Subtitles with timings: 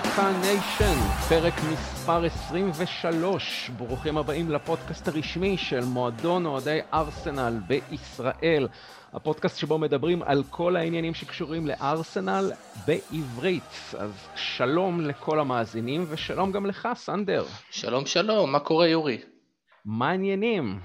[0.00, 0.98] ספורטה ניישן,
[1.28, 3.70] פרק מספר 23.
[3.76, 8.68] ברוכים הבאים לפודקאסט הרשמי של מועדון אוהדי ארסנל בישראל.
[9.12, 12.52] הפודקאסט שבו מדברים על כל העניינים שקשורים לארסנל
[12.86, 13.94] בעברית.
[13.98, 17.44] אז שלום לכל המאזינים ושלום גם לך, סנדר.
[17.70, 19.18] שלום שלום, מה קורה יורי?
[19.84, 20.80] מה העניינים?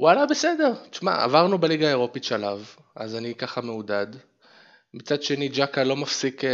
[0.00, 4.06] וואלה בסדר, תשמע עברנו בליגה האירופית שלב, אז אני ככה מעודד.
[4.94, 6.50] מצד שני ג'קה לא מפסיק אה,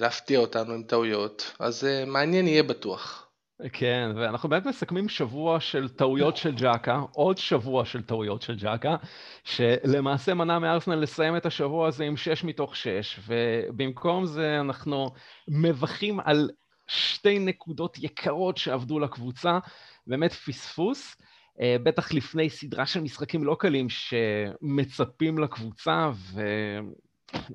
[0.00, 3.26] להפתיע אותנו עם טעויות, אז אה, מעניין יהיה בטוח.
[3.72, 8.96] כן, ואנחנו באמת מסכמים שבוע של טעויות של ג'קה, עוד שבוע של טעויות של ג'קה,
[9.44, 15.10] שלמעשה מנע מארסנל לסיים את השבוע הזה עם 6 מתוך 6, ובמקום זה אנחנו
[15.48, 16.50] מבכים על
[16.86, 19.58] שתי נקודות יקרות שעבדו לקבוצה,
[20.06, 21.16] באמת פספוס.
[21.60, 26.10] אה, בטח לפני סדרה של משחקים לא קלים שמצפים לקבוצה,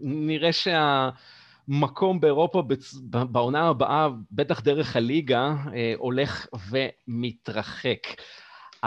[0.02, 2.64] ונראה שהמקום באירופה
[3.10, 8.08] בעונה הבאה, בטח דרך הליגה, אה, הולך ומתרחק.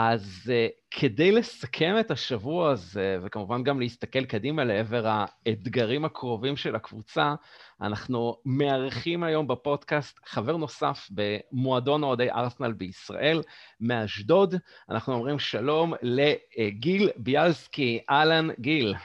[0.01, 6.75] אז uh, כדי לסכם את השבוע הזה, וכמובן גם להסתכל קדימה לעבר האתגרים הקרובים של
[6.75, 7.33] הקבוצה,
[7.81, 13.41] אנחנו מארחים היום בפודקאסט חבר נוסף במועדון אוהדי ארסנל בישראל,
[13.81, 14.55] מאשדוד.
[14.89, 17.99] אנחנו אומרים שלום לגיל ביאלסקי.
[18.09, 18.95] אהלן, גיל.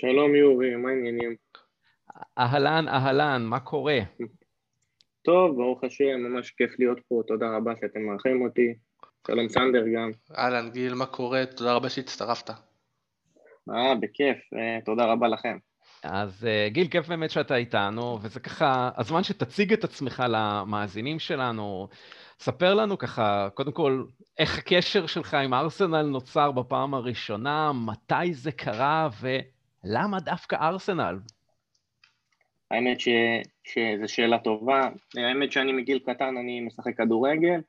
[0.00, 1.34] שלום יורי, מה העניינים?
[2.38, 3.98] אהלן, אהלן, מה קורה?
[5.22, 8.74] טוב, ברוך השם, ממש כיף להיות פה, תודה רבה שאתם מארחים אותי.
[9.26, 10.10] שלום סנדר גם.
[10.38, 11.46] אהלן גיל, מה קורה?
[11.56, 12.50] תודה רבה שהצטרפת.
[13.70, 15.58] אה, בכיף, אה, תודה רבה לכם.
[16.02, 21.88] אז אה, גיל, כיף באמת שאתה איתנו, וזה ככה הזמן שתציג את עצמך למאזינים שלנו.
[22.40, 24.04] ספר לנו ככה, קודם כל,
[24.38, 29.08] איך הקשר שלך עם ארסנל נוצר בפעם הראשונה, מתי זה קרה
[29.84, 31.18] ולמה דווקא ארסנל?
[32.70, 33.08] האמת ש...
[33.64, 34.88] שזו שאלה טובה.
[35.16, 37.60] האמת שאני מגיל קטן אני משחק כדורגל,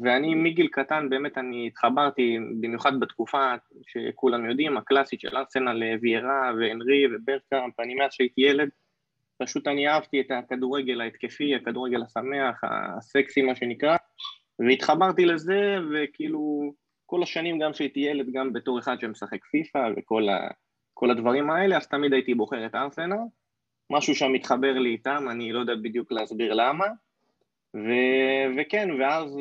[0.00, 3.54] ואני מגיל קטן באמת אני התחברתי, במיוחד בתקופה
[3.86, 8.68] שכולם יודעים, הקלאסית של ארסנל ויירה והנרי וברקאמפ, אני מאז שהייתי ילד,
[9.38, 13.96] פשוט אני אהבתי את הכדורגל ההתקפי, הכדורגל השמח, הסקסי מה שנקרא,
[14.58, 16.72] והתחברתי לזה, וכאילו
[17.06, 20.48] כל השנים גם כשהייתי ילד, גם בתור אחד שמשחק פיפא וכל ה,
[21.08, 23.16] הדברים האלה, אז תמיד הייתי בוחר את ארסנל,
[23.90, 26.86] משהו שם מתחבר לי איתם, אני לא יודע בדיוק להסביר למה,
[27.74, 27.88] ו,
[28.58, 29.36] וכן, ואז,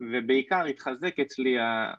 [0.00, 1.92] ובעיקר התחזק אצלי, ה,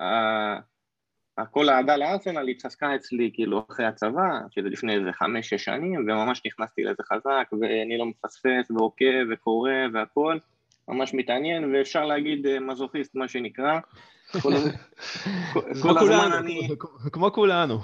[0.00, 6.42] ה, כל האהדה לארסנל התחזקה אצלי כאילו אחרי הצבא, שזה לפני איזה חמש-שש שנים, וממש
[6.46, 10.38] נכנסתי לזה חזק, ואני לא מפספס ועוקב וקורא והכל,
[10.88, 13.78] ממש מתעניין, ואפשר להגיד אה, מזוכיסט מה שנקרא.
[17.12, 17.78] כמו כולנו.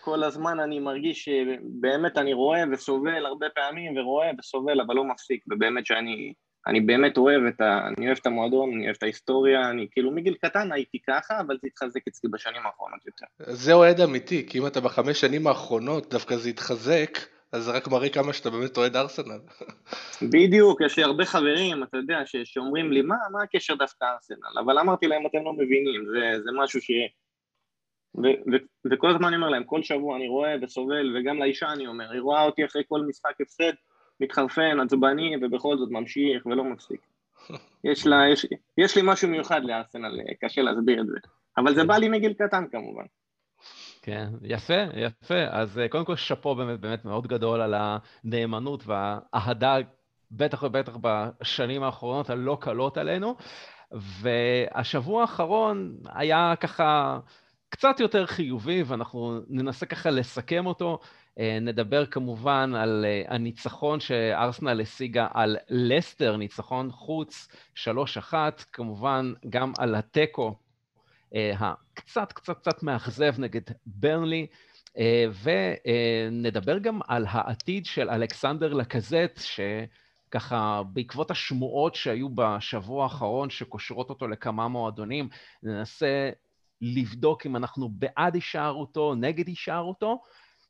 [0.00, 5.44] כל הזמן אני מרגיש שבאמת אני רואה וסובל הרבה פעמים, ורואה וסובל, אבל לא מפסיק,
[5.50, 6.34] ובאמת שאני
[6.66, 10.10] אני באמת אוהב את, ה, אני אוהב את המועדון, אני אוהב את ההיסטוריה, אני כאילו
[10.10, 13.26] מגיל קטן הייתי ככה, אבל זה התחזק אצלי בשנים האחרונות יותר.
[13.38, 17.18] זה אוהד אמיתי, כי אם אתה בחמש שנים האחרונות דווקא זה התחזק,
[17.54, 19.38] אז זה רק מראה כמה שאתה באמת אוהד ארסנל.
[20.32, 24.58] בדיוק, יש לי הרבה חברים, אתה יודע, ש, שאומרים לי, מה, מה הקשר דווקא ארסנל?
[24.64, 26.90] אבל אמרתי להם, אתם לא מבינים, זה, זה משהו ש...
[28.16, 28.56] ו, ו,
[28.92, 32.20] וכל הזמן אני אומר להם, כל שבוע אני רואה וסובל, וגם לאישה אני אומר, היא
[32.20, 33.72] רואה אותי אחרי כל משחק הפסד,
[34.20, 37.00] מתחרפן, עצבני, ובכל זאת ממשיך ולא מפסיק.
[37.90, 38.46] יש, לה, יש,
[38.78, 41.18] יש לי משהו מיוחד לארסנל, קשה להסביר את זה.
[41.58, 43.04] אבל זה בא לי מגיל קטן כמובן.
[44.04, 45.44] כן, יפה, יפה.
[45.50, 49.76] אז אה, קודם כל שאפו באמת באמת מאוד גדול על הנאמנות והאהדה,
[50.30, 53.36] בטח ובטח בשנים האחרונות הלא קלות עלינו.
[53.92, 57.18] והשבוע האחרון היה ככה
[57.68, 60.98] קצת יותר חיובי, ואנחנו ננסה ככה לסכם אותו.
[61.38, 67.48] אה, נדבר כמובן על אה, הניצחון שארסנל השיגה על לסטר, ניצחון חוץ
[68.30, 68.34] 3-1,
[68.72, 70.56] כמובן גם על התיקו
[71.34, 74.46] הקצת קצת קצת מאכזב נגד ברנלי,
[75.42, 84.28] ונדבר גם על העתיד של אלכסנדר לקזט, שככה בעקבות השמועות שהיו בשבוע האחרון שקושרות אותו
[84.28, 85.28] לכמה מועדונים,
[85.62, 86.30] ננסה
[86.80, 90.22] לבדוק אם אנחנו בעד הישארותו, נגד הישארותו.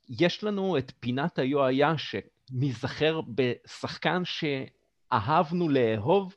[0.08, 6.34] יש לנו את פינת היו היה שניזכר בשחקן שאהבנו לאהוב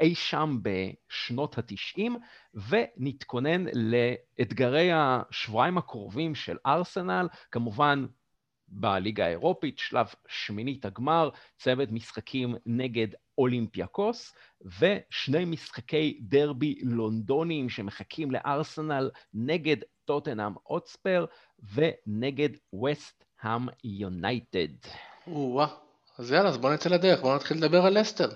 [0.00, 2.16] אי שם בשנות התשעים,
[2.54, 8.06] ונתכונן לאתגרי השבועיים הקרובים של ארסנל, כמובן
[8.68, 13.08] בליגה האירופית, שלב שמינית הגמר, צוות משחקים נגד
[13.38, 21.26] אולימפיאקוס, ושני משחקי דרבי לונדוניים שמחכים לארסנל נגד טוטנאם אוטספר
[21.74, 22.48] ונגד
[22.84, 24.68] וסט האם יונייטד.
[25.26, 25.66] או-אה,
[26.18, 28.28] אז יאללה, אז בוא נצא לדרך, בוא נתחיל לדבר על לסטר.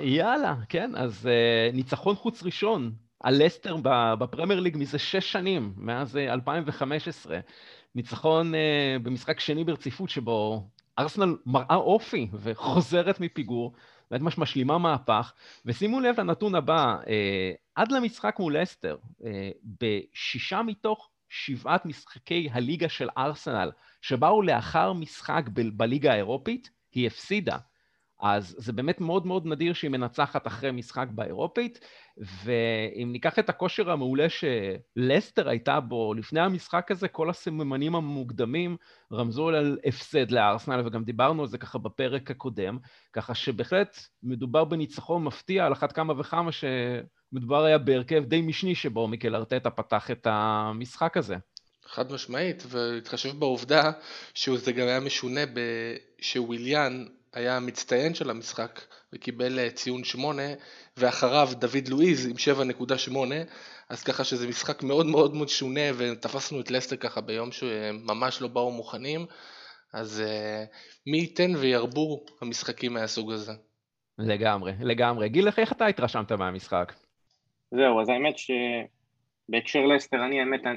[0.00, 3.76] יאללה, כן, אז uh, ניצחון חוץ ראשון על לסטר
[4.18, 7.38] בפרמייר ליג מזה שש שנים, מאז 2015.
[7.94, 8.56] ניצחון uh,
[9.02, 10.68] במשחק שני ברציפות שבו
[10.98, 13.72] ארסנל מראה אופי וחוזרת מפיגור,
[14.10, 15.32] באמת ממש משלימה מהפך.
[15.64, 17.06] ושימו לב לנתון הבא, uh,
[17.74, 19.24] עד למשחק מול לסטר, uh,
[19.80, 23.70] בשישה מתוך שבעת משחקי הליגה של ארסנל,
[24.02, 27.56] שבאו לאחר משחק ב- בליגה האירופית, היא הפסידה.
[28.24, 31.80] אז זה באמת מאוד מאוד נדיר שהיא מנצחת אחרי משחק באירופית,
[32.44, 38.76] ואם ניקח את הכושר המעולה שלסטר הייתה בו לפני המשחק הזה, כל הסממנים המוקדמים
[39.12, 42.78] רמזו על הפסד לארסנל, וגם דיברנו על זה ככה בפרק הקודם,
[43.12, 49.08] ככה שבהחלט מדובר בניצחון מפתיע על אחת כמה וכמה שמדובר היה בהרכב די משני שבו
[49.08, 51.36] מיקל ארטטה פתח את המשחק הזה.
[51.86, 53.90] חד משמעית, ולהתחשב בעובדה
[54.34, 55.40] שזה גם היה משונה
[56.20, 57.04] שוויליאן
[57.34, 58.80] היה המצטיין של המשחק
[59.12, 60.42] וקיבל אה, ציון 8
[60.96, 62.36] ואחריו דוד לואיז עם
[63.06, 63.16] 7.8
[63.88, 68.48] אז ככה שזה משחק מאוד מאוד מאוד שונה ותפסנו את לסטר ככה ביום שממש לא
[68.48, 69.26] באו מוכנים
[69.94, 70.76] אז uh,
[71.06, 73.52] מי ייתן וירבו המשחקים מהסוג הזה.
[74.18, 75.28] לגמרי, לגמרי.
[75.28, 76.92] גיל, איך אתה התרשמת מהמשחק?
[77.70, 80.72] זהו, אז האמת שבהקשר לסטר, אני האמת אה,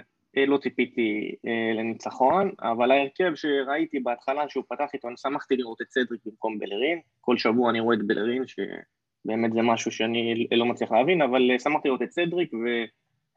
[0.45, 5.91] לא ציפיתי אה, לניצחון, אבל ההרכב שראיתי בהתחלה שהוא פתח איתו, אני שמחתי לראות את
[5.91, 10.91] סדריק במקום בלרין, כל שבוע אני רואה את בלרין, שבאמת זה משהו שאני לא מצליח
[10.91, 12.51] להבין, אבל אה, שמחתי לראות את סדריק,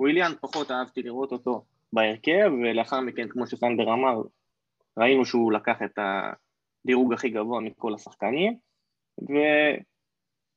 [0.00, 4.22] וויליאן פחות אהבתי לראות אותו בהרכב, ולאחר מכן, כמו שסנדר אמר,
[4.98, 8.56] ראינו שהוא לקח את הדירוג הכי גבוה מכל השחקנים,
[9.22, 9.34] ו...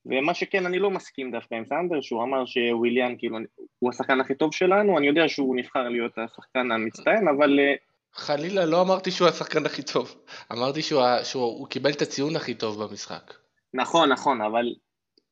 [0.05, 3.37] ומה שכן, אני לא מסכים דווקא עם סנדר, שהוא אמר שוויליאן כאילו
[3.79, 7.59] הוא השחקן הכי טוב שלנו, אני יודע שהוא נבחר להיות השחקן המצטיין, אבל...
[7.59, 7.73] אה,
[8.13, 10.15] חלילה לא אמרתי שהוא השחקן הכי טוב,
[10.51, 13.33] אמרתי שהוא, שהוא, שהוא קיבל את הציון הכי טוב במשחק.
[13.73, 14.73] נכון, נכון, אבל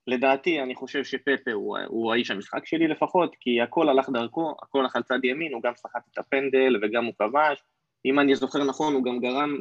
[0.07, 4.79] לדעתי אני חושב שפפה הוא, הוא האיש המשחק שלי לפחות, כי הכל הלך דרכו, הכל
[4.79, 7.63] הלך על צד ימין, הוא גם סחט את הפנדל וגם הוא כבש,
[8.05, 9.57] אם אני זוכר נכון הוא גם גרם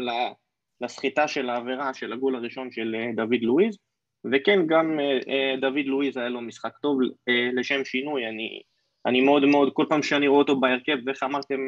[0.80, 3.78] לסחיטה של העבירה של הגול הראשון של אה, דוד לואיז,
[4.25, 8.62] וכן, גם אה, אה, דוד לואיז היה לו משחק טוב אה, לשם שינוי, אני,
[9.06, 11.67] אני מאוד מאוד, כל פעם שאני רואה אותו בהרכב, ואיך אמרתם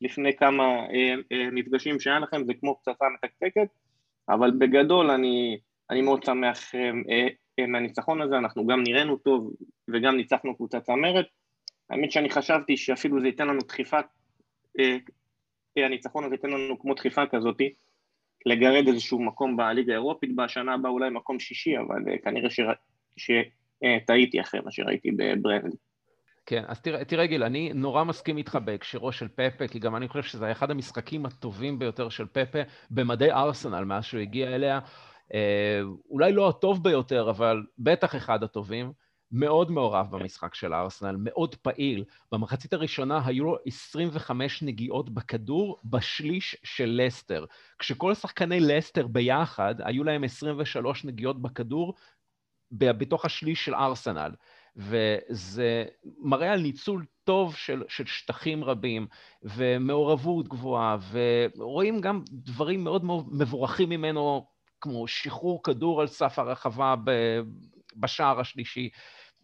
[0.00, 0.64] לפני כמה
[1.52, 3.68] מפגשים שהיה לכם, זה כמו פצצה מתקתקת,
[4.28, 5.58] אבל בגדול אני,
[5.90, 6.72] אני מאוד שמח
[7.68, 9.52] מהניצחון הזה, אנחנו גם נראינו טוב
[9.88, 11.26] וגם ניצחנו קבוצה צמרת.
[11.90, 13.98] האמת שאני חשבתי שאפילו זה ייתן לנו דחיפה,
[15.76, 17.72] הניצחון הזה ייתן לנו כמו דחיפה כזאתי,
[18.46, 22.48] לגרד איזשהו מקום בליגה האירופית בשנה הבאה, אולי מקום שישי, אבל אה, כנראה
[23.16, 25.74] שטעיתי אה, אחרי מה שראיתי בברנד.
[26.46, 30.08] כן, אז תראה, תראה גיל, אני נורא מסכים איתך בהקשרו של פפה, כי גם אני
[30.08, 32.58] חושב שזה אחד המשחקים הטובים ביותר של פפה
[32.90, 34.78] במדי ארסנל מאז שהוא הגיע אליה.
[35.34, 38.92] אה, אולי לא הטוב ביותר, אבל בטח אחד הטובים.
[39.32, 42.04] מאוד מעורב במשחק של ארסנל, מאוד פעיל.
[42.32, 47.44] במחצית הראשונה היו לו 25 נגיעות בכדור בשליש של לסטר.
[47.78, 51.94] כשכל שחקני לסטר ביחד, היו להם 23 נגיעות בכדור
[52.72, 54.30] בתוך השליש של ארסנל.
[54.76, 55.84] וזה
[56.18, 59.06] מראה על ניצול טוב של, של שטחים רבים
[59.42, 60.96] ומעורבות גבוהה,
[61.56, 64.46] ורואים גם דברים מאוד מבורכים ממנו,
[64.80, 66.94] כמו שחרור כדור על סף הרחבה
[67.96, 68.90] בשער השלישי.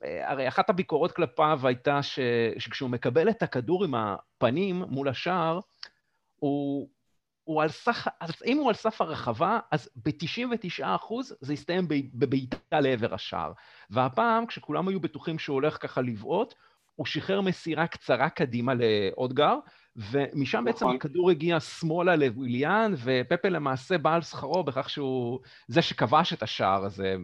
[0.03, 2.19] הרי אחת הביקורות כלפיו הייתה ש...
[2.59, 5.61] שכשהוא מקבל את הכדור עם הפנים מול השער,
[6.37, 6.89] הוא,
[7.45, 13.15] הוא על סך, אז אם הוא על סף הרחבה, אז ב-99% זה יסתיים בבעיטה לעבר
[13.15, 13.53] השער.
[13.91, 16.55] והפעם, כשכולם היו בטוחים שהוא הולך ככה לבעוט,
[16.97, 19.59] הוא שחרר מסירה קצרה קדימה לאודגר,
[19.97, 20.65] ומשם נכון.
[20.65, 26.43] בעצם הכדור הגיע שמאלה לוויליאן, ופפה למעשה בא על שכרו בכך שהוא זה שכבש את
[26.43, 27.15] השער הזה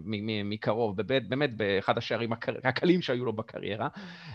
[0.44, 2.32] מקרוב, באמת, באמת באחד השערים
[2.64, 3.88] הקלים שהיו לו בקריירה.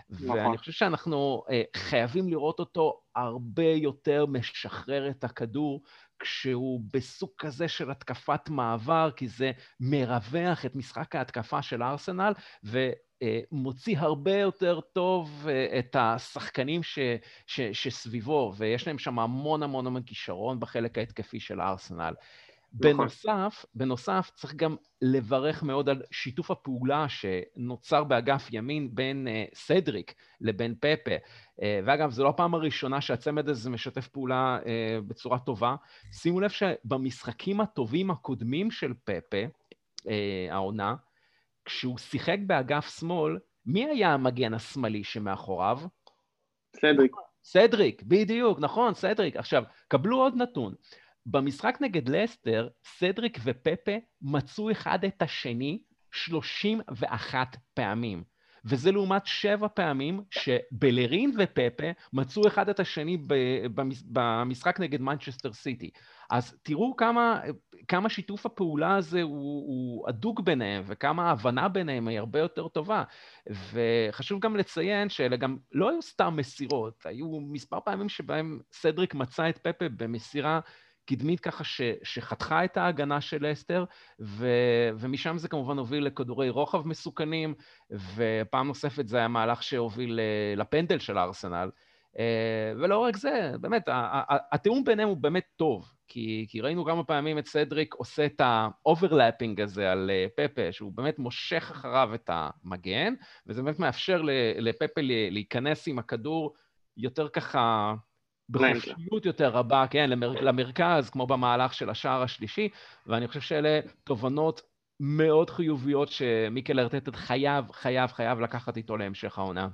[0.10, 0.29] נכון.
[0.29, 5.82] ואני חושב שאנחנו אה, חייבים לראות אותו הרבה יותר משחרר את הכדור,
[6.20, 12.89] כשהוא בסוג כזה של התקפת מעבר, כי זה מרווח את משחק ההתקפה של ארסנל, ו...
[13.24, 17.00] אה, מוציא הרבה יותר טוב אה, את השחקנים ש,
[17.48, 22.14] ש, שסביבו, ויש להם שם המון המון המון כישרון בחלק ההתקפי של הארסנל.
[22.74, 22.98] נכון.
[22.98, 30.14] בנוסף, בנוסף, צריך גם לברך מאוד על שיתוף הפעולה שנוצר באגף ימין בין uh, סדריק
[30.42, 31.16] לבין פפה.
[31.16, 34.66] Uh, ואגב, זו לא הפעם הראשונה שהצמד הזה משתף פעולה uh,
[35.08, 35.76] בצורה טובה.
[36.12, 39.44] שימו לב שבמשחקים הטובים הקודמים של פפה,
[39.98, 40.08] uh,
[40.50, 40.96] העונה,
[41.68, 45.80] כשהוא שיחק באגף שמאל, מי היה המגן השמאלי שמאחוריו?
[46.76, 47.12] סדריק.
[47.44, 49.36] סדריק, בדיוק, נכון, סדריק.
[49.36, 50.74] עכשיו, קבלו עוד נתון.
[51.26, 55.80] במשחק נגד לסטר, סדריק ופפה מצאו אחד את השני
[56.12, 58.24] 31 פעמים.
[58.66, 63.18] וזה לעומת שבע פעמים שבלרין ופפה מצאו אחד את השני
[64.06, 65.90] במשחק נגד מנצ'סטר סיטי.
[66.30, 67.42] אז תראו כמה,
[67.88, 73.03] כמה שיתוף הפעולה הזה הוא, הוא הדוק ביניהם, וכמה ההבנה ביניהם היא הרבה יותר טובה.
[73.74, 79.50] וחשוב גם לציין שאלה גם לא היו סתם מסירות, היו מספר פעמים שבהם סדריק מצא
[79.50, 80.60] את פפה במסירה
[81.06, 83.86] קדמית ככה ש, שחתכה את ההגנה של לסטר,
[84.20, 84.48] ו,
[84.98, 87.53] ומשם זה כמובן הוביל לכדורי רוחב מסוכנים,
[88.15, 91.70] ופעם נוספת זה היה מהלך שהוביל אה, לפנדל של הארסנל.
[92.20, 93.84] אה, ולא רק זה, באמת,
[94.51, 98.53] התיאום ביניהם הוא באמת טוב, כי, כי ראינו כמה פעמים את סדריק עושה את ה
[98.53, 103.14] overlapping הזה על אה, פפה, שהוא באמת מושך אחריו את המגן,
[103.48, 104.22] וזה באמת מאפשר
[104.58, 106.54] לפפה להיכנס עם הכדור
[106.98, 107.94] יותר ככה
[108.50, 112.70] בחופשיות יותר רבה, כן, למר, למרכז, כמו במהלך של השער השלישי,
[113.06, 114.62] ואני חושב שאלה תובנות
[115.00, 119.68] מאוד חיוביות שמיקל ארטטד חייב, חייב, חייב לקחת איתו להמשך העונה.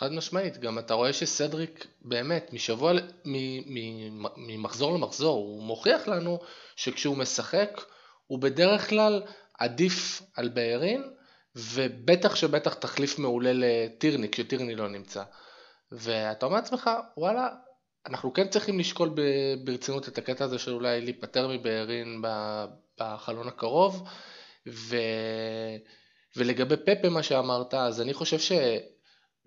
[0.00, 2.92] חד משמעית, גם אתה רואה שסדריק באמת משבוע,
[4.36, 6.38] ממחזור למחזור, הוא מוכיח לנו
[6.76, 7.80] שכשהוא משחק
[8.26, 9.22] הוא בדרך כלל
[9.58, 11.02] עדיף על בארין
[11.56, 15.22] ובטח שבטח תחליף מעולה לטירני כשטירני לא נמצא.
[15.92, 17.48] ואתה אומר לעצמך, וואלה,
[18.06, 19.14] אנחנו כן צריכים לשקול
[19.64, 22.22] ברצינות את הקטע הזה של אולי להיפטר מבארין
[23.00, 24.08] בחלון הקרוב,
[24.68, 24.96] ו...
[26.36, 28.38] ולגבי פפה מה שאמרת, אז אני חושב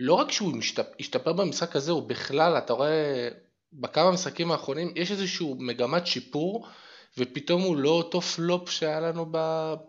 [0.04, 0.54] שלא רק שהוא
[1.00, 3.30] השתפר במשחק הזה, הוא בכלל, אתה רואה
[3.74, 6.68] בכמה משחקים האחרונים, יש איזושהי מגמת שיפור,
[7.18, 9.26] ופתאום הוא לא אותו פלופ שהיה לנו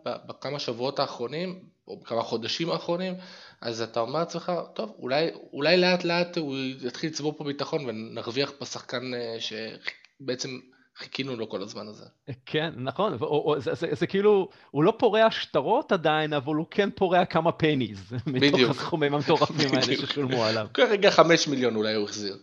[0.05, 3.15] בכמה שבועות האחרונים, או בכמה חודשים האחרונים,
[3.61, 8.53] אז אתה אומר לעצמך, טוב, אולי, אולי לאט לאט הוא יתחיל לצבור פה ביטחון ונרוויח
[8.59, 10.59] פה שחקן אה, שבעצם
[10.97, 12.05] חיכינו לו כל הזמן הזה.
[12.47, 13.19] כן, נכון,
[13.59, 18.13] זה, זה, זה כאילו, הוא לא פורע שטרות עדיין, אבל הוא כן פורע כמה פניז.
[18.27, 18.55] בדיוק.
[18.55, 20.67] מתוך הסכומים המטורפים האלה ששולמו עליו.
[20.75, 22.37] כרגע חמש מיליון אולי הוא החזיר.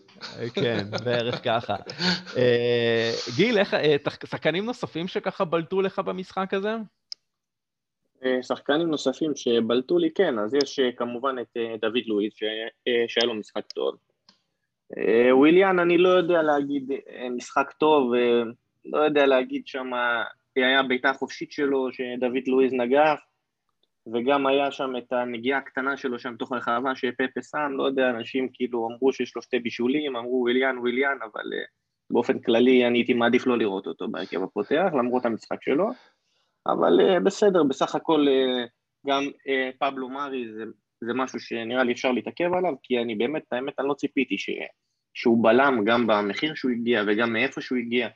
[0.53, 1.75] כן, בערך ככה.
[2.37, 6.75] אה, גיל, איך, אה, שחקנים נוספים שככה בלטו לך במשחק הזה?
[8.25, 12.33] אה, שחקנים נוספים שבלטו לי, כן, אז יש אה, כמובן את אה, דוד לואיס
[13.07, 13.95] שהיה לו משחק טוב.
[15.31, 16.91] וויליאן, אני לא יודע להגיד
[17.35, 18.11] משחק טוב,
[18.85, 19.91] לא יודע להגיד שם,
[20.55, 23.19] היה בעיטה חופשית שלו שדוד לואיס נגח,
[24.13, 28.49] וגם היה שם את הנגיעה הקטנה שלו שם תוך הרחבה שפפה שם, לא יודע, אנשים
[28.53, 31.45] כאילו אמרו שיש לו שתי בישולים, אמרו וויליאן, וויליאן, אבל
[32.11, 35.87] באופן כללי אני הייתי מעדיף לא לראות אותו בהרכב הפותח, למרות המשחק שלו.
[36.67, 38.25] אבל בסדר, בסך הכל
[39.07, 39.23] גם
[39.79, 40.63] פבלו מארי זה,
[41.01, 44.49] זה משהו שנראה לי אפשר להתעכב עליו, כי אני באמת, האמת, אני לא ציפיתי ש,
[45.13, 48.07] שהוא בלם גם במחיר שהוא הגיע וגם מאיפה שהוא הגיע,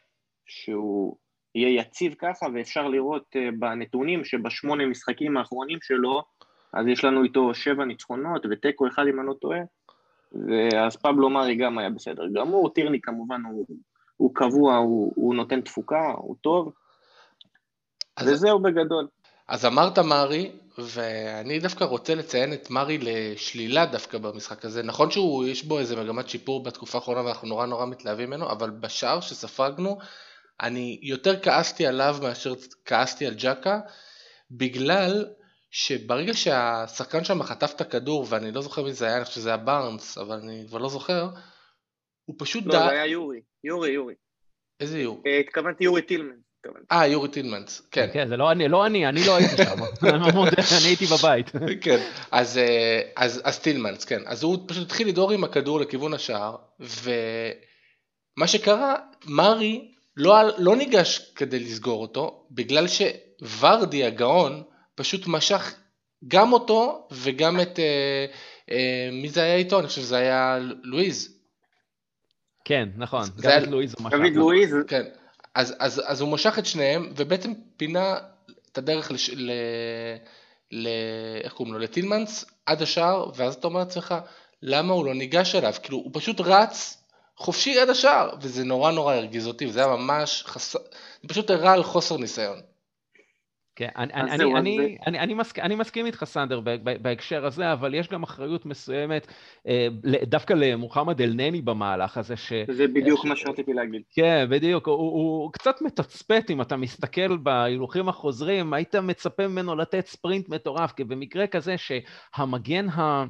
[0.45, 1.17] שהוא
[1.55, 6.23] יהיה יציב ככה, ואפשר לראות uh, בנתונים שבשמונה משחקים האחרונים שלו,
[6.73, 9.59] אז יש לנו איתו שבע ניצחונות ותיקו אחד אם אני לא טועה,
[10.31, 13.65] ואז פבלו מארי גם היה בסדר גמור, טירני כמובן הוא,
[14.17, 16.73] הוא קבוע, הוא, הוא נותן תפוקה, הוא טוב,
[18.17, 18.27] אז...
[18.27, 19.07] וזהו בגדול.
[19.47, 24.83] אז אמרת מרי, ואני דווקא רוצה לציין את מרי לשלילה דווקא במשחק הזה.
[24.83, 29.21] נכון שיש בו איזה מגמת שיפור בתקופה האחרונה ואנחנו נורא נורא מתלהבים ממנו, אבל בשער
[29.21, 29.97] שספגנו,
[30.61, 32.53] אני יותר כעסתי עליו מאשר
[32.85, 33.79] כעסתי על ג'קה,
[34.51, 35.25] בגלל
[35.71, 39.49] שברגע שהשחקן שם חטף את הכדור, ואני לא זוכר מי זה היה, אני חושב שזה
[39.49, 41.27] היה בארנס, אבל אני כבר לא זוכר,
[42.25, 42.65] הוא פשוט...
[42.65, 44.13] לא, זה היה יורי, יורי, יורי.
[44.79, 45.21] איזה יורי?
[45.25, 46.35] אה, התכוונתי יורי טילמן.
[46.91, 48.10] אה, יורי טילמנס, כן.
[48.13, 49.84] כן, זה לא אני, לא אני, אני לא הייתי שם,
[50.81, 51.51] אני הייתי בבית.
[51.81, 51.98] כן,
[52.31, 54.22] אז, אה, אז, אז טילמנס, כן.
[54.25, 58.95] אז הוא פשוט התחיל לדהור עם הכדור לכיוון השער, ומה שקרה,
[59.25, 64.63] מרי לא, לא ניגש כדי לסגור אותו, בגלל שוורדי הגאון
[64.95, 65.75] פשוט משך
[66.27, 68.25] גם אותו וגם את, אה,
[68.72, 69.79] אה, מי זה היה איתו?
[69.79, 71.36] אני חושב שזה היה לואיז.
[72.65, 73.63] כן, נכון, גם היה...
[73.63, 74.17] את לואיז הוא משך.
[74.17, 74.75] דוד לואיז.
[74.88, 75.03] כן.
[75.55, 78.17] אז, אז, אז הוא משך את שניהם, ובעצם פינה
[78.71, 79.51] את הדרך לש, ל...
[80.71, 80.88] ל...
[81.43, 81.79] איך קוראים לו?
[81.79, 84.15] לטילמנס עד השער, ואז אתה אומר לעצמך,
[84.62, 85.74] למה הוא לא ניגש אליו?
[85.83, 87.03] כאילו, הוא פשוט רץ
[87.38, 90.79] חופשי עד השער, וזה נורא נורא הרגיז אותי, וזה היה ממש חסר,
[91.21, 92.62] זה פשוט הראה על חוסר ניסיון.
[93.75, 96.60] כן, אני, אני, אני, אני, אני, אני, מסכ, אני מסכים איתך, סנדר,
[97.01, 99.27] בהקשר הזה, אבל יש גם אחריות מסוימת
[99.67, 99.88] אה,
[100.24, 102.38] דווקא למוחמד אל-נני במהלך הזה.
[102.38, 103.25] ש, זה בדיוק ש...
[103.25, 104.01] מה שרציתי להגיד.
[104.12, 104.88] כן, בדיוק.
[104.88, 110.91] הוא, הוא קצת מתצפת, אם אתה מסתכל בהילוכים החוזרים, היית מצפה ממנו לתת ספרינט מטורף,
[110.91, 113.25] כי במקרה כזה שהמגן ה...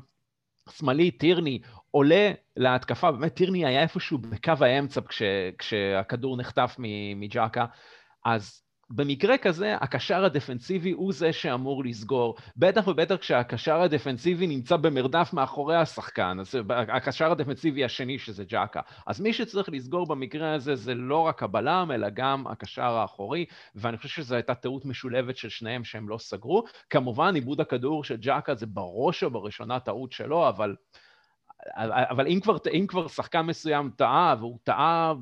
[0.70, 1.60] שמאלי, טירני,
[1.92, 5.22] עולה להתקפה, באמת טירני היה איפשהו בקו האמצע כש,
[5.58, 6.75] כשהכדור נחטף
[7.16, 7.66] מג'קה,
[8.25, 15.34] אז במקרה כזה, הקשר הדפנסיבי הוא זה שאמור לסגור, בטח ובטח כשהקשר הדפנסיבי נמצא במרדף
[15.34, 18.82] מאחורי השחקן, אז הקשר הדפנסיבי השני שזה ג'קה.
[19.08, 23.98] אז מי שצריך לסגור במקרה הזה זה לא רק הבלם, אלא גם הקשר האחורי, ואני
[23.98, 26.63] חושב שזו הייתה טעות משולבת של שניהם שהם לא סגרו.
[26.89, 30.75] כמובן, עיבוד הכדור של ג'קה זה בראש ובראשונה טעות שלו, אבל...
[31.77, 35.13] אבל אם כבר, אם כבר שחקן מסוים טעה, והוא טעה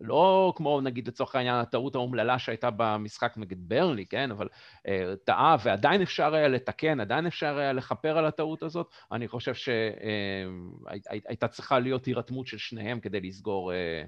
[0.00, 4.30] לא כמו נגיד לצורך העניין הטעות האומללה שהייתה במשחק נגד ברלי, כן?
[4.30, 4.48] אבל
[4.88, 9.54] אה, טעה ועדיין אפשר היה לתקן, עדיין אפשר היה לכפר על הטעות הזאת, אני חושב
[9.54, 14.04] שהייתה אה, צריכה להיות הירתמות של שניהם כדי לסגור, אה,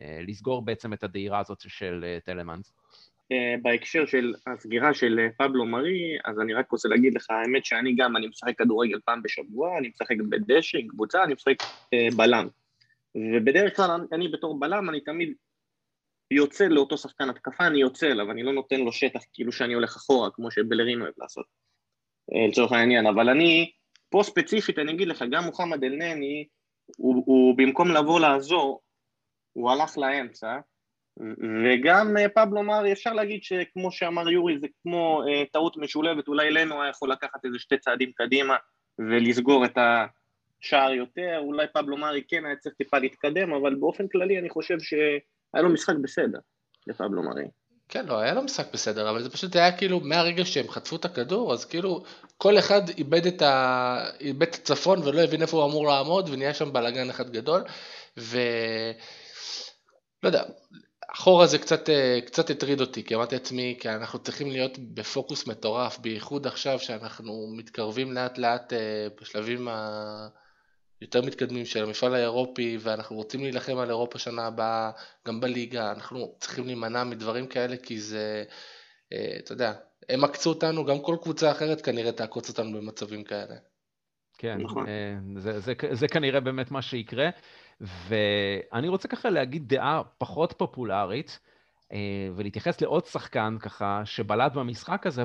[0.00, 2.72] אה, לסגור בעצם את הדהירה הזאת של אה, טלמנס.
[3.32, 7.64] Uh, בהקשר של הסגירה של uh, פבלו מרי, אז אני רק רוצה להגיד לך, האמת
[7.64, 12.16] שאני גם, אני משחק כדורגל פעם בשבוע, אני משחק בדשא, עם קבוצה, אני משחק uh,
[12.16, 12.48] בלם.
[13.14, 15.34] ובדרך כלל אני בתור בלם, אני תמיד
[16.30, 19.96] יוצא לאותו שחקן התקפה, אני יוצא אליו, אני לא נותן לו שטח כאילו שאני הולך
[19.96, 21.46] אחורה, כמו שבלרין אוהב לעשות,
[22.34, 23.72] אה, לצורך העניין, אבל אני,
[24.10, 26.46] פה ספציפית אני אגיד לך, גם מוחמד אל-נני,
[26.96, 28.80] הוא, הוא במקום לבוא לעזור,
[29.52, 30.58] הוא הלך לאמצע,
[31.64, 36.50] וגם אה, פבלו מרי, אפשר להגיד שכמו שאמר יורי, זה כמו אה, טעות משולבת, אולי
[36.50, 38.56] לנו היה יכול לקחת איזה שתי צעדים קדימה
[38.98, 40.06] ולסגור את ה...
[40.60, 44.80] שער יותר, אולי פבלו מארי כן היה צריך טיפה להתקדם, אבל באופן כללי אני חושב
[44.80, 46.38] שהיה לו משחק בסדר
[46.86, 47.44] לפבלו מארי.
[47.88, 51.04] כן, לא, היה לו משחק בסדר, אבל זה פשוט היה כאילו, מהרגע שהם חטפו את
[51.04, 52.04] הכדור, אז כאילו,
[52.36, 54.10] כל אחד איבד את, ה...
[54.20, 57.64] איבד את הצפון ולא הבין איפה הוא אמור לעמוד, ונהיה שם בלאגן אחד גדול,
[58.18, 58.38] ו...
[60.22, 60.42] לא יודע,
[61.12, 61.88] אחורה זה קצת,
[62.26, 67.54] קצת הטריד אותי, כי אמרתי לעצמי, כי אנחנו צריכים להיות בפוקוס מטורף, בייחוד עכשיו שאנחנו
[67.56, 70.28] מתקרבים לאט לאט אה, בשלבים ה...
[71.00, 74.90] יותר מתקדמים של המפעל האירופי ואנחנו רוצים להילחם על אירופה שנה הבאה
[75.26, 78.44] גם בליגה, אנחנו צריכים להימנע מדברים כאלה כי זה,
[79.12, 79.72] אה, אתה יודע,
[80.08, 83.54] הם עקצו אותנו, גם כל קבוצה אחרת כנראה תעקוץ אותנו במצבים כאלה.
[84.38, 84.86] כן, נכון.
[84.88, 87.30] אה, זה, זה, זה כנראה באמת מה שיקרה,
[87.80, 91.38] ואני רוצה ככה להגיד דעה פחות פופולרית,
[91.92, 91.98] אה,
[92.36, 95.24] ולהתייחס לעוד שחקן ככה שבלט במשחק הזה,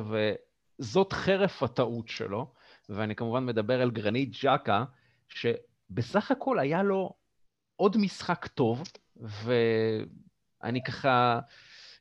[0.80, 2.52] וזאת חרף הטעות שלו,
[2.90, 4.84] ואני כמובן מדבר על גרנית ג'קה,
[5.30, 7.14] שבסך הכל היה לו
[7.76, 8.84] עוד משחק טוב,
[9.16, 11.40] ואני ככה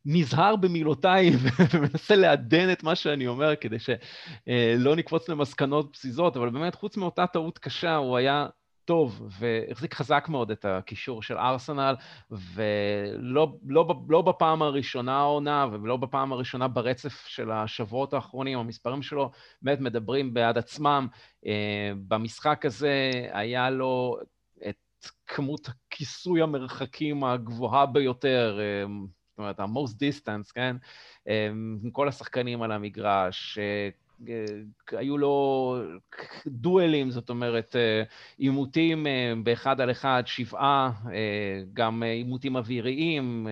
[0.05, 1.31] נזהר במילותיי
[1.75, 7.27] ומנסה לעדן את מה שאני אומר כדי שלא נקפוץ למסקנות פזיזות, אבל באמת, חוץ מאותה
[7.27, 8.47] טעות קשה, הוא היה
[8.89, 11.95] טוב והחזיק חזק מאוד את הקישור של ארסנל,
[12.31, 19.31] ולא לא, לא בפעם הראשונה העונה ולא בפעם הראשונה ברצף של השבועות האחרונים, המספרים שלו
[19.63, 21.07] באמת מדברים בעד עצמם.
[21.47, 24.19] אה, במשחק הזה היה לו
[24.69, 28.85] את כמות כיסוי המרחקים הגבוהה ביותר, אה,
[29.31, 30.77] זאת אומרת, ה-most distance, כן?
[31.29, 31.47] אה,
[31.85, 33.59] עם כל השחקנים על המגרש.
[34.29, 35.77] אה, היו לו
[36.47, 38.03] דואלים, זאת אומרת, אה,
[38.39, 40.91] עימותים אה, באחד על אחד, שבעה,
[41.73, 43.47] גם עימותים אוויריים,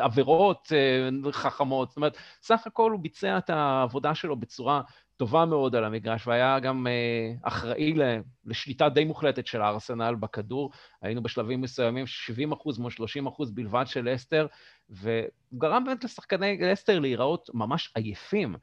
[0.00, 0.72] עבירות
[1.32, 1.88] חכמות.
[1.88, 4.82] זאת אומרת, סך הכל הוא ביצע את העבודה שלו בצורה
[5.18, 6.86] טובה מאוד על המגרש, והיה גם
[7.42, 7.94] אחראי
[8.44, 10.70] לשליטה די מוחלטת של הארסנל בכדור.
[11.02, 14.46] היינו בשלבים מסוימים 70 אחוז מול 30 אחוז בלבד של אסטר,
[14.90, 15.20] והוא
[15.54, 18.56] גרם באמת לשחקני אסטר להיראות ממש עייפים.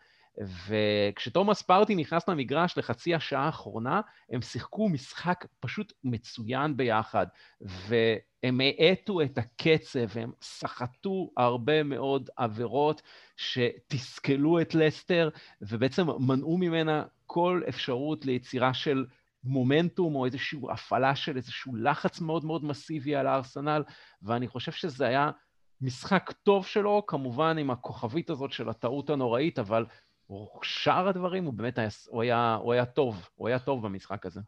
[0.68, 7.28] וכשתומאס פארטי נכנס למגרש לחצי השעה האחרונה, הם שיחקו משחק פשוט מצוין ביחד,
[7.62, 13.02] והם האטו את הקצב, הם סחטו הרבה מאוד עבירות
[13.38, 15.30] שתסכלו את לסטר,
[15.62, 19.06] ובעצם מנעו ממנה כל אפשרות ליצירה של
[19.44, 23.84] מומנטום או איזושהי הפעלה של איזשהו לחץ מאוד מאוד מסיבי על הארסנל,
[24.22, 25.32] ואני חושב שזה היה
[25.82, 29.86] משחק טוב שלו, כמובן עם הכוכבית הזאת של הטעות הנוראית, אבל
[30.64, 34.40] שאר הדברים הוא באמת היה, הוא היה, הוא היה טוב, הוא היה טוב במשחק הזה.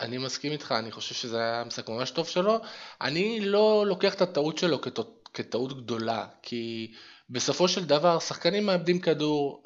[0.00, 2.58] אני מסכים איתך, אני חושב שזה היה משחק ממש טוב שלו.
[3.00, 6.92] אני לא לוקח את הטעות שלו כטעות, כטעות גדולה, כי
[7.30, 9.62] בסופו של דבר שחקנים מאבדים כדור,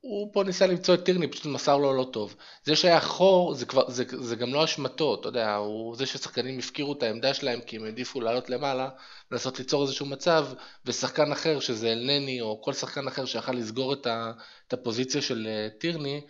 [0.00, 2.36] הוא פה ניסה למצוא את טירני, פשוט מסר לו לא טוב.
[2.64, 6.58] זה שהיה חור, זה, כבר, זה, זה גם לא אשמתו, אתה יודע, הוא זה ששחקנים
[6.58, 8.88] הפקירו את העמדה שלהם כי הם העדיפו לעלות למעלה,
[9.30, 10.46] לנסות ליצור איזשהו מצב,
[10.86, 14.32] ושחקן אחר, שזה אלנני, או כל שחקן אחר שיכל לסגור את, ה,
[14.68, 16.20] את הפוזיציה של אה, טירני,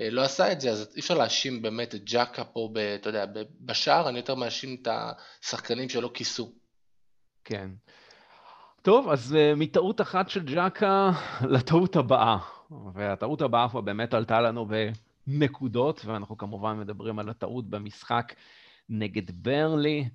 [0.00, 3.08] אה, לא עשה את זה, אז אי אפשר להאשים באמת את ג'קה פה, ב, אתה
[3.08, 3.24] יודע,
[3.60, 4.88] בשער, אני יותר מאשים את
[5.42, 6.52] השחקנים שלא כיסו.
[7.44, 7.68] כן.
[8.82, 11.10] טוב, אז uh, מטעות אחת של ג'קה
[11.54, 12.38] לטעות הבאה.
[12.94, 14.68] והטעות הבאה פה באמת עלתה לנו
[15.26, 18.34] נקודות, ואנחנו כמובן מדברים על הטעות במשחק
[18.88, 20.08] נגד ברנלי.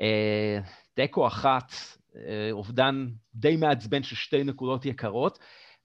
[0.00, 0.58] אה,
[0.94, 1.72] תיקו אחת,
[2.16, 5.38] אה, אובדן די מעצבן של שתי נקודות יקרות,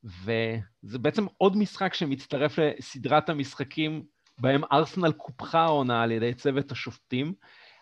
[0.04, 4.04] וזה בעצם עוד משחק שמצטרף לסדרת המשחקים
[4.38, 7.34] בהם ארסנל קופחה העונה על ידי צוות השופטים.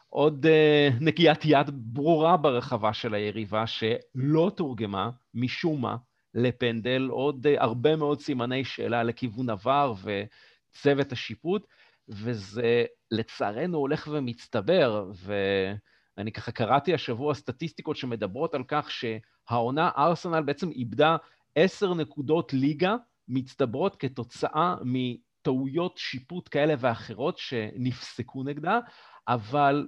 [0.10, 5.96] עוד uh, נקיית יד ברורה ברחבה של היריבה שלא תורגמה משום מה
[6.38, 11.68] לפנדל, עוד uh, הרבה מאוד סימני שאלה לכיוון עבר וצוות השיפוט,
[12.10, 20.70] וזה לצערנו הולך ומצטבר, ואני ככה קראתי השבוע סטטיסטיקות שמדברות על כך שהעונה ארסנל בעצם
[20.72, 21.18] איבדה
[21.56, 22.96] עשר נקודות ליגה
[23.28, 28.80] מצטברות כתוצאה מטעויות שיפוט כאלה ואחרות שנפסקו נגדה,
[29.28, 29.88] אבל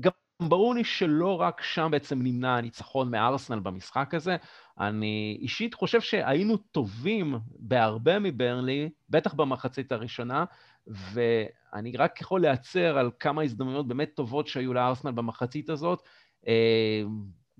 [0.00, 4.36] גם ברור לי שלא רק שם בעצם נמנע הניצחון מארסנל במשחק הזה.
[4.80, 10.44] אני אישית חושב שהיינו טובים בהרבה מברנלי, בטח במחצית הראשונה,
[10.86, 16.02] ואני רק יכול להצר על כמה הזדמנויות באמת טובות שהיו לארסנל במחצית הזאת,
[16.48, 17.02] אה,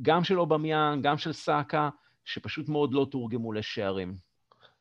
[0.02, 1.88] גם של אובמיאן, גם של סאקה,
[2.24, 4.16] שפשוט מאוד לא תורגמו לשערים.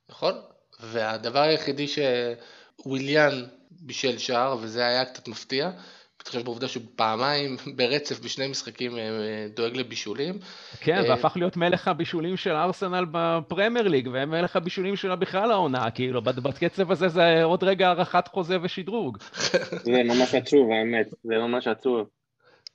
[0.10, 0.34] נכון,
[0.80, 3.32] והדבר היחידי שוויליאן
[3.72, 5.72] בישל שער, וזה היה קצת מפתיע,
[6.28, 10.40] מתחשב בעובדה שהוא פעמיים ברצף בשני משחקים אה, דואג לבישולים.
[10.80, 15.92] כן, אה, והפך להיות מלך הבישולים של ארסנל בפרמייר ליג, ומלך הבישולים שלה בכלל העונה,
[15.92, 19.18] כאילו, בקצב הזה זה עוד רגע הארכת חוזה ושדרוג.
[19.86, 22.08] זה ממש עצוב, האמת, זה ממש עצוב.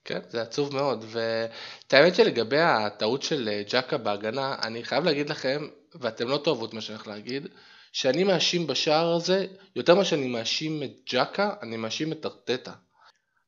[0.04, 5.30] כן, זה עצוב מאוד, ואת האמת שלגבי הטעות של אה, ג'קה בהגנה, אני חייב להגיד
[5.30, 5.66] לכם,
[6.00, 7.48] ואתם לא תאהבו את מה שאני הולך להגיד,
[7.92, 12.72] שאני מאשים בשער הזה, יותר ממה שאני מאשים את ג'קה, אני מאשים את ארטטה.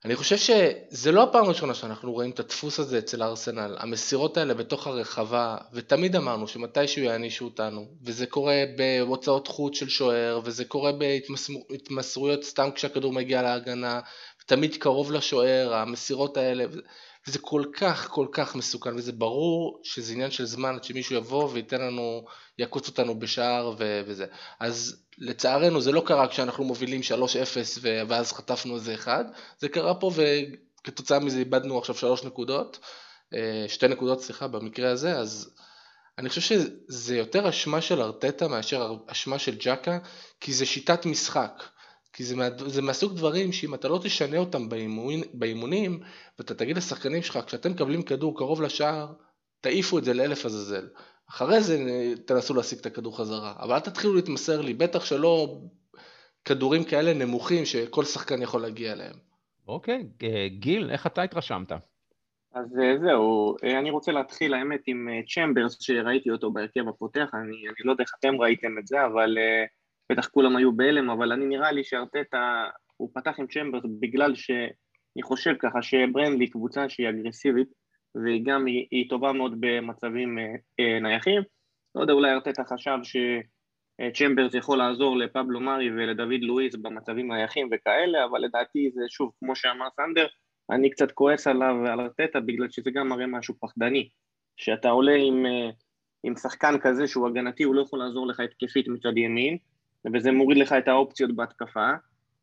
[0.05, 4.55] אני חושב שזה לא הפעם הראשונה שאנחנו רואים את הדפוס הזה אצל ארסנל, המסירות האלה
[4.55, 10.93] בתוך הרחבה, ותמיד אמרנו שמתישהו יענישו אותנו, וזה קורה בהוצאות חוץ של שוער, וזה קורה
[10.93, 14.01] בהתמסרויות סתם כשהכדור מגיע להגנה,
[14.47, 16.65] תמיד קרוב לשוער, המסירות האלה,
[17.29, 21.51] וזה כל כך כל כך מסוכן, וזה ברור שזה עניין של זמן עד שמישהו יבוא
[21.53, 22.25] וייתן לנו,
[22.59, 24.27] יעקוץ אותנו בשער ו- וזה.
[24.61, 29.25] אז לצערנו זה לא קרה כשאנחנו מובילים 3-0 ואז חטפנו איזה אחד,
[29.59, 32.79] זה קרה פה וכתוצאה מזה איבדנו עכשיו 3 נקודות,
[33.35, 35.51] אה, שתי נקודות סליחה במקרה הזה, אז
[36.19, 39.99] אני חושב שזה יותר אשמה של ארטטה מאשר אשמה של ג'קה,
[40.41, 41.63] כי זה שיטת משחק.
[42.15, 46.01] כי זה, מה, זה מהסוג דברים שאם אתה לא תשנה אותם באימון, באימונים,
[46.39, 49.13] ואתה תגיד לשחקנים שלך, כשאתם מקבלים כדור קרוב לשער,
[49.61, 50.89] תעיפו את זה לאלף עזאזל.
[51.31, 51.79] אחרי זה
[52.27, 55.61] תנסו להשיג את הכדור חזרה, אבל אל תתחילו להתמסר לי, בטח שלא
[56.45, 59.17] כדורים כאלה נמוכים שכל שחקן יכול להגיע אליהם.
[59.69, 61.73] אוקיי, אה, גיל, איך אתה התרשמת?
[62.53, 67.69] אז אה, זהו, אה, אני רוצה להתחיל האמת עם צ'מברס שראיתי אותו בהרכב הפותח, אני,
[67.69, 69.37] אני לא יודע איך אתם ראיתם את זה, אבל
[70.13, 72.65] בטח כולם היו בהלם, אבל אני נראה לי שארטטה,
[72.97, 77.69] הוא פתח עם צ'מברס בגלל שאני חושב ככה שברנדלי קבוצה שהיא אגרסיבית,
[78.15, 80.45] והיא גם, היא, היא טובה מאוד במצבים אה,
[80.81, 81.43] אה, נייחים.
[81.95, 88.25] לא יודע, אולי ארטטה חשב שצ'מברס יכול לעזור לפבלו מארי ולדוד לואיס במצבים נייחים וכאלה,
[88.25, 90.27] אבל לדעתי זה שוב, כמו שאמר סנדר,
[90.71, 94.09] אני קצת כועס עליו ועל ארטטה בגלל שזה גם מראה משהו פחדני.
[94.57, 95.71] שאתה עולה עם, אה,
[96.25, 99.59] עם שחקן כזה שהוא הגנתי, הוא לא יכול לעזור לך התקפית מצד ימין,
[100.15, 101.91] וזה מוריד לך את האופציות בהתקפה.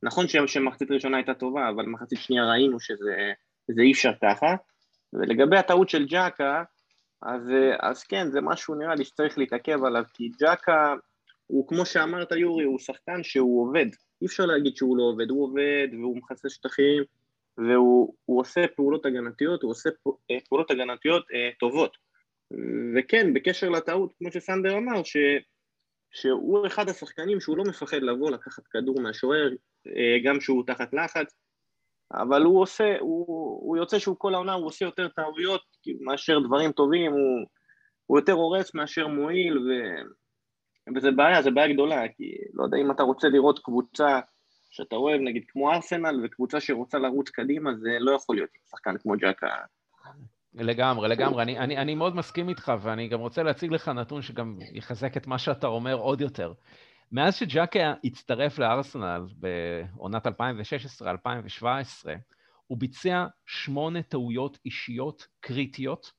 [0.04, 4.56] נכון שמחצית ראשונה הייתה טובה, אבל מחצית שנייה ראינו שזה אי אפשר ככה.
[5.14, 6.64] ולגבי הטעות של ג'קה,
[7.22, 10.94] אז, אז כן, זה משהו נראה לי שצריך להתעכב עליו, כי ג'קה
[11.48, 13.86] הוא כמו שאמרת יורי, הוא שחקן שהוא עובד,
[14.22, 17.04] אי אפשר להגיד שהוא לא עובד, הוא עובד והוא מכסה שטחים
[17.58, 19.90] והוא עושה פעולות הגנתיות, הוא עושה
[20.32, 21.98] אה, פעולות הגנתיות אה, טובות.
[22.96, 25.18] וכן, בקשר לטעות, כמו שסנדר אמר, ש,
[26.12, 29.50] שהוא אחד השחקנים שהוא לא מפחד לבוא לקחת כדור מהשוער,
[29.88, 31.36] אה, גם כשהוא תחת לחץ,
[32.14, 33.26] אבל הוא עושה, הוא,
[33.68, 35.62] הוא יוצא שהוא כל העונה, הוא עושה יותר טעויות
[36.02, 37.46] מאשר דברים טובים, הוא,
[38.06, 39.72] הוא יותר הורס מאשר מועיל, ו,
[40.96, 44.20] וזה בעיה, זה בעיה גדולה, כי לא יודע אם אתה רוצה לראות קבוצה
[44.72, 49.14] שאתה אוהב, נגיד כמו ארסנל, וקבוצה שרוצה לרוץ קדימה, זה לא יכול להיות שחקן כמו
[49.18, 49.48] ג'קה.
[50.54, 51.44] לגמרי, לגמרי.
[51.44, 55.28] אני, אני, אני מאוד מסכים איתך, ואני גם רוצה להציג לך נתון שגם יחזק את
[55.28, 56.54] מה שאתה אומר עוד יותר.
[57.12, 60.32] מאז שג'קה הצטרף לארסנל בעונת 2016-2017,
[62.68, 66.12] הוא ביצע שמונה טעויות אישיות קריטיות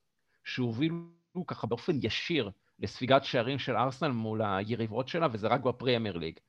[0.43, 1.07] שהובילו
[1.47, 6.39] ככה באופן ישיר לספיגת שערים של ארסנל מול היריבות שלה, וזה רק בפרמייר ליג.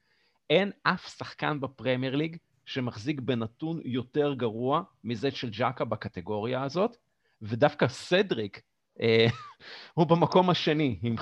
[0.50, 6.96] אין אף שחקן בפרמייר ליג שמחזיק בנתון יותר גרוע מזה של ג'קה בקטגוריה הזאת,
[7.44, 8.62] ודווקא סדריק
[9.00, 9.26] אה,
[9.94, 11.16] הוא במקום השני עם,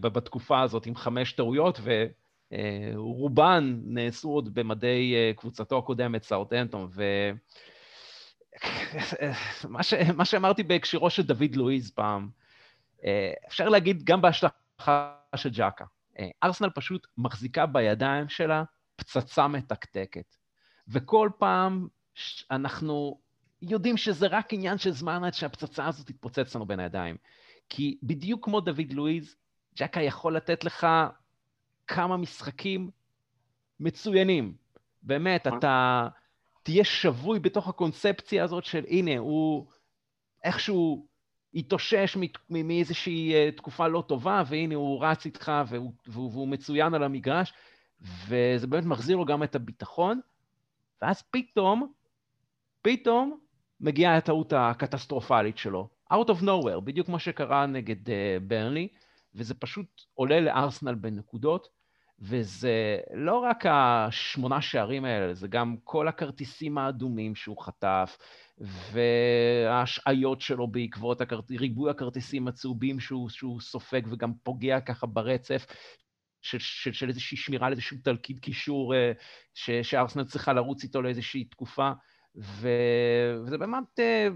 [0.00, 2.06] בתקופה הזאת עם חמש טעויות, ו...
[2.94, 7.30] רובן נעשו עוד במדי קבוצתו הקודמת, סאוטנטום, ו...
[9.68, 9.94] מה, ש...
[9.94, 12.28] מה שאמרתי בהקשירו של דוד לואיז פעם,
[13.48, 15.84] אפשר להגיד גם בהשלכה של ג'קה.
[16.42, 18.64] ארסנל פשוט מחזיקה בידיים שלה
[18.96, 20.36] פצצה מתקתקת.
[20.88, 21.88] וכל פעם
[22.50, 23.20] אנחנו
[23.62, 27.16] יודעים שזה רק עניין של זמן עד שהפצצה הזאת תתפוצץ לנו בין הידיים.
[27.68, 29.36] כי בדיוק כמו דוד לואיז,
[29.76, 30.86] ג'קה יכול לתת לך
[31.86, 32.90] כמה משחקים
[33.80, 34.54] מצוינים.
[35.02, 35.58] באמת, אה.
[35.58, 36.08] אתה
[36.62, 39.66] תהיה שבוי בתוך הקונספציה הזאת של הנה, הוא
[40.44, 41.06] איכשהו
[41.54, 42.16] התאושש
[42.50, 47.52] מאיזושהי אה, תקופה לא טובה, והנה הוא רץ איתך והוא, והוא, והוא מצוין על המגרש,
[48.00, 50.20] וזה באמת מחזיר לו גם את הביטחון,
[51.02, 51.92] ואז פתאום,
[52.82, 53.38] פתאום
[53.80, 55.88] מגיעה הטעות הקטסטרופלית שלו.
[56.12, 58.10] Out of nowhere, בדיוק כמו שקרה נגד uh,
[58.42, 58.88] ברנלי,
[59.34, 61.68] וזה פשוט עולה לארסנל בנקודות,
[62.18, 68.18] וזה לא רק השמונה שערים האלה, זה גם כל הכרטיסים האדומים שהוא חטף,
[68.92, 71.50] וההשעיות שלו בעקבות הכרט...
[71.50, 75.66] ריבוי הכרטיסים הצהובים שהוא, שהוא סופג וגם פוגע ככה ברצף,
[76.42, 79.12] של, של, של איזושהי שמירה על איזשהו תלכיד קישור אה,
[79.82, 81.90] שארסנל צריכה לרוץ איתו לאיזושהי תקופה,
[82.36, 82.68] ו,
[83.44, 84.28] וזה באמת אה,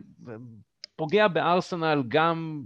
[0.96, 2.62] פוגע בארסנל גם,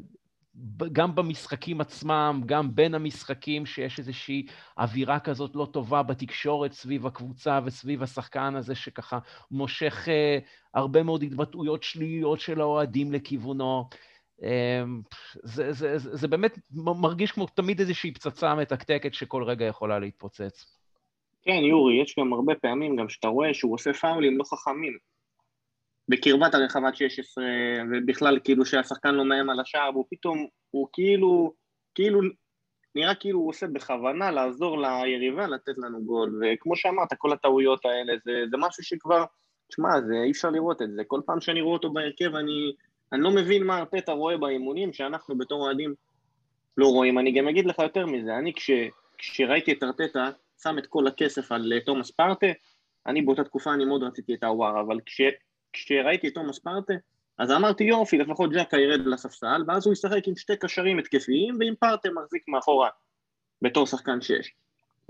[0.92, 4.46] גם במשחקים עצמם, גם בין המשחקים, שיש איזושהי
[4.78, 9.18] אווירה כזאת לא טובה בתקשורת סביב הקבוצה וסביב השחקן הזה, שככה
[9.50, 10.38] מושך אה,
[10.74, 13.88] הרבה מאוד התבטאויות שליליות של האוהדים לכיוונו.
[14.42, 15.02] אמ,
[15.42, 20.78] זה, זה, זה, זה באמת מרגיש כמו תמיד איזושהי פצצה מתקתקת שכל רגע יכולה להתפוצץ.
[21.42, 24.98] כן, יורי, יש גם הרבה פעמים גם שאתה רואה שהוא עושה פאולים לא חכמים.
[26.08, 27.44] בקרבת הרחבת 16,
[27.92, 31.52] ובכלל כאילו שהשחקן לא מאיים על השער, והוא פתאום, הוא כאילו,
[31.94, 32.20] כאילו,
[32.94, 38.12] נראה כאילו הוא עושה בכוונה לעזור ליריבה לתת לנו גול, וכמו שאמרת, כל הטעויות האלה,
[38.24, 39.24] זה, זה משהו שכבר,
[39.68, 39.88] תשמע,
[40.24, 42.72] אי אפשר לראות את זה, כל פעם שאני רואה אותו בהרכב אני...
[43.12, 45.94] אני לא מבין מה ארטטה רואה באימונים שאנחנו בתור אוהדים
[46.76, 47.18] לא רואים.
[47.18, 48.70] אני גם אגיד לך יותר מזה, אני כש,
[49.18, 50.30] כשראיתי את ארטטה
[50.62, 52.46] שם את כל הכסף על אה, תומאס פרטה,
[53.06, 55.20] אני באותה תקופה אני מאוד רציתי את הוואר, אבל כש,
[55.72, 56.94] כשראיתי את תומאס פרטה,
[57.38, 61.74] אז אמרתי יופי, לפחות ג'קה ירד לספסל, ואז הוא ישחק עם שתי קשרים התקפיים ועם
[61.74, 62.88] פרטה מחזיק מאחורה
[63.62, 64.50] בתור שחקן שש.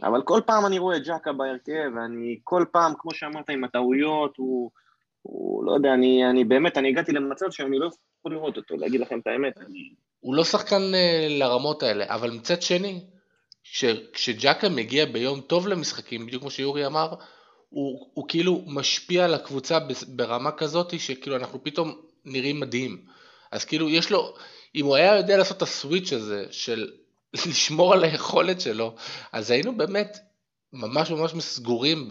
[0.02, 4.70] אבל כל פעם אני רואה ג'קה בהרכב, ואני כל פעם, כמו שאמרת עם הטעויות, הוא...
[5.22, 9.00] הוא, לא יודע, אני, אני באמת, אני הגעתי למצב שאני לא יכול לראות אותו, להגיד
[9.00, 9.58] לכם את האמת.
[10.20, 13.04] הוא לא שחקן uh, לרמות האלה, אבל מצד שני,
[13.64, 17.14] כש, כשג'קה מגיע ביום טוב למשחקים, בדיוק כמו שיורי אמר,
[17.68, 19.78] הוא, הוא כאילו משפיע על הקבוצה
[20.08, 23.04] ברמה כזאת שכאילו אנחנו פתאום נראים מדהים.
[23.52, 24.34] אז כאילו יש לו,
[24.74, 26.90] אם הוא היה יודע לעשות את הסוויץ' הזה של
[27.48, 28.94] לשמור על היכולת שלו,
[29.32, 30.18] אז היינו באמת
[30.72, 32.08] ממש ממש סגורים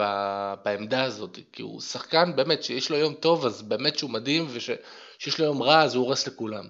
[0.64, 5.40] בעמדה הזאת, כי הוא שחקן באמת שיש לו יום טוב אז באמת שהוא מדהים ושיש
[5.40, 6.66] לו יום רע אז הוא הורס לכולם.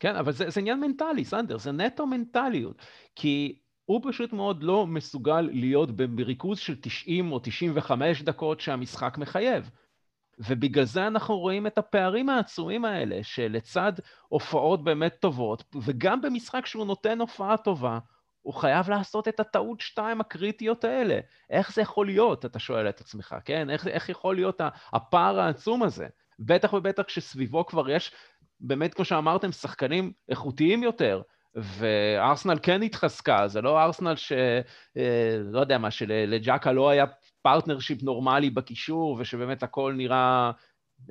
[0.00, 2.76] כן, אבל זה, זה עניין מנטלי, סנדר, זה נטו מנטליות,
[3.16, 3.58] כי
[3.90, 9.70] הוא פשוט מאוד לא מסוגל להיות בריכוז של 90 או 95 דקות שהמשחק מחייב.
[10.38, 13.92] ובגלל זה אנחנו רואים את הפערים העצומים האלה, שלצד
[14.28, 17.98] הופעות באמת טובות, וגם במשחק שהוא נותן הופעה טובה,
[18.42, 21.20] הוא חייב לעשות את הטעות שתיים הקריטיות האלה.
[21.50, 23.70] איך זה יכול להיות, אתה שואל את עצמך, כן?
[23.70, 24.60] איך, איך יכול להיות
[24.92, 26.06] הפער העצום הזה?
[26.38, 28.12] בטח ובטח כשסביבו כבר יש,
[28.60, 31.22] באמת, כמו שאמרתם, שחקנים איכותיים יותר,
[31.54, 34.32] וארסנל כן התחזקה, זה לא ארסנל ש...
[34.96, 37.04] אה, לא יודע מה, שלג'קה לא היה
[37.42, 40.50] partnership נורמלי בקישור, ושבאמת הכל נראה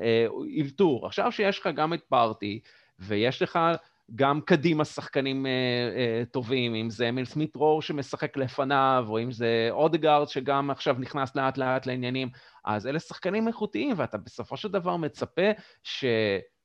[0.01, 1.05] אה, אלתור.
[1.05, 2.59] עכשיו שיש לך גם את פארטי,
[2.99, 3.59] ויש לך
[4.15, 5.51] גם קדימה שחקנים אה,
[5.95, 10.95] אה, טובים, אם זה אמיל סמית רור שמשחק לפניו, או אם זה אודגארד שגם עכשיו
[10.99, 12.29] נכנס לאט לאט לעניינים,
[12.65, 15.51] אז אלה שחקנים איכותיים, ואתה בסופו של דבר מצפה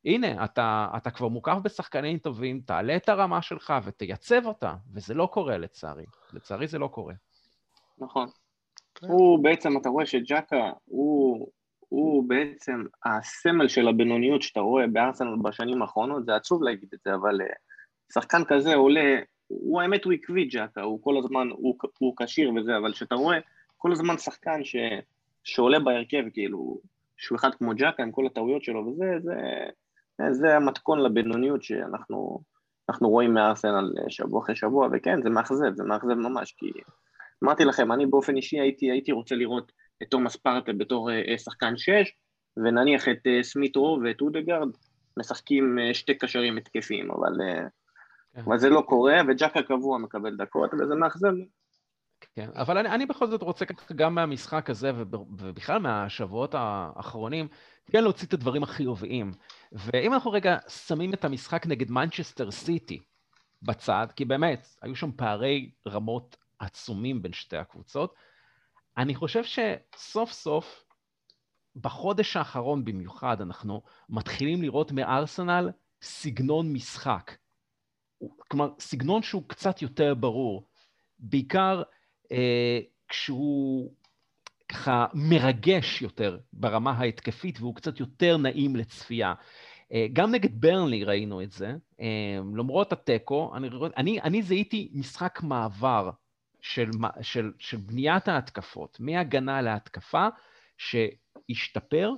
[0.05, 5.29] שהנה, אתה, אתה כבר מוקף בשחקנים טובים, תעלה את הרמה שלך ותייצב אותה, וזה לא
[5.33, 6.05] קורה לצערי.
[6.33, 7.15] לצערי זה לא קורה.
[7.99, 8.29] נכון.
[8.95, 9.07] כן.
[9.07, 11.49] הוא בעצם, אתה רואה שג'קה, הוא
[11.89, 17.15] הוא בעצם הסמל של הבינוניות שאתה רואה בארסנל בשנים האחרונות, זה עצוב להגיד את זה,
[17.15, 17.47] אבל אה,
[18.13, 21.49] שחקן כזה עולה, הוא האמת הוא עקבי ג'קה, הוא כל הזמן,
[21.99, 23.39] הוא כשיר וזה, אבל כשאתה רואה
[23.77, 24.77] כל הזמן שחקן ש,
[25.45, 26.79] שעולה בהרכב, כאילו,
[27.17, 29.35] שהוא אחד כמו ג'קה עם כל הטעויות שלו וזה, זה,
[30.31, 32.45] זה המתכון לבינוניות שאנחנו
[33.01, 36.67] רואים מארסנל שבוע אחרי שבוע, וכן, זה מאכזב, זה מאכזב ממש, כי
[37.45, 39.73] אמרתי לכם, אני באופן אישי הייתי, הייתי רוצה לראות
[40.03, 42.13] את תומאס פרטה בתור אה, אה, שחקן שש,
[42.57, 44.69] ונניח את אה, סמית רו ואת אודגרד
[45.19, 47.33] משחקים שתי קשרים התקפיים, אבל,
[48.35, 48.41] כן.
[48.41, 51.33] אבל זה לא קורה, וג'קה קבוע מקבל דקות, וזה מאכזב.
[52.33, 54.93] כן, אבל אני, אני בכל זאת רוצה ככה גם מהמשחק הזה
[55.39, 57.49] ובכלל מהשבועות האחרונים,
[57.91, 59.33] כן להוציא את הדברים החיוביים.
[59.73, 63.01] ואם אנחנו רגע שמים את המשחק נגד מנצ'סטר סיטי
[63.63, 68.15] בצד, כי באמת, היו שם פערי רמות עצומים בין שתי הקבוצות,
[68.97, 70.85] אני חושב שסוף סוף,
[71.77, 75.71] בחודש האחרון במיוחד, אנחנו מתחילים לראות מארסנל
[76.03, 77.37] סגנון משחק.
[78.49, 80.67] כלומר, סגנון שהוא קצת יותר ברור.
[81.19, 81.83] בעיקר
[83.09, 83.93] כשהוא
[84.69, 89.35] ככה מרגש יותר ברמה ההתקפית והוא קצת יותר נעים לצפייה.
[89.93, 95.41] אה, גם נגד ברנלי ראינו את זה, אה, למרות התיקו, אני, אני, אני זיהיתי משחק
[95.43, 96.11] מעבר
[96.61, 100.27] של, של, של בניית ההתקפות, מהגנה להתקפה,
[100.79, 102.13] שהשתפר,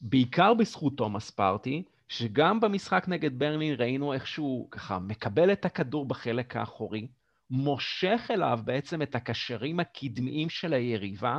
[0.00, 6.06] בעיקר בזכות תומאס פארטי, שגם במשחק נגד ברנלי ראינו איך שהוא ככה מקבל את הכדור
[6.06, 7.08] בחלק האחורי,
[7.50, 11.38] מושך אליו בעצם את הקשרים הקדמיים של היריבה,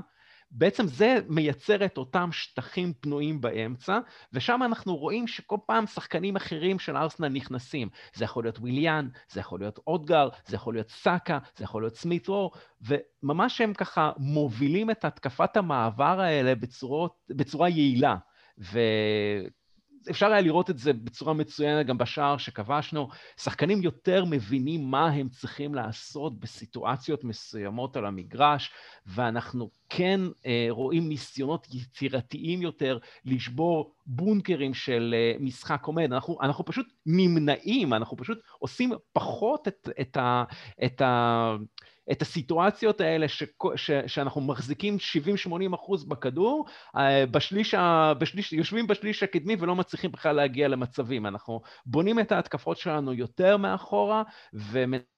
[0.52, 4.00] בעצם זה מייצר את אותם שטחים פנויים באמצע,
[4.34, 7.89] ושם אנחנו רואים שכל פעם שחקנים אחרים של ארסנל נכנסים.
[8.13, 11.96] זה יכול להיות וויליאן, זה יכול להיות אודגר, זה יכול להיות סאקה, זה יכול להיות
[11.96, 18.15] סמית וור, וממש הם ככה מובילים את התקפת המעבר האלה בצורות, בצורה יעילה.
[18.60, 18.80] ו...
[20.10, 23.10] אפשר היה לראות את זה בצורה מצוינת גם בשער שכבשנו.
[23.38, 28.72] שחקנים יותר מבינים מה הם צריכים לעשות בסיטואציות מסוימות על המגרש,
[29.06, 36.13] ואנחנו כן אה, רואים ניסיונות יצירתיים יותר לשבור בונקרים של אה, משחק עומד.
[36.13, 40.44] אנחנו, אנחנו פשוט נמנעים, אנחנו פשוט עושים פחות את, את ה...
[40.86, 41.56] את ה
[41.95, 43.44] את הסיטואציות האלה ש,
[43.76, 44.98] ש, שאנחנו מחזיקים
[45.72, 46.65] 70-80 אחוז בכדור,
[46.98, 51.26] אה, בשליש, ה, בשליש, יושבים בשליש הקדמי ולא מצליחים בכלל להגיע למצבים.
[51.26, 54.24] אנחנו בונים את ההתקפות שלנו יותר מאחורה,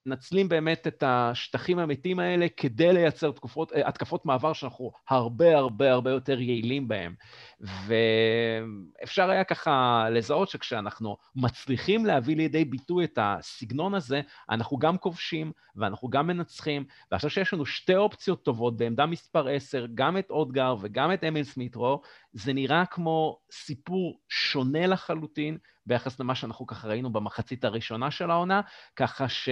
[0.07, 5.91] ומנצלים באמת את השטחים המתים האלה כדי לייצר תקופות, אה, התקפות מעבר שאנחנו הרבה הרבה
[5.91, 7.13] הרבה יותר יעילים בהם.
[7.61, 15.51] ואפשר היה ככה לזהות שכשאנחנו מצליחים להביא לידי ביטוי את הסגנון הזה, אנחנו גם כובשים
[15.75, 20.75] ואנחנו גם מנצחים, ועכשיו שיש לנו שתי אופציות טובות בעמדה מספר 10, גם את אודגר
[20.81, 22.01] וגם את אמיל סמיטרו,
[22.37, 28.61] זה נראה כמו סיפור שונה לחלוטין ביחס למה שאנחנו ככה ראינו במחצית הראשונה של העונה,
[28.95, 29.49] ככה ש...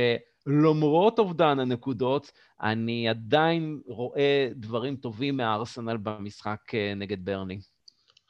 [0.48, 7.60] למרות אובדן הנקודות, אני עדיין רואה דברים טובים מהארסנל במשחק אה, נגד ברני.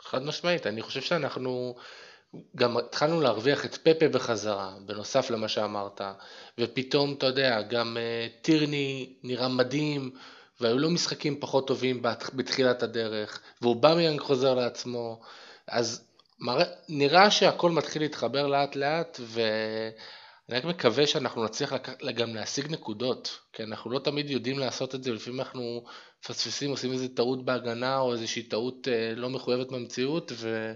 [0.01, 1.75] חד משמעית, אני חושב שאנחנו
[2.55, 6.01] גם התחלנו להרוויח את פפה בחזרה, בנוסף למה שאמרת,
[6.59, 10.11] ופתאום, אתה יודע, גם uh, טירני נראה מדהים,
[10.61, 12.01] והיו לו משחקים פחות טובים
[12.33, 15.21] בתחילת הדרך, ואובמיאנג חוזר לעצמו,
[15.67, 16.07] אז.
[16.89, 21.73] נראה שהכל מתחיל להתחבר לאט לאט, ואני רק מקווה שאנחנו נצליח.
[22.15, 25.83] גם להשיג נקודות, כי אנחנו לא תמיד יודעים לעשות את זה, ולפעמים אנחנו
[26.23, 30.73] מפספסים, עושים איזו טעות בהגנה, או איזושהי טעות uh, לא מחויבת במציאות, ו...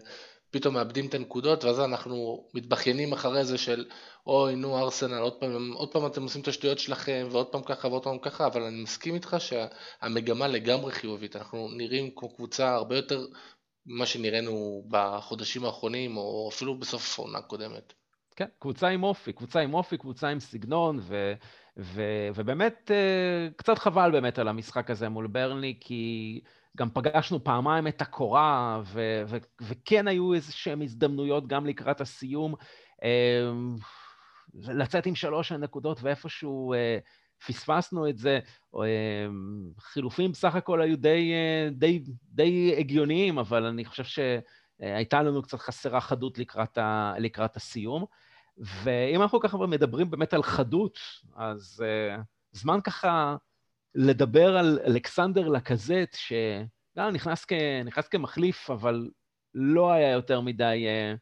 [0.52, 3.86] פתאום מאבדים את הנקודות, ואז אנחנו מתבכיינים אחרי זה של
[4.28, 7.88] אוי נו ארסנל, עוד פעם, עוד פעם אתם עושים את השטויות שלכם, ועוד פעם ככה
[7.88, 12.96] ועוד פעם ככה, אבל אני מסכים איתך שהמגמה לגמרי חיובית, אנחנו נראים כמו קבוצה הרבה
[12.96, 13.26] יותר
[13.86, 17.94] ממה שנראינו בחודשים האחרונים, או אפילו בסוף העונה הקודמת.
[18.36, 21.34] כן, קבוצה עם אופי, קבוצה עם אופי, קבוצה עם סגנון, ו,
[21.78, 22.04] ו,
[22.36, 26.42] ובאמת אה, קצת חבל באמת על המשחק הזה מול ברני, כי...
[26.78, 32.56] גם פגשנו פעמיים את הקורה, ו- ו- וכן היו איזה שהן הזדמנויות גם לקראת הסיום,
[33.04, 33.76] אמ,
[34.54, 36.98] לצאת עם שלוש הנקודות, ואיפשהו אה,
[37.48, 38.40] פספסנו את זה.
[38.76, 38.82] אמ,
[39.80, 45.60] חילופים בסך הכל היו די, אה, די, די הגיוניים, אבל אני חושב שהייתה לנו קצת
[45.60, 48.06] חסרה חדות לקראת, ה- לקראת הסיום.
[48.60, 51.00] ואם אנחנו ככה מדברים באמת על חדות,
[51.36, 53.36] אז uh, זמן ככה
[53.96, 57.54] לדבר על אלכסנדר לקזט, שגם נכנס, כ...
[57.86, 59.10] נכנס כמחליף, אבל
[59.54, 61.18] לא היה יותר מדי uh,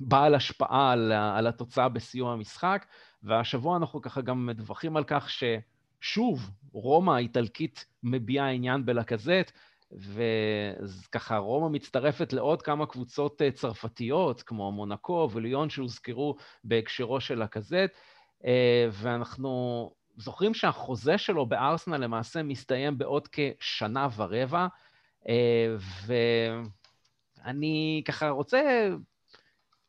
[0.00, 2.86] בעל השפעה על, על התוצאה בסיום המשחק,
[3.22, 9.52] והשבוע אנחנו ככה גם מדווחים על כך ששוב, רומא האיטלקית מביעה עניין בלקזט,
[9.92, 17.90] וככה רומא מצטרפת לעוד כמה קבוצות אה, צרפתיות, כמו מונקו וליון שהוזכרו בהקשרו של לקזט,
[18.44, 24.66] אה, ואנחנו זוכרים שהחוזה שלו בארסנל למעשה מסתיים בעוד כשנה ורבע,
[25.28, 25.76] אה,
[27.44, 28.88] ואני ככה רוצה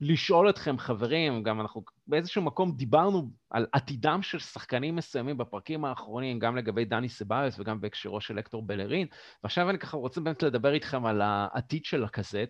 [0.08, 6.40] לשאול אתכם, חברים, גם אנחנו באיזשהו מקום דיברנו על עתידם של שחקנים מסוימים בפרקים האחרונים,
[6.40, 9.08] גם לגבי דני סבאיוס וגם בהקשרו של הקטור בלרין,
[9.44, 12.50] ועכשיו אני ככה רוצה באמת לדבר איתכם על העתיד של הקזט.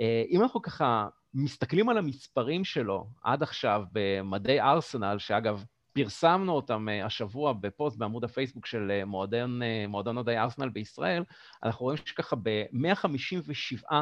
[0.00, 6.88] אה, אם אנחנו ככה מסתכלים על המספרים שלו עד עכשיו במדי ארסנל, שאגב, פרסמנו אותם
[7.04, 11.24] השבוע בפוסט בעמוד הפייסבוק של מועדון, מועדון אוהדי ארסנל בישראל,
[11.62, 13.94] אנחנו רואים שככה ב-157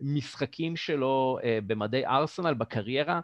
[0.00, 3.20] משחקים שלו במדי ארסנל בקריירה,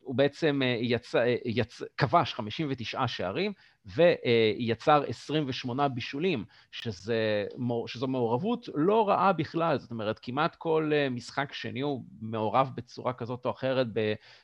[0.00, 1.82] הוא בעצם יצא, יצ...
[1.96, 3.52] כבש 59 שערים
[3.86, 7.46] ויצר 28 בישולים, שזה,
[7.86, 13.46] שזו מעורבות לא רעה בכלל, זאת אומרת, כמעט כל משחק שני הוא מעורב בצורה כזאת
[13.46, 13.86] או אחרת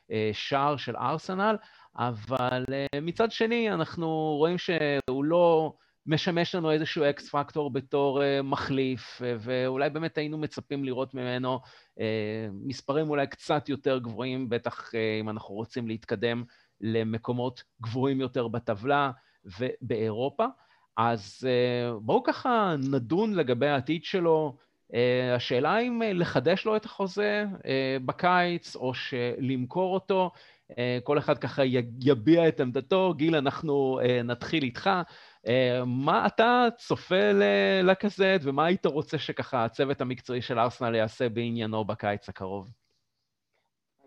[0.09, 1.55] בשער של ארסנל,
[1.95, 2.63] אבל
[3.01, 5.73] מצד שני אנחנו רואים שהוא לא...
[6.07, 11.59] משמש לנו איזשהו אקס פקטור בתור uh, מחליף, uh, ואולי באמת היינו מצפים לראות ממנו
[11.97, 12.01] uh,
[12.53, 16.43] מספרים אולי קצת יותר גבוהים, בטח uh, אם אנחנו רוצים להתקדם
[16.81, 19.11] למקומות גבוהים יותר בטבלה
[19.59, 20.45] ובאירופה.
[20.97, 24.55] אז uh, בואו ככה נדון לגבי העתיד שלו.
[24.91, 24.95] Uh,
[25.35, 27.61] השאלה אם uh, לחדש לו את החוזה uh,
[28.05, 30.31] בקיץ, או שלמכור אותו.
[30.71, 31.61] Uh, כל אחד ככה
[32.01, 33.13] יביע את עמדתו.
[33.13, 34.89] גיל, אנחנו נתחיל איתך.
[35.47, 37.31] אה, מה אתה צופה
[37.83, 42.69] לקזט, ומה היית רוצה שככה הצוות המקצועי של ארסנל יעשה בעניינו בקיץ הקרוב?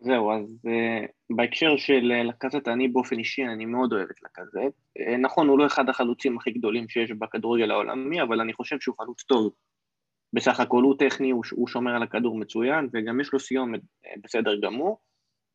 [0.00, 4.74] זהו, אז uh, בהקשר של uh, לקזט, אני באופן אישי, אני מאוד אוהב את לקזט.
[4.98, 8.96] Uh, נכון, הוא לא אחד החלוצים הכי גדולים שיש בכדורגל העולמי, אבל אני חושב שהוא
[8.98, 9.52] חלוץ טוב.
[10.32, 14.20] בסך הכל הוא טכני, הוא, הוא שומר על הכדור מצוין, וגם יש לו סיומת uh,
[14.22, 15.00] בסדר גמור.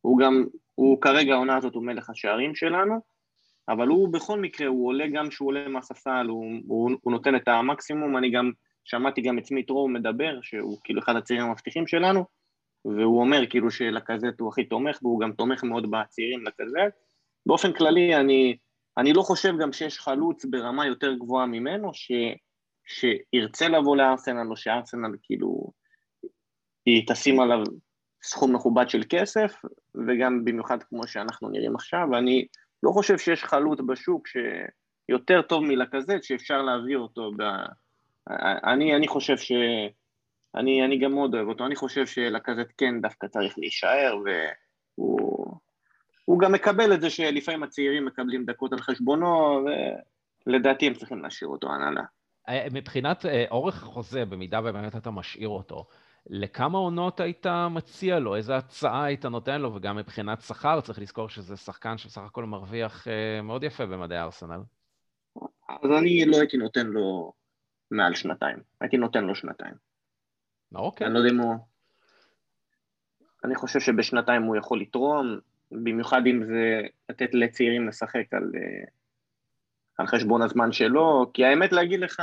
[0.01, 3.12] הוא גם, הוא כרגע העונה הזאת הוא מלך השערים שלנו,
[3.69, 7.47] אבל הוא בכל מקרה, הוא עולה גם כשהוא עולה מהספסל, הוא, הוא, הוא נותן את
[7.47, 8.51] המקסימום, אני גם
[8.83, 12.25] שמעתי גם את סמית רו מדבר, שהוא כאילו אחד הצעירים המבטיחים שלנו,
[12.85, 16.95] והוא אומר כאילו שלקזט הוא הכי תומך, והוא גם תומך מאוד בצעירים לקזט.
[17.45, 18.57] באופן כללי, אני,
[18.97, 22.11] אני לא חושב גם שיש חלוץ ברמה יותר גבוהה ממנו, ש,
[22.85, 25.71] שירצה לבוא לארסנל, או שארסנל כאילו,
[26.85, 27.63] היא תשים עליו
[28.23, 29.61] סכום מכובד של כסף,
[30.07, 32.47] וגם במיוחד כמו שאנחנו נראים עכשיו, אני
[32.83, 37.43] לא חושב שיש חלוט בשוק שיותר טוב מלקזט שאפשר להביא אותו ב...
[38.63, 39.51] אני, אני חושב ש...
[40.55, 44.17] אני, אני גם מאוד אוהב אותו, אני חושב שלקזט כן דווקא צריך להישאר,
[44.97, 49.61] והוא גם מקבל את זה שלפעמים הצעירים מקבלים דקות על חשבונו,
[50.47, 52.03] ולדעתי הם צריכים להשאיר אותו הנהלה.
[52.49, 55.85] אה, מבחינת אה, אורך החוזה, במידה ובאמת אתה משאיר אותו,
[56.29, 58.35] לכמה עונות היית מציע לו?
[58.35, 59.75] איזה הצעה היית נותן לו?
[59.75, 64.59] וגם מבחינת שכר, צריך לזכור שזה שחקן שבסך הכל מרוויח אה, מאוד יפה במדעי ארסנל.
[65.69, 67.33] אז אני לא הייתי נותן לו
[67.91, 68.57] מעל שנתיים.
[68.81, 69.73] הייתי נותן לו שנתיים.
[70.75, 71.07] אוקיי.
[71.07, 71.55] אני לא יודע אם הוא...
[73.43, 75.39] אני חושב שבשנתיים הוא יכול לתרום,
[75.71, 78.85] במיוחד אם זה לתת לצעירים לשחק על, אה,
[79.97, 82.21] על חשבון הזמן שלו, כי האמת להגיד לך,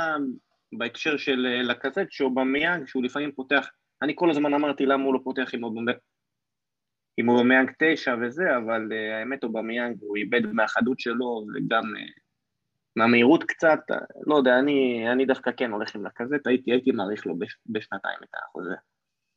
[0.73, 3.69] בהקשר של אה, לקזט, שאובמיאנג, שהוא לפעמים פותח
[4.01, 5.49] אני כל הזמן אמרתי למה הוא לא פותח
[7.17, 12.21] עם אובמיאנג תשע וזה, אבל אה, האמת אובמיאנג הוא איבד מהחדות שלו וגם אה,
[12.95, 13.95] מהמהירות קצת, אה,
[14.27, 18.17] לא יודע, אני, אני דווקא כן הולך עם לקזט, הייתי, הייתי מאריך לו בש, בשנתיים
[18.23, 18.75] את החוזה.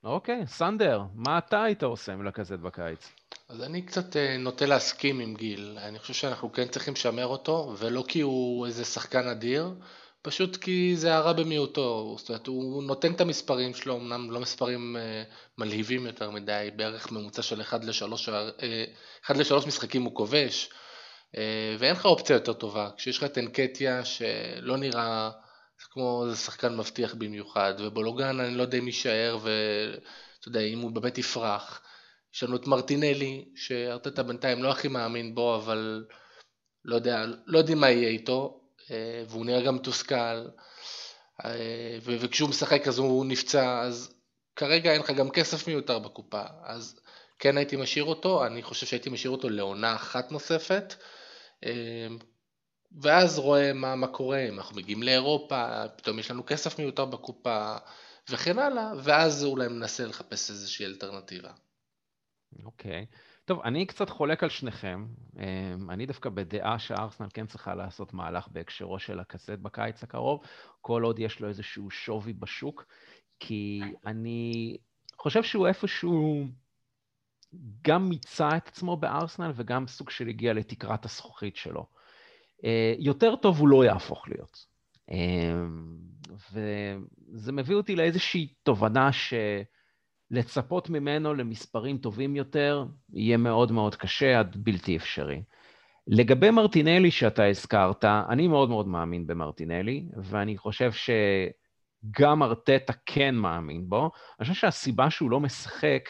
[0.05, 3.13] אוקיי, okay, סנדר, מה אתה היית עושה עם לקזט בקיץ?
[3.49, 8.05] אז אני קצת נוטה להסכים עם גיל, אני חושב שאנחנו כן צריכים לשמר אותו, ולא
[8.09, 9.75] כי הוא איזה שחקן אדיר,
[10.25, 14.97] פשוט כי זה הרע במיעוטו, זאת אומרת הוא נותן את המספרים שלו, אמנם לא מספרים
[14.97, 20.69] uh, מלהיבים יותר מדי, בערך ממוצע של 1 ל-3 uh, ל-3 משחקים הוא כובש,
[21.33, 21.39] uh,
[21.79, 25.31] ואין לך אופציה יותר טובה, כשיש לך את אנקטיה שלא נראה
[25.91, 30.91] כמו איזה שחקן מבטיח במיוחד, ובולוגן אני לא יודע אם יישאר ואתה יודע אם הוא
[30.91, 31.83] באמת יפרח,
[32.35, 36.05] יש לנו את מרטינלי שארטטה בינתיים לא הכי מאמין בו אבל
[36.85, 38.64] לא יודע, לא יודעים מה יהיה איתו, אה,
[39.29, 40.47] והוא נראה גם מתוסכל,
[41.45, 44.15] אה, וכשהוא משחק אז הוא נפצע, אז
[44.57, 47.01] כרגע אין לך גם כסף מיותר בקופה, אז
[47.39, 50.95] כן הייתי משאיר אותו, אני חושב שהייתי משאיר אותו לעונה אחת נוספת,
[51.65, 52.07] אה,
[53.03, 57.77] ואז רואה מה, מה קורה, אם אנחנו מגיעים לאירופה, פתאום יש לנו כסף מיותר בקופה,
[58.31, 61.51] וכן הלאה, ואז אולי ננסה לחפש איזושהי אלטרנטיבה.
[62.65, 63.07] אוקיי.
[63.11, 63.34] Okay.
[63.45, 65.07] טוב, אני קצת חולק על שניכם.
[65.39, 70.41] אמ, אני דווקא בדעה שארסנל כן צריכה לעשות מהלך בהקשרו של הקסט בקיץ הקרוב,
[70.81, 72.85] כל עוד יש לו איזשהו שווי בשוק,
[73.41, 74.77] כי אני
[75.19, 76.45] חושב שהוא איפשהו
[77.83, 81.87] גם מיצה את עצמו בארסנל וגם סוג של הגיע לתקרת הזכוכית שלו.
[82.65, 84.67] אה, יותר טוב הוא לא יהפוך להיות.
[85.11, 85.97] אמ,
[86.53, 89.35] וזה מביא אותי לאיזושהי תובנה ש...
[90.35, 95.43] לצפות ממנו למספרים טובים יותר יהיה מאוד מאוד קשה עד בלתי אפשרי.
[96.07, 103.89] לגבי מרטינלי שאתה הזכרת, אני מאוד מאוד מאמין במרטינלי, ואני חושב שגם ארטטה כן מאמין
[103.89, 104.11] בו.
[104.41, 106.09] אני חושב שהסיבה שהוא לא משחק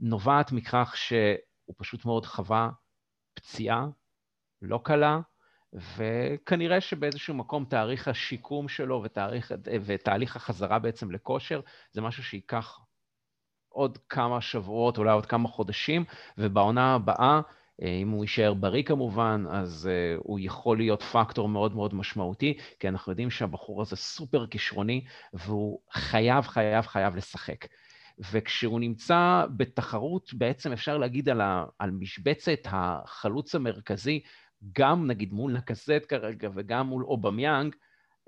[0.00, 2.70] נובעת מכך שהוא פשוט מאוד חווה
[3.34, 3.86] פציעה
[4.62, 5.20] לא קלה,
[5.96, 9.52] וכנראה שבאיזשהו מקום תאריך השיקום שלו ותאריך,
[9.86, 11.60] ותהליך החזרה בעצם לכושר,
[11.92, 12.78] זה משהו שייקח
[13.72, 16.04] עוד כמה שבועות, אולי עוד כמה חודשים,
[16.38, 17.40] ובעונה הבאה,
[17.82, 22.58] אה, אם הוא יישאר בריא כמובן, אז uh, הוא יכול להיות פקטור מאוד מאוד משמעותי,
[22.78, 27.66] כי אנחנו יודעים שהבחור הזה סופר כישרוני, והוא חייב, חייב, חייב לשחק.
[28.32, 34.20] וכשהוא נמצא בתחרות, בעצם אפשר להגיד על, ה, על משבצת החלוץ המרכזי,
[34.72, 37.74] גם נגיד מול נקזט כרגע וגם מול אובמיאנג,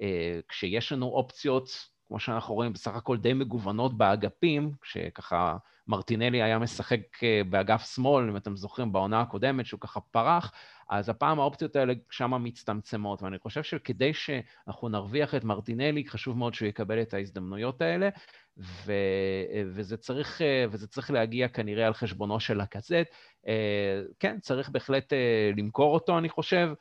[0.02, 1.68] אה, כשיש לנו אופציות,
[2.12, 5.56] כמו שאנחנו רואים, בסך הכל די מגוונות באגפים, כשככה
[5.88, 10.52] מרטינלי היה משחק אה, באגף שמאל, אם אתם זוכרים, בעונה הקודמת, שהוא ככה פרח,
[10.90, 16.54] אז הפעם האופציות האלה שמה מצטמצמות, ואני חושב שכדי שאנחנו נרוויח את מרטינלי, חשוב מאוד
[16.54, 18.08] שהוא יקבל את ההזדמנויות האלה,
[18.58, 18.92] ו,
[19.66, 20.40] וזה, צריך,
[20.70, 23.06] וזה צריך להגיע כנראה על חשבונו של הקזט.
[24.20, 25.12] כן, צריך בהחלט
[25.56, 26.72] למכור אותו, אני חושב.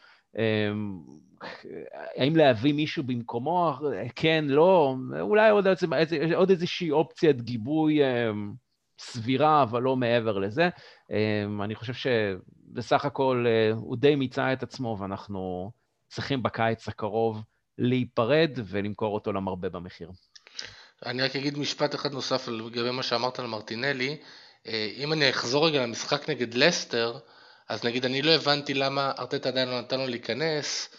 [2.18, 3.74] האם להביא מישהו במקומו?
[4.16, 5.68] כן, לא, אולי עוד,
[6.36, 8.00] עוד איזושהי אופציית גיבוי
[9.00, 10.70] סבירה, אבל לא מעבר לזה.
[11.64, 15.72] אני חושב שבסך הכל הוא די מיצה את עצמו, ואנחנו
[16.10, 17.44] צריכים בקיץ הקרוב
[17.78, 20.12] להיפרד ולמכור אותו למרבה במחיר.
[21.06, 24.18] אני רק אגיד משפט אחד נוסף לגבי מה שאמרת על מרטינלי.
[24.68, 27.18] אה, אם אני אחזור רגע למשחק נגד לסטר,
[27.72, 30.90] אז נגיד אני לא הבנתי למה ארטט עדיין לא נתן לו להיכנס,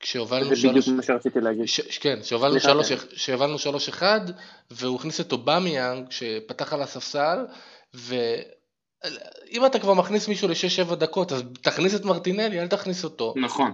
[0.00, 0.60] כשהובלנו שלוש...
[0.60, 1.66] זה בדיוק מה שרציתי להגיד.
[1.66, 1.98] ש...
[1.98, 2.92] כן, כשהובלנו שלוש...
[2.92, 3.58] כן.
[3.58, 4.20] שלוש אחד,
[4.70, 7.46] והוא הכניס את אובמיאנג, שפתח על הספסל,
[7.94, 13.34] ואם אתה כבר מכניס מישהו לשש-שבע דקות, אז תכניס את מרטינלי, אל תכניס אותו.
[13.36, 13.72] נכון,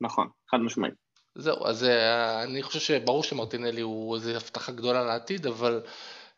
[0.00, 0.94] נכון, חד משמעית.
[1.34, 5.82] זהו, אז אה, אני חושב שברור שמרטינלי הוא איזו הבטחה גדולה לעתיד, אבל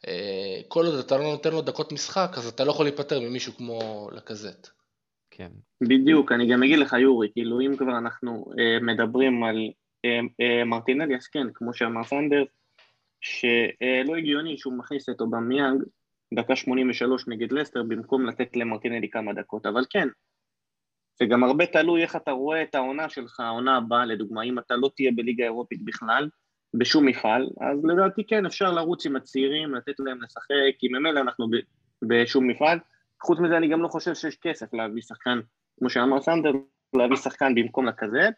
[0.08, 3.52] אה, כל עוד אתה לא נותן לו דקות משחק, אז אתה לא יכול להיפטר ממישהו
[3.56, 4.80] כמו לקזט.
[5.41, 5.53] כן.
[5.80, 9.70] בדיוק, אני גם אגיד לך יורי, כאילו אם כבר אנחנו אה, מדברים על
[10.05, 12.45] אה, אה, מרטינלי, אז כן, כמו שאמר סנדר,
[13.20, 15.82] שלא הגיוני שהוא מכניס את אובמיאנג
[16.34, 20.09] דקה 83 נגד לסטר במקום לתת למרטינלי כמה דקות, אבל כן,
[21.18, 24.76] זה גם הרבה תלוי איך אתה רואה את העונה שלך, העונה הבאה, לדוגמה, אם אתה
[24.76, 26.28] לא תהיה בליגה האירופית בכלל,
[26.74, 31.47] בשום מפעל, אז לדעתי כן, אפשר לרוץ עם הצעירים, לתת להם לשחק, כי ממילא אנחנו
[32.03, 32.78] בשום מפעל.
[33.23, 35.41] חוץ מזה, אני גם לא חושב שיש כסף להביא שחקן,
[35.79, 36.51] כמו שאמר סנדר,
[36.97, 38.29] להביא שחקן במקום לכזה.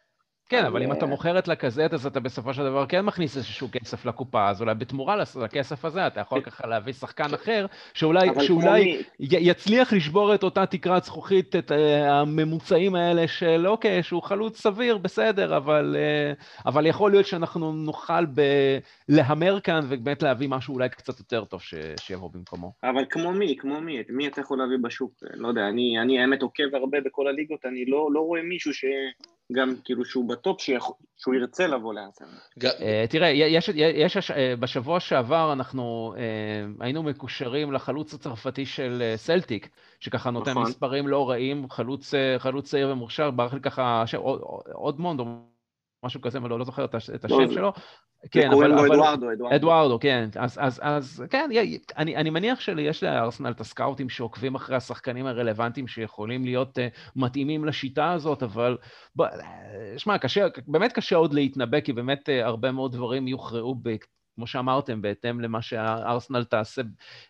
[0.48, 3.68] כן, אבל אם אתה מוכר את לקזט, אז אתה בסופו של דבר כן מכניס איזשהו
[3.72, 9.02] כסף לקופה, אז אולי בתמורה לכסף הזה אתה יכול ככה להביא שחקן אחר, שאולי, שאולי
[9.20, 14.98] יצליח לשבור את אותה תקרת זכוכית, את אה, הממוצעים האלה של אוקיי, שהוא חלוץ סביר,
[14.98, 16.32] בסדר, אבל, אה,
[16.66, 18.40] אבל יכול להיות שאנחנו נוכל ב...
[19.08, 21.74] להמר כאן ובאמת להביא משהו אולי קצת יותר טוב ש...
[22.00, 22.72] שיבוא במקומו.
[22.84, 25.12] אבל כמו מי, כמו מי, את מי אתה יכול להביא בשוק?
[25.34, 28.84] לא יודע, אני, אני האמת עוקב הרבה בכל הליגות, אני לא, לא רואה מישהו ש...
[29.52, 30.60] גם כאילו שהוא בטופ,
[31.16, 32.28] שהוא ירצה לבוא לארסנל.
[32.64, 39.68] אה, תראה, יש, יש, אה, בשבוע שעבר אנחנו אה, היינו מקושרים לחלוץ הצרפתי של סלטיק,
[40.00, 40.62] שככה נותן נכון.
[40.62, 44.04] מספרים לא רעים, חלוץ, חלוץ צעיר ומוכשר, ברח לי ככה,
[44.72, 45.51] עוד מונד או
[46.02, 47.72] משהו כזה, אני לא, לא זוכר את השם לא, שלו.
[48.30, 48.72] כן, אבל...
[48.72, 48.92] אבל...
[48.92, 49.56] אדוארדו, אדוארדו.
[49.56, 50.28] אדוארדו, כן.
[50.36, 51.50] אז, אז, אז כן,
[51.96, 56.80] אני, אני מניח שיש לארסנל את הסקאוטים שעוקבים אחרי השחקנים הרלוונטיים שיכולים להיות uh,
[57.16, 58.76] מתאימים לשיטה הזאת, אבל...
[59.16, 59.26] בוא,
[59.96, 60.16] שמע,
[60.66, 63.76] באמת קשה עוד להתנבא, כי באמת uh, הרבה מאוד דברים יוכרעו.
[64.34, 66.82] כמו שאמרתם, בהתאם למה שארסנל תעשה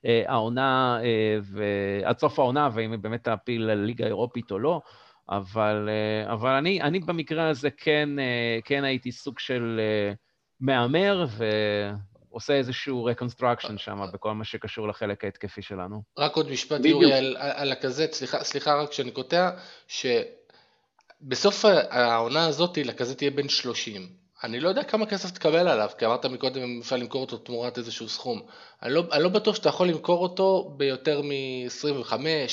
[0.07, 4.81] אה, העונה, אה, ועד סוף העונה, ואם היא באמת תעפיל לליגה האירופית או לא.
[5.29, 10.13] אבל, אה, אבל אני, אני במקרה הזה כן, אה, כן הייתי סוג של אה,
[10.61, 11.27] מהמר
[12.31, 16.03] ועושה איזשהו reconstruction שם בכל מה שקשור לחלק ההתקפי שלנו.
[16.19, 19.51] רק עוד משפט, יורי, על, על הכזאת, סליחה, סליחה רק שאני קוטע,
[19.89, 24.22] שבסוף העונה הזאת לקזט יהיה בן 30.
[24.45, 27.79] אני לא יודע כמה כסף תקבל עליו, כי אמרת מקודם אם אפשר למכור אותו תמורת
[27.79, 28.43] איזשהו סכום.
[28.83, 32.13] אני לא, אני לא בטוח שאתה יכול למכור אותו ביותר מ-25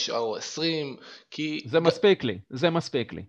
[0.09, 0.95] או 20,
[1.31, 1.59] כי...
[1.65, 3.23] זה מספיק לי, זה מספיק לי.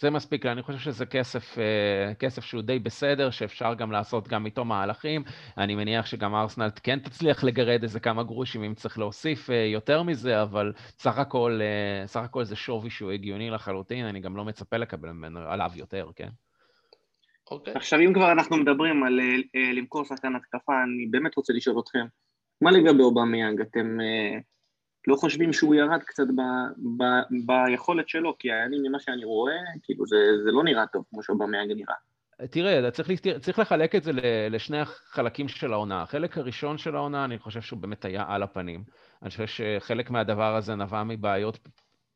[0.00, 4.28] זה מספיק לי, אני חושב שזה כסף, אה, כסף שהוא די בסדר, שאפשר גם לעשות
[4.28, 5.24] גם איתו מהלכים.
[5.58, 10.02] אני מניח שגם ארסנל כן תצליח לגרד איזה כמה גרושים אם צריך להוסיף אה, יותר
[10.02, 14.44] מזה, אבל סך הכל, אה, סך הכל זה שווי שהוא הגיוני לחלוטין, אני גם לא
[14.44, 15.08] מצפה לקבל
[15.46, 16.28] עליו יותר, כן?
[17.50, 17.74] אוקיי.
[17.74, 22.06] עכשיו אם כבר אנחנו מדברים על אה, למכור שחקן התקפה, אני באמת רוצה לשאול אתכם,
[22.60, 23.60] מה לגבי אובמיאנג?
[23.60, 24.42] אתם אה,
[25.06, 26.40] לא חושבים שהוא ירד קצת ב,
[26.96, 27.04] ב,
[27.46, 28.38] ביכולת שלו?
[28.38, 31.94] כי אני, ממה שאני רואה, כאילו זה, זה לא נראה טוב כמו שאובמיאנג נראה.
[32.50, 34.10] תראה, צריך, צריך לחלק את זה
[34.50, 36.02] לשני החלקים של העונה.
[36.02, 38.84] החלק הראשון של העונה, אני חושב שהוא באמת היה על הפנים.
[39.22, 41.58] אני חושב שחלק מהדבר הזה נבע מבעיות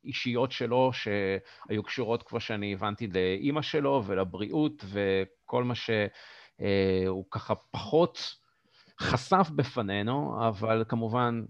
[0.05, 8.19] אישיות שלו, שהיו קשורות, כמו שאני הבנתי, לאימא שלו ולבריאות, וכל מה שהוא ככה פחות
[9.01, 11.45] חשף בפנינו, אבל כמובן,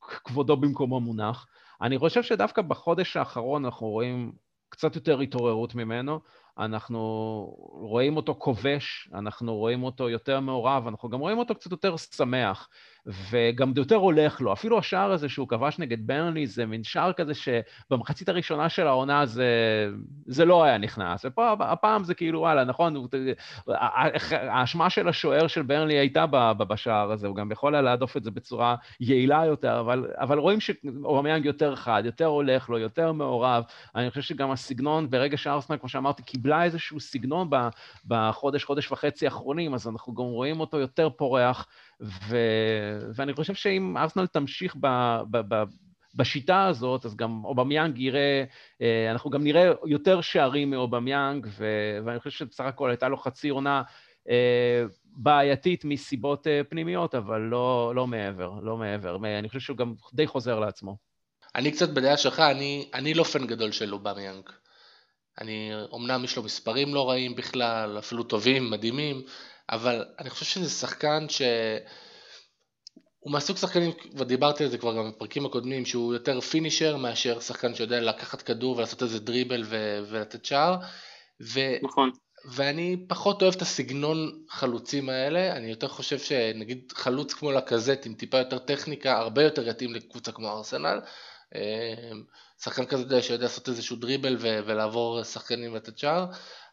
[0.00, 1.46] כבודו במקומו מונח.
[1.82, 4.32] אני חושב שדווקא בחודש האחרון אנחנו רואים
[4.68, 6.20] קצת יותר התעוררות ממנו.
[6.58, 6.98] אנחנו
[7.72, 12.68] רואים אותו כובש, אנחנו רואים אותו יותר מעורב, אנחנו גם רואים אותו קצת יותר שמח.
[13.30, 14.52] וגם יותר הולך לו.
[14.52, 19.26] אפילו השער הזה שהוא כבש נגד ברנלי זה מין שער כזה שבמחצית הראשונה של העונה
[19.26, 19.46] זה,
[20.26, 21.24] זה לא היה נכנס.
[21.24, 23.06] ופה הפעם זה כאילו, וואלה, נכון,
[24.30, 26.26] האשמה של השוער של ברנלי הייתה
[26.58, 30.60] בשער הזה, הוא גם יכול היה להדוף את זה בצורה יעילה יותר, אבל, אבל רואים
[30.60, 33.64] שאובמיאנג יותר חד, יותר הולך לו, יותר מעורב.
[33.96, 37.50] אני חושב שגם הסגנון, ברגע שארסנל, כמו שאמרתי, קיבלה איזשהו סגנון
[38.06, 41.66] בחודש, חודש וחצי האחרונים, אז אנחנו גם רואים אותו יותר פורח.
[42.02, 42.36] ו...
[43.14, 44.86] ואני חושב שאם ארסנל תמשיך ב...
[45.30, 45.54] ב...
[45.54, 45.64] ב...
[46.14, 48.44] בשיטה הזאת, אז גם אובמיאנג יראה,
[48.82, 51.66] אה, אנחנו גם נראה יותר שערים מאובמיאנג, ו...
[52.04, 53.82] ואני חושב שבסך הכל הייתה לו חצי עונה
[54.28, 59.16] אה, בעייתית מסיבות אה, פנימיות, אבל לא, לא מעבר, לא מעבר.
[59.38, 60.96] אני חושב שהוא גם די חוזר לעצמו.
[61.54, 64.50] אני קצת בדעה שלך, אני, אני לא פן גדול של אובמיאנג.
[65.40, 69.22] אני, אמנם יש לו מספרים לא רעים בכלל, אפילו טובים, מדהימים,
[69.70, 71.42] אבל אני חושב שזה שחקן ש...
[73.18, 77.74] הוא מהסוג שחקנים, ודיברתי על זה כבר גם בפרקים הקודמים, שהוא יותר פינישר מאשר שחקן
[77.74, 80.00] שיודע לקחת כדור ולעשות איזה דריבל ו...
[80.10, 80.76] ולתת שער.
[81.42, 81.60] ו...
[81.82, 82.10] נכון.
[82.50, 88.14] ואני פחות אוהב את הסגנון חלוצים האלה, אני יותר חושב שנגיד חלוץ כמו לקזט עם
[88.14, 91.00] טיפה יותר טכניקה, הרבה יותר יתאים לקבוצה כמו ארסנל.
[91.54, 92.10] אה,
[92.62, 96.26] שחקן כזה שיודע לעשות איזשהו דריבל ו- ולעבור שחקנים ולתת שער,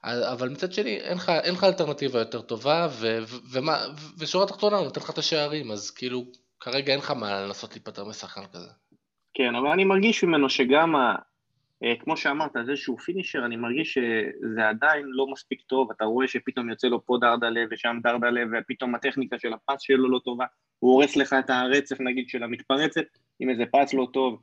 [0.06, 3.78] אבל מצד שני אין לך, אין לך אלטרנטיבה יותר טובה, ו- ו- ומה,
[4.20, 6.26] ושורה תחתונה נותן לך את השערים, אז כאילו
[6.60, 8.70] כרגע אין לך מה לנסות להיפטר משחקן כזה.
[9.34, 11.16] כן, אבל אני מרגיש ממנו שגם, ה,
[11.84, 16.28] אה, כמו שאמרת, זה איזשהו פינישר, אני מרגיש שזה עדיין לא מספיק טוב, אתה רואה
[16.28, 20.46] שפתאום יוצא לו פה דרדלה ושם דרדלה, ופתאום הטכניקה של הפס שלו לא טובה,
[20.80, 23.06] הוא הורס לך את הרצף נגיד של המתפרצת,
[23.40, 24.42] עם איזה פס לא טוב,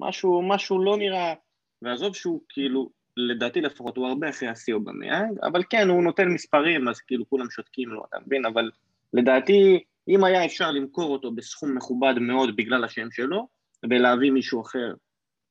[0.00, 1.34] משהו, משהו לא נראה,
[1.82, 6.88] ועזוב שהוא כאילו, לדעתי לפחות הוא הרבה אחרי השיא אובמיאנג, אבל כן, הוא נותן מספרים,
[6.88, 8.46] אז כאילו כולם שותקים לו, אתה מבין?
[8.46, 8.70] אבל
[9.12, 13.48] לדעתי, אם היה אפשר למכור אותו בסכום מכובד מאוד בגלל השם שלו,
[13.90, 14.94] ולהביא מישהו אחר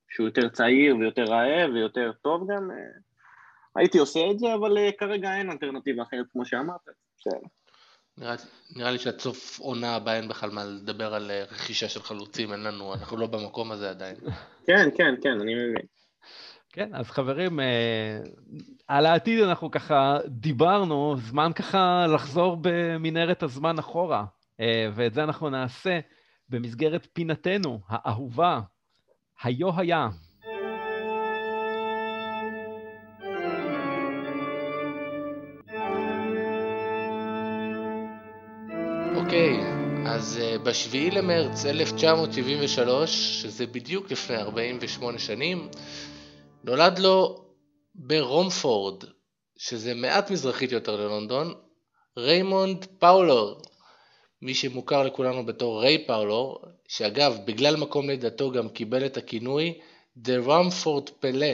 [0.09, 2.77] שהוא יותר צעיר ויותר רעב ויותר טוב גם, אה,
[3.75, 6.81] הייתי עושה את זה, אבל אה, כרגע אין אלטרנטיבה אחרת כמו שאמרת,
[7.19, 7.47] בסדר.
[8.17, 8.35] נראה,
[8.75, 12.53] נראה לי שעד סוף עונה הבאה אין בכלל מה לדבר על אה, רכישה של חלוצים,
[12.53, 14.15] אין לנו, אנחנו לא במקום הזה עדיין.
[14.67, 15.85] כן, כן, כן, אני מבין.
[16.77, 18.19] כן, אז חברים, אה,
[18.87, 24.25] על העתיד אנחנו ככה דיברנו, זמן ככה לחזור במנהרת הזמן אחורה,
[24.59, 25.99] אה, ואת זה אנחנו נעשה
[26.49, 28.59] במסגרת פינתנו האהובה,
[29.43, 30.07] היו היה.
[39.15, 39.59] אוקיי,
[40.05, 45.69] אז uh, בשביעי למרץ 1973, שזה בדיוק לפני 48 שנים,
[46.67, 47.45] נולד לו
[47.95, 49.03] ברומפורד,
[49.57, 51.53] שזה מעט מזרחית יותר ללונדון,
[52.17, 53.61] ריימונד פארלור,
[54.41, 59.79] מי שמוכר לכולנו בתור ריי פארלור, שאגב, בגלל מקום לידתו גם קיבל את הכינוי
[60.25, 61.53] The Romford Pele,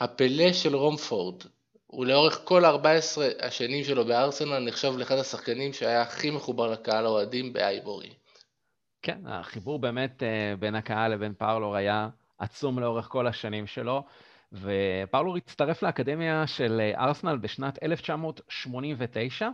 [0.00, 1.42] הפלה של רומפורד.
[1.92, 8.10] ולאורך כל 14 השנים שלו בארסנל נחשב לאחד השחקנים שהיה הכי מחובר לקהל האוהדים בהייבורי.
[9.02, 12.08] כן, החיבור באמת אה, בין הקהל לבין פארלור היה
[12.42, 14.04] עצום לאורך כל השנים שלו,
[14.52, 19.48] ופאולור הצטרף לאקדמיה של אה, ארסנל בשנת 1989,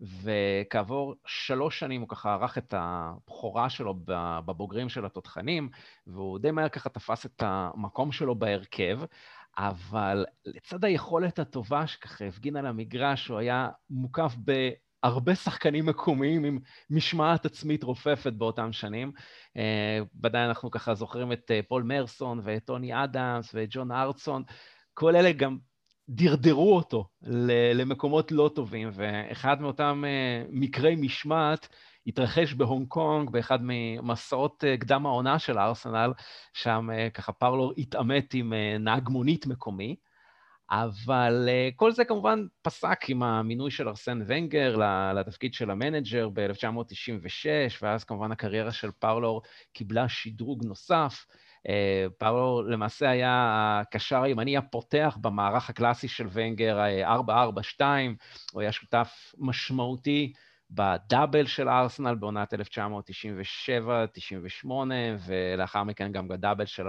[0.00, 3.94] וכעבור שלוש שנים הוא ככה ערך את הבכורה שלו
[4.46, 5.68] בבוגרים של התותחנים,
[6.06, 9.00] והוא די מהר ככה תפס את המקום שלו בהרכב.
[9.58, 14.34] אבל לצד היכולת הטובה שככה הפגין על המגרש, הוא היה מוקף
[15.02, 16.58] בהרבה שחקנים מקומיים עם
[16.90, 19.12] משמעת עצמית רופפת באותם שנים.
[19.56, 24.42] אה, ודאי אנחנו ככה זוכרים את אה, פול מרסון ואת טוני אדמס ואת ג'ון הארטסון.
[24.94, 25.58] כל אלה גם
[26.08, 27.08] דרדרו אותו
[27.74, 31.68] למקומות לא טובים, ואחד מאותם אה, מקרי משמעת
[32.06, 36.12] התרחש בהונג קונג באחד ממסעות קדם העונה של הארסנל,
[36.52, 39.96] שם ככה פארלור התעמת עם נהג מונית מקומי.
[40.70, 44.76] אבל כל זה כמובן פסק עם המינוי של ארסן ונגר
[45.14, 47.46] לתפקיד של המנג'ר ב-1996,
[47.82, 49.42] ואז כמובן הקריירה של פרלור
[49.72, 51.26] קיבלה שדרוג נוסף.
[52.18, 53.32] פרלור למעשה היה
[53.80, 56.78] הקשר הימני הפותח במערך הקלאסי של ונגר
[57.78, 57.80] 4-4-2,
[58.52, 60.32] הוא היה שותף משמעותי
[60.70, 62.58] בדאבל של ארסנל בעונת 1997-98,
[65.26, 66.82] ולאחר מכן גם בדאבל של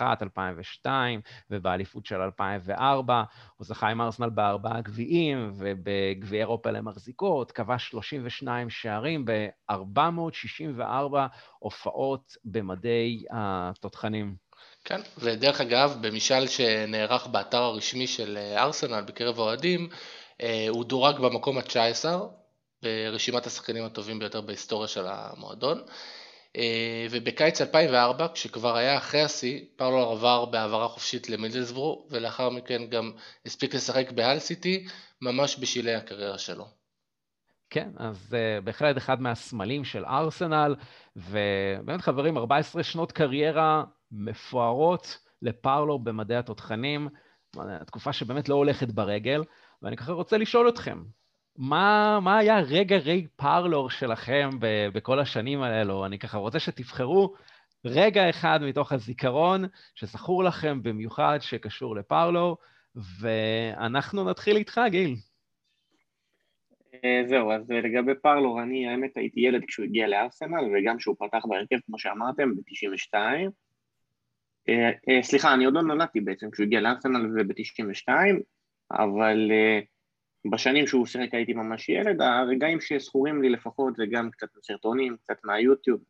[0.00, 0.86] 2001-2002,
[1.50, 3.22] ובאליפות של 2004.
[3.56, 10.82] הוא זכה עם ארסנל בארבעה גביעים, ובגביעי אירופה למחזיקות, כבש 32 שערים ב-464
[11.58, 14.36] הופעות במדי התותחנים.
[14.84, 19.88] כן, ודרך אגב, במשאל שנערך באתר הרשמי של ארסנל בקרב האוהדים,
[20.42, 22.04] אה, הוא דורג במקום ה-19
[22.82, 25.82] ברשימת השחקנים הטובים ביותר בהיסטוריה של המועדון.
[26.56, 33.12] אה, ובקיץ 2004, כשכבר היה אחרי השיא, פרלו עבר בהעברה חופשית למידלסבורו, ולאחר מכן גם
[33.46, 34.86] הספיק לשחק באל סיטי,
[35.22, 36.66] ממש בשלהי הקריירה שלו.
[37.70, 40.74] כן, אז uh, בהחלט אחד מהסמלים של ארסנל,
[41.16, 47.08] ובאמת חברים, 14 שנות קריירה מפוארות לפרלו במדעי התותחנים,
[47.86, 49.42] תקופה שבאמת לא הולכת ברגל,
[49.82, 51.02] ואני ככה רוצה לשאול אתכם,
[51.58, 56.06] מה, מה היה רגע ריי פרלור שלכם ב, בכל השנים האלו?
[56.06, 57.34] אני ככה רוצה שתבחרו
[57.84, 62.56] רגע אחד מתוך הזיכרון שזכור לכם במיוחד שקשור לפרלור,
[63.20, 65.14] ואנחנו נתחיל איתך, גיל.
[67.04, 71.46] אה, זהו, אז לגבי פרלור, אני האמת הייתי ילד כשהוא הגיע לארסנל, וגם כשהוא פתח
[71.48, 73.14] בהרכב, כמו שאמרתם, ב-92.
[74.68, 78.08] אה, אה, סליחה, אני עוד לא נולדתי בעצם כשהוא הגיע לארסנל וב-92,
[78.92, 79.50] אבל
[80.50, 85.36] בשנים שהוא שיחק הייתי ממש ילד, הרגעים שזכורים לי לפחות זה גם קצת מסרטונים, קצת
[85.44, 86.00] מהיוטיוב,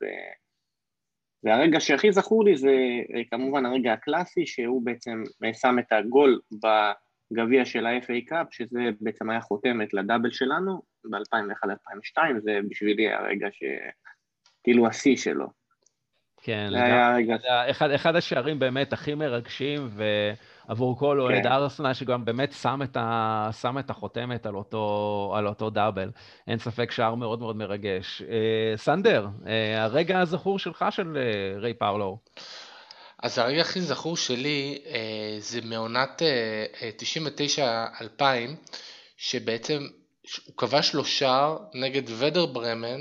[1.45, 2.73] והרגע שהכי זכור לי זה
[3.31, 5.23] כמובן הרגע הקלאסי, שהוא בעצם
[5.53, 6.41] שם את הגול
[7.33, 14.87] בגביע של ה-FA קאפ, שזה בעצם היה חותמת לדאבל שלנו ב-2001-2002, זה בשבילי הרגע שכאילו
[14.87, 15.47] השיא שלו.
[16.43, 17.37] כן, לגמרי.
[17.71, 19.81] אחד, אחד השערים באמת הכי מרגשים,
[20.69, 21.53] ועבור כל אוהד כן.
[21.53, 26.11] ארסנל, שגם באמת שם את, ה, שם את החותמת על אותו, על אותו דאבל.
[26.49, 28.23] אין ספק שער מאוד מאוד מרגש.
[28.23, 32.19] אה, סנדר, אה, הרגע הזכור שלך של אה, ריי פאולו.
[33.23, 36.91] אז הרגע הכי זכור שלי אה, זה מעונת אה,
[38.19, 38.23] 99-2000,
[39.17, 39.87] שבעצם
[40.47, 43.01] הוא כבש לו שער נגד ודר ברמן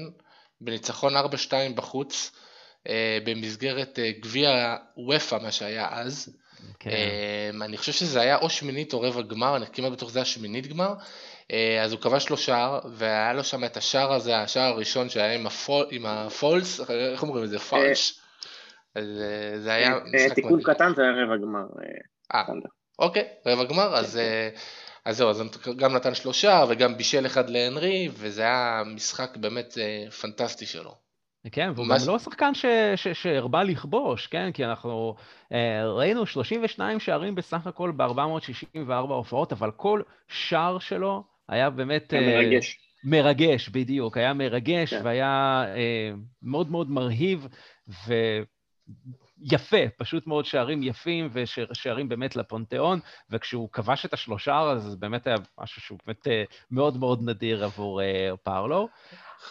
[0.61, 1.20] בניצחון 4-2
[1.76, 2.32] בחוץ.
[2.89, 6.38] אה, במסגרת אה, גביע וופא, מה שהיה אז.
[6.80, 6.89] כן.
[6.89, 10.26] אה, אני חושב שזה היה או שמינית או רבע גמר, אני כמעט בטוח שזה היה
[10.26, 10.93] שמינית גמר.
[11.84, 15.47] אז הוא כבש לו שער, והיה לו שם את השער הזה, השער הראשון שהיה עם,
[15.47, 17.60] הפול, עם הפולס, איך אומרים את זה?
[17.60, 18.20] פולש?
[19.58, 21.64] זה היה משחק תיקון קטן זה היה רבע גמר.
[22.99, 24.20] אוקיי, רבע גמר, אז...
[25.06, 25.43] אז זהו, אז
[25.78, 29.78] גם נתן שלושה וגם בישל אחד להנרי, וזה היה משחק באמת
[30.22, 31.05] פנטסטי שלו.
[31.52, 32.52] כן, והוא גם לא שחקן
[33.14, 34.52] שהרבה לכבוש, כן?
[34.52, 35.16] כי אנחנו
[35.52, 42.14] אה, ראינו 32 שערים בסך הכל ב-464 הופעות, אבל כל שער שלו היה באמת...
[42.14, 42.80] היה אה, מרגש.
[43.06, 44.18] מרגש, בדיוק.
[44.18, 45.02] היה מרגש כן.
[45.04, 47.48] והיה אה, מאוד מאוד מרהיב
[48.08, 55.28] ויפה, פשוט מאוד שערים יפים ושערים באמת לפונתיאון, וכשהוא כבש את השלושה, אז זה באמת
[55.28, 58.88] היה משהו שהוא באמת אה, מאוד מאוד נדיר עבור אה, פארלו.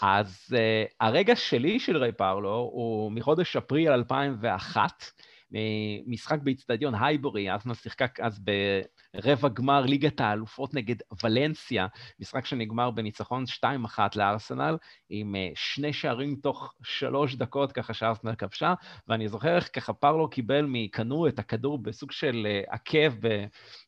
[0.03, 5.05] אז uh, הרגע שלי של ריי פאולו הוא מחודש אפריל 2001,
[6.07, 8.41] משחק באיצטדיון הייבורי, ארסנל שיחקה אז
[9.15, 11.87] ברבע גמר ליגת האלופות נגד ולנסיה,
[12.21, 13.45] משחק שנגמר בניצחון
[13.97, 14.77] 2-1 לארסנל,
[15.11, 18.75] עם אה, שני שערים תוך שלוש דקות, ככה שארסנל כבשה,
[19.09, 23.13] ואני זוכר איך ככה פרלו קיבל מקנו את הכדור בסוג של אה, עקב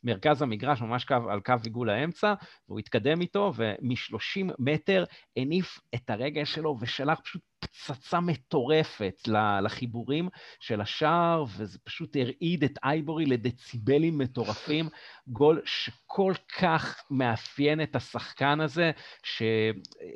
[0.03, 2.33] במרכז המגרש, ממש קו, על קו עיגול האמצע,
[2.67, 5.03] והוא התקדם איתו, ומ-30 מטר
[5.37, 9.21] הניף את הרגל שלו ושלח פשוט פצצה מטורפת
[9.61, 14.89] לחיבורים של השער, וזה פשוט הרעיד את הייבורי לדציבלים מטורפים.
[15.27, 18.91] גול שכל כך מאפיין את השחקן הזה,
[19.23, 19.43] ש...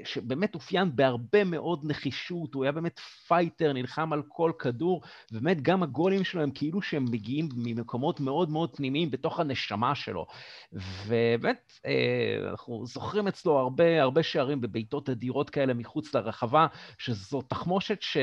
[0.04, 5.84] שבאמת אופיין בהרבה מאוד נחישות, הוא היה באמת פייטר, נלחם על כל כדור, ובאמת גם
[5.84, 10.26] הגולים שלו הם כאילו שהם מגיעים ממקומות מאוד מאוד פנימיים בתוך הנשמה שלו.
[10.74, 18.02] ובאמת, אה, אנחנו זוכרים אצלו הרבה, הרבה שערים בבעיטות אדירות כאלה מחוץ לרחבה, שזו תחמושת
[18.02, 18.18] ש...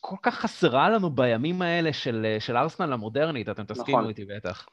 [0.00, 4.08] כל כך חסרה לנו בימים האלה של, של ארסנל המודרנית, אתם תסכימו נכון.
[4.08, 4.66] איתי בטח.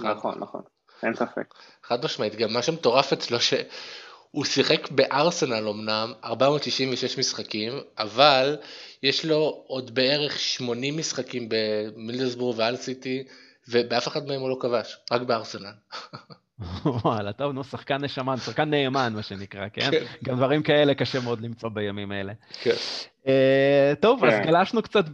[0.00, 0.62] נכון, נכון,
[1.02, 1.54] אין ספק.
[1.82, 8.56] חד משמעית, גם מה שמטורף אצלו שהוא שיחק בארסנל אמנם 466 משחקים, אבל
[9.02, 13.24] יש לו עוד בערך 80 משחקים במילדסבורג ואל סיטי,
[13.68, 15.72] ובאף אחד מהם הוא לא כבש, רק בארסנל.
[17.04, 19.90] וואלה, טוב, נו, שחקן נשמה, שחקן נאמן, מה שנקרא, כן?
[19.90, 20.04] כן?
[20.24, 22.32] גם דברים כאלה קשה מאוד למצוא בימים האלה.
[22.62, 22.74] כן.
[23.24, 24.42] Uh, טוב, אז כן.
[24.46, 25.04] גלשנו קצת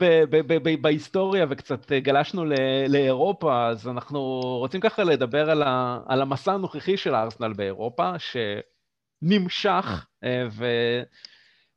[0.80, 2.44] בהיסטוריה וקצת אה, גלשנו
[2.88, 10.06] לאירופה, אז אנחנו רוצים ככה לדבר על, ה, על המסע הנוכחי של הארסנל באירופה, שנמשך
[10.50, 10.66] ו...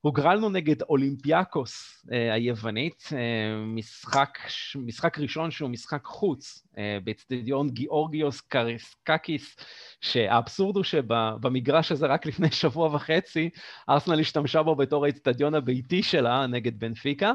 [0.02, 4.38] הוגרלנו נגד אולימפיאקוס אה, היוונית, אה, משחק,
[4.76, 9.56] משחק ראשון שהוא משחק חוץ אה, באצטדיון גיאורגיוס קראיסקאקיס,
[10.02, 13.49] שהאבסורד הוא שבמגרש הזה רק לפני שבוע וחצי,
[13.89, 17.34] ארסנל השתמשה בו בתור האצטדיון הביתי שלה נגד בנפיקה.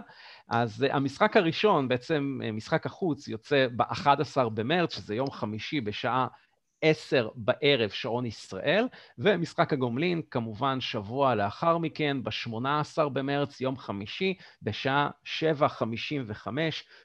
[0.49, 6.27] אז המשחק הראשון, בעצם משחק החוץ, יוצא ב-11 במרץ, שזה יום חמישי בשעה
[6.83, 15.11] עשר בערב שעון ישראל, ומשחק הגומלין כמובן שבוע לאחר מכן, ב-18 במרץ, יום חמישי, בשעה
[15.24, 16.49] 7:55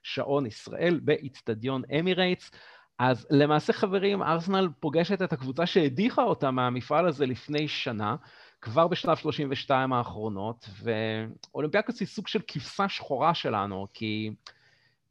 [0.04, 2.52] שעון ישראל, באיצטדיון אמירייטס.
[3.00, 8.16] אז למעשה חברים, ארסנל פוגשת את הקבוצה שהדיחה אותה מהמפעל הזה לפני שנה,
[8.62, 14.32] כבר בשלב 32 האחרונות, ואולימפיאקוס היא סוג של כבשה שחורה שלנו, כי...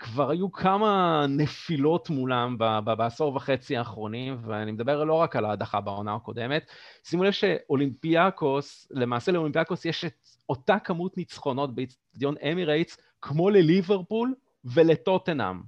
[0.00, 6.14] כבר היו כמה נפילות מולם בעשור וחצי האחרונים, ואני מדבר לא רק על ההדחה בעונה
[6.14, 6.70] הקודמת.
[7.04, 10.14] שימו לב שאולימפיאקוס, למעשה לאולימפיאקוס יש את
[10.48, 14.34] אותה כמות ניצחונות באיצטדיון אמירייטס, כמו לליברפול
[14.64, 15.60] ולטוטנאם,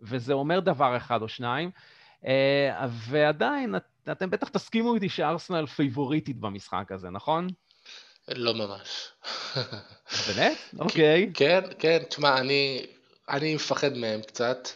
[0.00, 1.70] וזה אומר דבר אחד או שניים.
[2.26, 3.74] אה, ועדיין,
[4.12, 7.48] אתם בטח תסכימו איתי שארסנל פייבוריטית במשחק הזה, נכון?
[8.28, 9.08] לא ממש.
[10.28, 10.58] באמת?
[10.78, 11.30] אוקיי.
[11.34, 12.86] כן, כן, תשמע, אני
[13.28, 14.68] אני מפחד מהם קצת.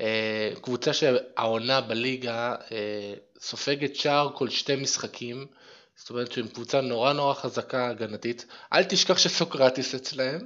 [0.00, 5.46] אה, קבוצה שהעונה בליגה אה, סופגת שער כל שתי משחקים,
[5.96, 8.46] זאת אומרת שהם קבוצה נורא נורא חזקה הגנתית.
[8.72, 10.40] אל תשכח שסוקרטיס אצלהם.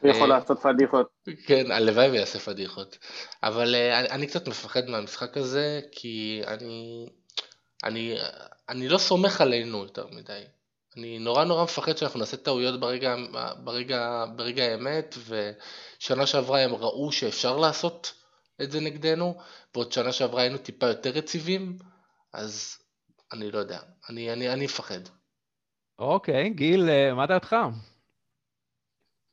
[0.00, 1.08] הוא יכול לעשות פדיחות.
[1.46, 2.98] כן, הלוואי ויעשה פדיחות.
[3.42, 7.06] אבל אני, אני קצת מפחד מהמשחק הזה, כי אני,
[7.84, 8.18] אני,
[8.68, 10.42] אני לא סומך עלינו יותר מדי.
[10.96, 13.16] אני נורא נורא מפחד שאנחנו נעשה טעויות ברגע,
[13.64, 18.14] ברגע, ברגע האמת, ושנה שעברה הם ראו שאפשר לעשות
[18.62, 19.34] את זה נגדנו,
[19.74, 21.76] ועוד שנה שעברה היינו טיפה יותר יציבים,
[22.32, 22.78] אז
[23.32, 23.78] אני לא יודע,
[24.10, 25.00] אני, אני, אני מפחד.
[25.98, 27.56] אוקיי, גיל, אה, מה דעתך?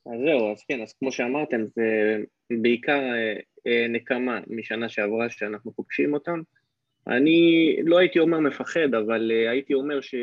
[0.06, 2.16] אז זהו, אז כן, אז כמו שאמרתם, זה
[2.62, 3.34] בעיקר אה,
[3.66, 6.42] אה, נקמה משנה שעברה שאנחנו פוגשים אותם.
[7.06, 10.14] אני לא הייתי אומר מפחד, אבל הייתי אומר ש...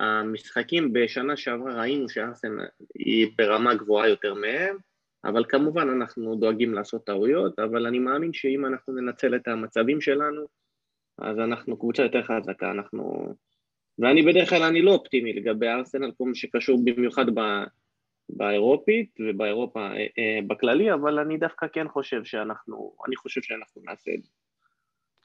[0.00, 2.56] המשחקים בשנה שעברה ראינו שארסן
[2.94, 4.76] היא ברמה גבוהה יותר מהם,
[5.24, 10.46] אבל כמובן אנחנו דואגים לעשות טעויות, אבל אני מאמין שאם אנחנו ננצל את המצבים שלנו,
[11.18, 13.34] אז אנחנו קבוצה יותר חזקה, אנחנו...
[13.98, 17.40] ואני בדרך כלל אני לא אופטימי לגבי ארסנל, כל מה שקשור במיוחד ב...
[18.28, 24.10] באירופית ובאירופה אה, אה, בכללי, אבל אני דווקא כן חושב שאנחנו, אני חושב שאנחנו נעשה
[24.14, 24.30] את זה.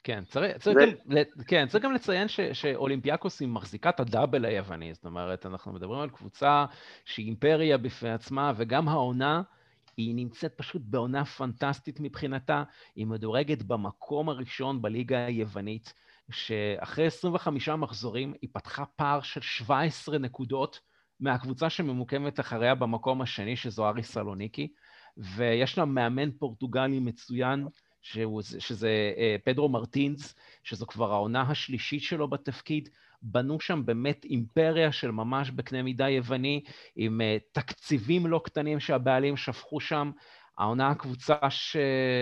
[0.04, 0.76] כן, צריך, צריך.
[0.78, 6.00] גם, כן, צריך גם לציין ש, שאולימפיאקוס היא מחזיקת הדאבל היווני, זאת אומרת, אנחנו מדברים
[6.00, 6.66] על קבוצה
[7.04, 9.42] שהיא אימפריה בפני עצמה, וגם העונה,
[9.96, 12.62] היא נמצאת פשוט בעונה פנטסטית מבחינתה,
[12.96, 15.94] היא מדורגת במקום הראשון בליגה היוונית,
[16.30, 20.80] שאחרי 25 מחזורים היא פתחה פער של 17 נקודות
[21.20, 24.72] מהקבוצה שממוקמת אחריה במקום השני, שזו אריס סלוניקי,
[25.16, 27.66] ויש לה מאמן פורטוגלי מצוין,
[28.02, 30.34] שהוא, שזה אה, פדרו מרטינס,
[30.64, 32.88] שזו כבר העונה השלישית שלו בתפקיד.
[33.22, 36.62] בנו שם באמת אימפריה של ממש בקנה מידה יווני,
[36.96, 40.10] עם אה, תקציבים לא קטנים שהבעלים שפכו שם.
[40.58, 41.76] העונה הקבוצה, ש...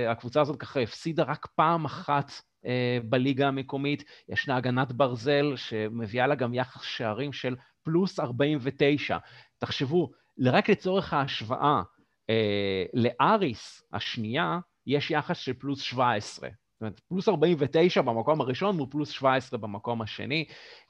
[0.08, 2.32] הקבוצה הזאת ככה הפסידה רק פעם אחת
[2.66, 4.04] אה, בליגה המקומית.
[4.28, 9.18] ישנה הגנת ברזל שמביאה לה גם יחס שערים של פלוס 49.
[9.58, 10.10] תחשבו,
[10.40, 11.82] רק לצורך ההשוואה,
[12.30, 16.48] אה, לאריס השנייה, יש יחס של פלוס 17.
[16.48, 20.44] זאת אומרת, פלוס 49 במקום הראשון מול פלוס 17 במקום השני.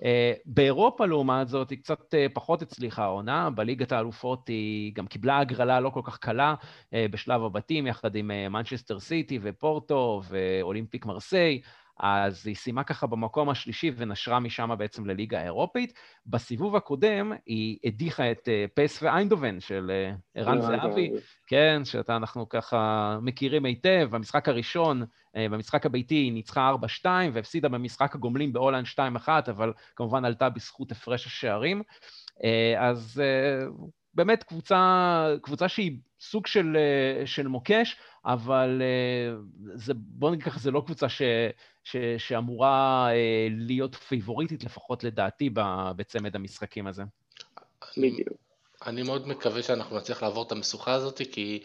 [0.04, 3.50] אה, באירופה, לעומת זאת, היא קצת אה, פחות הצליחה העונה.
[3.50, 6.54] בליגת האלופות היא גם קיבלה הגרלה לא כל כך קלה
[6.94, 11.60] אה, בשלב הבתים, יחד עם מנצ'סטר סיטי ופורטו ואולימפיק מרסיי.
[12.00, 15.92] אז היא סיימה ככה במקום השלישי ונשרה משם בעצם לליגה האירופית.
[16.26, 21.10] בסיבוב הקודם היא הדיחה את אה, פ.ס.וו איינדהובן של אה, ערן זהבי,
[21.46, 24.08] כן, שאתה אנחנו ככה מכירים היטב.
[24.10, 25.04] במשחק הראשון,
[25.36, 26.72] אה, במשחק הביתי, היא ניצחה
[27.02, 31.82] 4-2 והפסידה במשחק הגומלין בהולנד 2-1, אבל כמובן עלתה בזכות הפרש השערים.
[32.78, 33.22] אז
[34.14, 36.76] באמת קבוצה, קבוצה שהיא סוג של,
[37.24, 37.96] של מוקש,
[38.26, 38.82] אבל
[39.74, 41.22] זה, בוא נגיד ככה, זה לא קבוצה ש,
[41.84, 45.50] ש, שאמורה אה, להיות פייבוריטית, לפחות לדעתי,
[45.96, 47.02] בצמד המשחקים הזה.
[47.96, 48.38] בדיוק.
[48.86, 51.62] אני מאוד מקווה שאנחנו נצליח לעבור את המשוכה הזאת, כי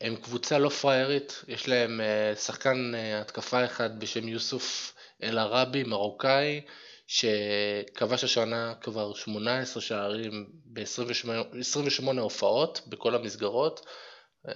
[0.00, 6.60] הם קבוצה לא פריירית, יש להם אה, שחקן אה, התקפה אחד בשם יוסוף אל-ערבי, מרוקאי,
[7.06, 13.86] שכבש השנה כבר 18 שערים ב-28 הופעות בכל המסגרות.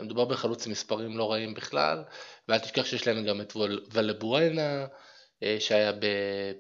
[0.03, 2.05] מדובר בחלוץ עם מספרים לא רעים בכלל,
[2.49, 3.53] ואל תשכח שיש להם גם את
[3.95, 4.87] ולבואנה,
[5.43, 5.93] אה, שהיה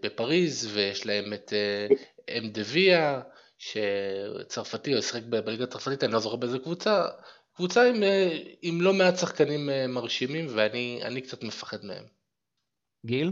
[0.02, 1.86] בפריז, ויש להם את אה,
[2.38, 3.20] אמדביה,
[3.58, 7.04] שצרפתי או ישחק בליגה הצרפתית, אני לא זוכר באיזה קבוצה,
[7.54, 8.02] קבוצה עם,
[8.62, 12.04] עם לא מעט שחקנים מרשימים ואני קצת מפחד מהם.
[13.06, 13.30] גיל?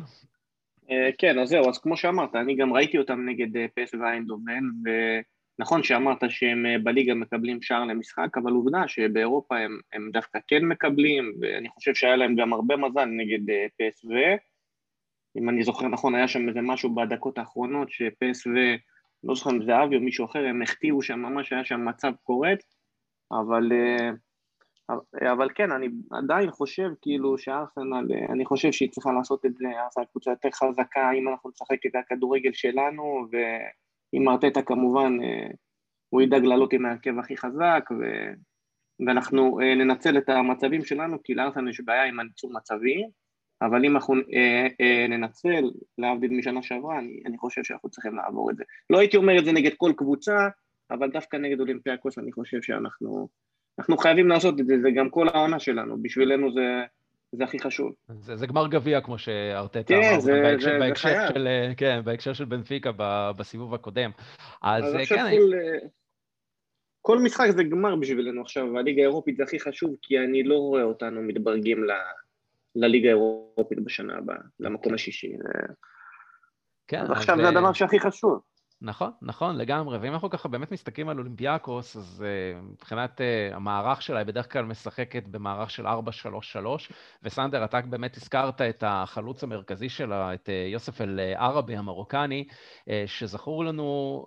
[1.18, 4.64] כן, אז זהו, אז כמו שאמרת, אני גם ראיתי אותם נגד פס ואיינדובן,
[5.58, 11.32] ונכון שאמרת שהם בליגה מקבלים שער למשחק, אבל עובדה שבאירופה הם, הם דווקא כן מקבלים,
[11.40, 14.14] ואני חושב שהיה להם גם הרבה מזל נגד פס ו...
[15.36, 18.50] אם אני זוכר נכון, היה שם איזה משהו בדקות האחרונות, שפס ו...
[19.24, 22.12] לא זוכר אם זה אבי או מישהו אחר, הם החטיאו שם, ממש היה שם מצב
[23.32, 29.46] אבל, אה, אבל כן, אני עדיין חושב כאילו שארסנל, אה, אני חושב שהיא צריכה לעשות
[29.46, 33.26] את זה, ארסנל קבוצה יותר חזקה, אם אנחנו נשחק את הכדורגל שלנו,
[34.14, 35.50] ועם ארטטה כמובן, אה,
[36.08, 38.04] הוא ידאג לעלות עם ההרכב הכי חזק, ו...
[39.06, 43.08] ואנחנו ננצל את המצבים שלנו, כי לארסנל יש בעיה עם הניצול מצבים,
[43.62, 48.50] אבל אם אנחנו אה, אה, ננצל, להבדיל משנה שעברה, אני, אני חושב שאנחנו צריכים לעבור
[48.50, 48.64] את זה.
[48.90, 50.48] לא הייתי אומר את זה נגד כל קבוצה,
[50.90, 53.28] אבל דווקא נגד אולימפיאקוס אני חושב שאנחנו
[53.78, 56.84] אנחנו חייבים לעשות את זה, זה גם כל העונה שלנו, בשבילנו זה,
[57.36, 57.92] זה הכי חשוב.
[58.08, 62.00] זה, זה גמר גביע, כמו שארטטה כן, אמר, זה, בהקשר, זה, בהקשר זה של, כן,
[62.04, 62.90] בהקשר של בנפיקה
[63.36, 64.10] בסיבוב הקודם.
[64.62, 65.88] אז, אז עכשיו כן, כל, אני...
[67.02, 70.82] כל משחק זה גמר בשבילנו עכשיו, הליגה האירופית זה הכי חשוב, כי אני לא רואה
[70.82, 71.90] אותנו מתברגים ל...
[72.76, 75.32] לליגה האירופית בשנה הבאה, למקום השישי.
[76.86, 78.40] כן, אז עכשיו זה הדבר שהכי חשוב.
[78.82, 79.98] נכון, נכון, לגמרי.
[79.98, 84.52] ואם אנחנו ככה באמת מסתכלים על אולימפיאקוס, אז uh, מבחינת uh, המערך שלה, היא בדרך
[84.52, 85.90] כלל משחקת במערך של 4-3-3,
[87.22, 93.64] וסנדר, אתה באמת הזכרת את החלוץ המרכזי שלה, את uh, יוסף אל-ערבי המרוקני, uh, שזכור
[93.64, 94.26] לנו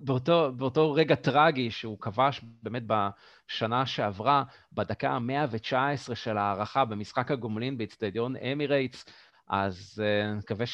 [0.00, 7.78] באותו, באותו רגע טרגי שהוא כבש באמת בשנה שעברה, בדקה ה-119 של ההערכה במשחק הגומלין
[7.78, 9.04] באיצטדיון אמירייטס,
[9.48, 10.66] אז uh, אני מקווה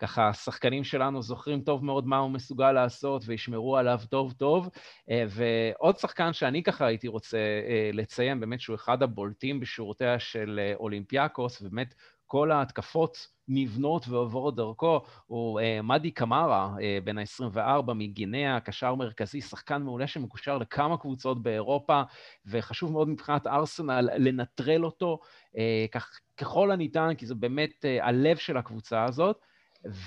[0.00, 4.66] שככה השחקנים שלנו זוכרים טוב מאוד מה הוא מסוגל לעשות וישמרו עליו טוב טוב.
[4.66, 10.60] Uh, ועוד שחקן שאני ככה הייתי רוצה uh, לציין, באמת שהוא אחד הבולטים בשורותיה של
[10.60, 11.94] uh, אולימפיאקוס, ובאמת
[12.26, 19.40] כל ההתקפות נבנות ועוברות דרכו, הוא uh, מדי קמארה, uh, בן ה-24 מגינאה, קשר מרכזי,
[19.40, 22.02] שחקן מעולה שמקושר לכמה קבוצות באירופה,
[22.46, 25.18] וחשוב מאוד מבחינת ארסנל לנטרל אותו
[25.54, 25.58] uh,
[25.92, 29.49] כך, ככל הניתן, כי זה באמת uh, הלב של הקבוצה הזאת.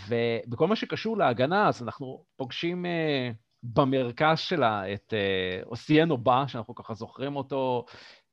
[0.08, 6.76] ובכל מה שקשור להגנה, אז אנחנו פוגשים uh, במרכז שלה את uh, אוסיינו בא, שאנחנו
[6.76, 7.86] ככה זוכרים אותו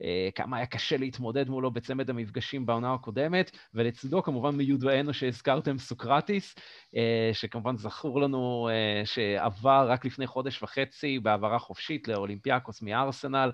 [0.03, 6.55] אה, כמה היה קשה להתמודד מולו בצמד המפגשים בעונה הקודמת, ולצידו כמובן מיודענו שהזכרתם, סוקרטיס,
[6.97, 13.53] אה, שכמובן זכור לנו אה, שעבר רק לפני חודש וחצי בהעברה חופשית לאולימפיאקוס מארסנל.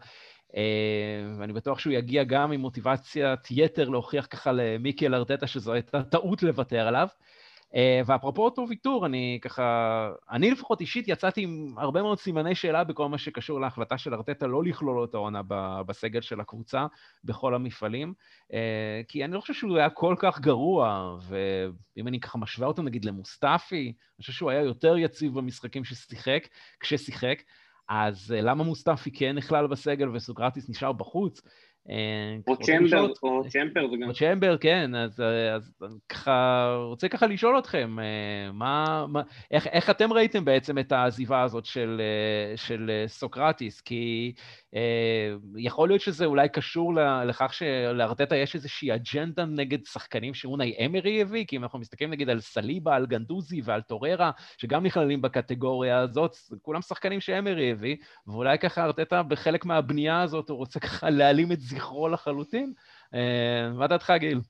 [1.38, 6.42] ואני בטוח שהוא יגיע גם עם מוטיבציית יתר להוכיח ככה למיקי ארטטה שזו הייתה טעות
[6.42, 7.08] לוותר עליו.
[7.74, 12.84] אה, ואפרופו אותו ויתור, אני ככה, אני לפחות אישית יצאתי עם הרבה מאוד סימני שאלה
[12.84, 15.40] בכל מה שקשור להחלטה של ארטטה לא לכלול אותו עונה
[15.86, 16.86] בסגל של הקבוצה
[17.24, 18.14] בכל המפעלים,
[18.52, 22.82] אה, כי אני לא חושב שהוא היה כל כך גרוע, ואם אני ככה משווה אותו
[22.82, 26.48] נגיד למוסטפי, אני חושב שהוא היה יותר יציב במשחקים ששיחק,
[26.80, 27.42] כששיחק,
[27.88, 31.40] אז אה, למה מוסטפי כן נכלל בסגל וסוקרטיס נשאר בחוץ?
[31.90, 34.08] אה, או צ'מבר, או צ'מבר זה גם...
[34.08, 35.22] או צ'מבר, כן, אז,
[35.54, 35.72] אז
[36.08, 41.42] ככה, רוצה ככה לשאול אתכם, אה, מה, מה, איך, איך אתם ראיתם בעצם את העזיבה
[41.42, 43.80] הזאת של, אה, של סוקרטיס?
[43.80, 44.32] כי
[44.74, 46.94] אה, יכול להיות שזה אולי קשור
[47.26, 52.30] לכך שלארטטה יש איזושהי אג'נדה נגד שחקנים שאונאי אמרי הביא, כי אם אנחנו מסתכלים נגיד
[52.30, 58.58] על סליבה, על גנדוזי ועל טוררה, שגם נכללים בקטגוריה הזאת, כולם שחקנים שאמרי הביא, ואולי
[58.58, 62.72] ככה ארטטה בחלק מהבנייה הזאת הוא רוצה ככה להעלים את זכרו לחלוטין.
[63.14, 64.40] אה, מה דעתך, גיל?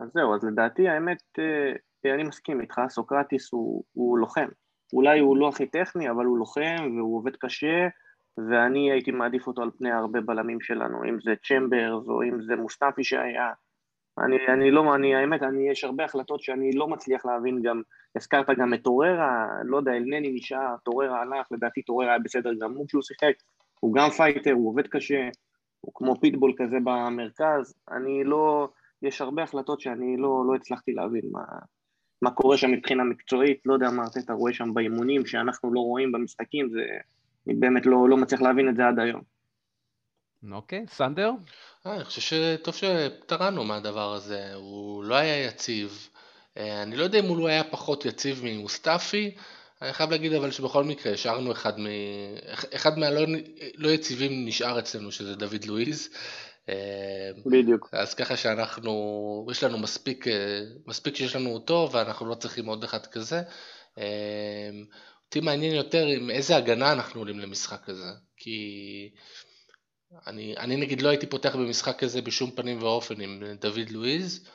[0.00, 4.48] אז זהו, אז לדעתי האמת, אה, אני מסכים איתך, סוקרטיס הוא, הוא לוחם.
[4.92, 7.88] אולי הוא לא הכי טכני, אבל הוא לוחם והוא עובד קשה,
[8.38, 12.56] ואני הייתי מעדיף אותו על פני הרבה בלמים שלנו, אם זה צ'מברס או אם זה
[12.56, 13.52] מוסטפי שהיה.
[14.18, 17.82] אני, אני לא, אני, האמת, אני, יש הרבה החלטות שאני לא מצליח להבין גם,
[18.16, 22.86] הזכרת גם את טוררה, לא יודע, אלנני נשאר, טוררה הלך, לדעתי טוררה היה בסדר גמור
[22.86, 23.34] כשהוא שיחק,
[23.80, 25.28] הוא גם פייטר, הוא עובד קשה,
[25.84, 28.68] הוא כמו פיטבול כזה במרכז, אני לא,
[29.02, 31.44] יש הרבה החלטות שאני לא, לא הצלחתי להבין מה,
[32.22, 36.12] מה קורה שם מבחינה מקצועית, לא יודע מה אתה רואה שם באימונים שאנחנו לא רואים
[36.12, 36.80] במשחקים, זה,
[37.46, 39.22] אני באמת לא, לא מצליח להבין את זה עד היום.
[40.52, 41.30] אוקיי, סנדר?
[41.86, 46.08] אה, אני חושב שטוב שפטרנו מהדבר הזה, הוא לא היה יציב.
[46.56, 49.34] אה, אני לא יודע אם הוא לא היה פחות יציב ממוסטפי,
[49.84, 51.86] אני חייב להגיד אבל שבכל מקרה השארנו אחד מ...
[52.74, 53.20] אחד מהלא
[53.76, 56.08] לא יציבים נשאר אצלנו שזה דוד לואיז.
[56.68, 57.88] אה, בדיוק.
[57.92, 60.26] אז ככה שאנחנו, יש לנו מספיק,
[60.86, 63.42] מספיק שיש לנו אותו ואנחנו לא צריכים עוד אחד כזה.
[65.24, 68.58] אותי מעניין יותר עם איזה הגנה אנחנו עולים למשחק הזה, כי
[70.26, 74.48] אני, אני נגיד לא הייתי פותח במשחק הזה בשום פנים ואופן עם דוד לואיז,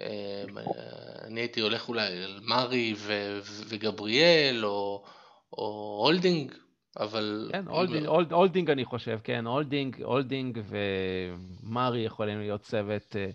[0.00, 3.38] אני הייתי הולך אולי על מארי ו-
[3.68, 5.04] וגבריאל או,
[5.52, 6.52] או הולדינג,
[7.00, 7.48] אבל...
[7.52, 13.30] כן, הולדינג, הולד, הולדינג אני חושב, כן, הולדינג, הולדינג ומארי יכולים להיות צוות אה,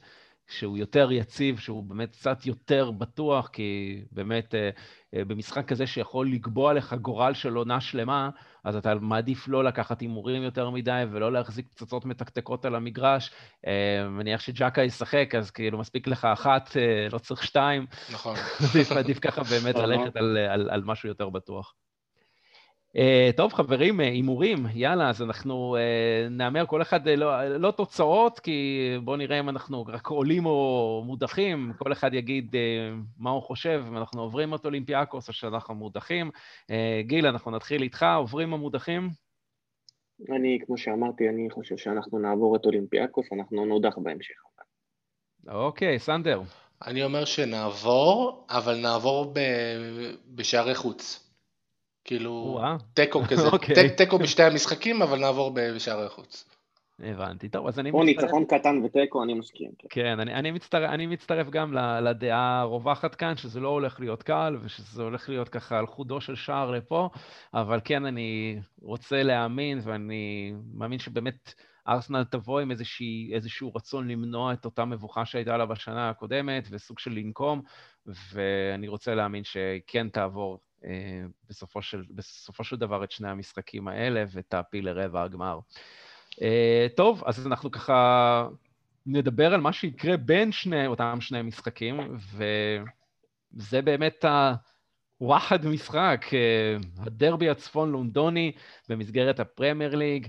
[0.49, 4.69] שהוא יותר יציב, שהוא באמת קצת יותר בטוח, כי באמת אה,
[5.15, 8.29] אה, במשחק כזה שיכול לקבוע לך גורל של עונה שלמה,
[8.63, 13.31] אז אתה מעדיף לא לקחת הימורים יותר מדי ולא להחזיק פצצות מתקתקות על המגרש.
[14.09, 16.69] מניח שג'קה ישחק, אז כאילו מספיק לך אחת,
[17.11, 17.85] לא צריך שתיים.
[18.13, 18.35] נכון.
[18.97, 21.73] עדיף ככה באמת ללכת על, על, על משהו יותר בטוח.
[22.97, 27.57] Uh, טוב, חברים, אה, הימורים, uh, יאללה, אז אנחנו uh, נאמר כל אחד, uh, לא,
[27.57, 32.57] לא תוצאות, כי בואו נראה אם אנחנו רק עולים או מודחים, כל אחד יגיד uh,
[33.17, 36.31] מה הוא חושב, אם אנחנו עוברים את אולימפיאקוס או שאנחנו מודחים.
[36.31, 36.73] Uh,
[37.07, 39.09] גיל, אנחנו נתחיל איתך, עוברים או מודחים?
[40.29, 44.35] אני, כמו שאמרתי, אני חושב שאנחנו נעבור את אולימפיאקוס, אנחנו נודח בהמשך.
[45.47, 46.41] אוקיי, okay, סנדר.
[46.87, 49.39] אני אומר שנעבור, אבל נעבור ב...
[50.35, 51.28] בשערי חוץ.
[52.03, 52.59] כאילו,
[52.93, 53.95] תיקו כזה, אוקיי.
[53.95, 56.49] תיקו בשתי המשחקים, אבל נעבור בשער החוץ.
[57.03, 58.01] הבנתי, טוב, אז אני מצטרף...
[58.01, 59.71] או ניצחון קטן ותיקו, אני מסכים.
[59.79, 64.23] כן, כן אני, אני, מצטרף, אני מצטרף גם לדעה הרווחת כאן, שזה לא הולך להיות
[64.23, 67.09] קל, ושזה הולך להיות ככה על חודו של שער לפה,
[67.53, 71.53] אבל כן, אני רוצה להאמין, ואני מאמין שבאמת
[71.87, 76.99] ארסנל תבוא עם איזושהי, איזשהו רצון למנוע את אותה מבוכה שהייתה לה בשנה הקודמת, וסוג
[76.99, 77.61] של לנקום,
[78.33, 80.59] ואני רוצה להאמין שכן תעבור
[81.49, 85.59] בסופו של, בסופו של דבר את שני המשחקים האלה ותעפיל לרבע הגמר.
[86.41, 88.47] אה, טוב, אז אנחנו ככה
[89.05, 92.17] נדבר על מה שיקרה בין שני, אותם שני משחקים,
[93.53, 94.25] וזה באמת
[95.19, 98.51] הוואחד משחק, אה, הדרבי הצפון-לונדוני
[98.89, 100.27] במסגרת הפרמייר ליג.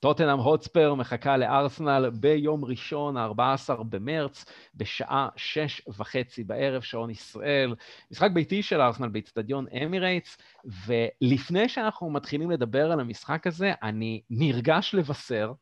[0.00, 4.44] טוטנאם הוטספר מחכה לארסנל ביום ראשון, ה-14 במרץ,
[4.74, 7.74] בשעה שש וחצי בערב, שעון ישראל.
[8.10, 10.38] משחק ביתי של ארסנל באיצטדיון אמירייטס,
[10.86, 15.52] ולפני שאנחנו מתחילים לדבר על המשחק הזה, אני נרגש לבשר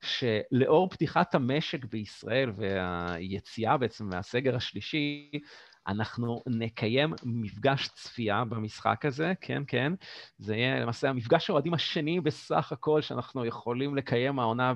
[0.00, 5.30] שלאור פתיחת המשק בישראל והיציאה בעצם מהסגר השלישי,
[5.88, 9.92] אנחנו נקיים מפגש צפייה במשחק הזה, כן, כן.
[10.38, 14.72] זה יהיה למעשה המפגש האוהדים השני בסך הכל שאנחנו יכולים לקיים העונה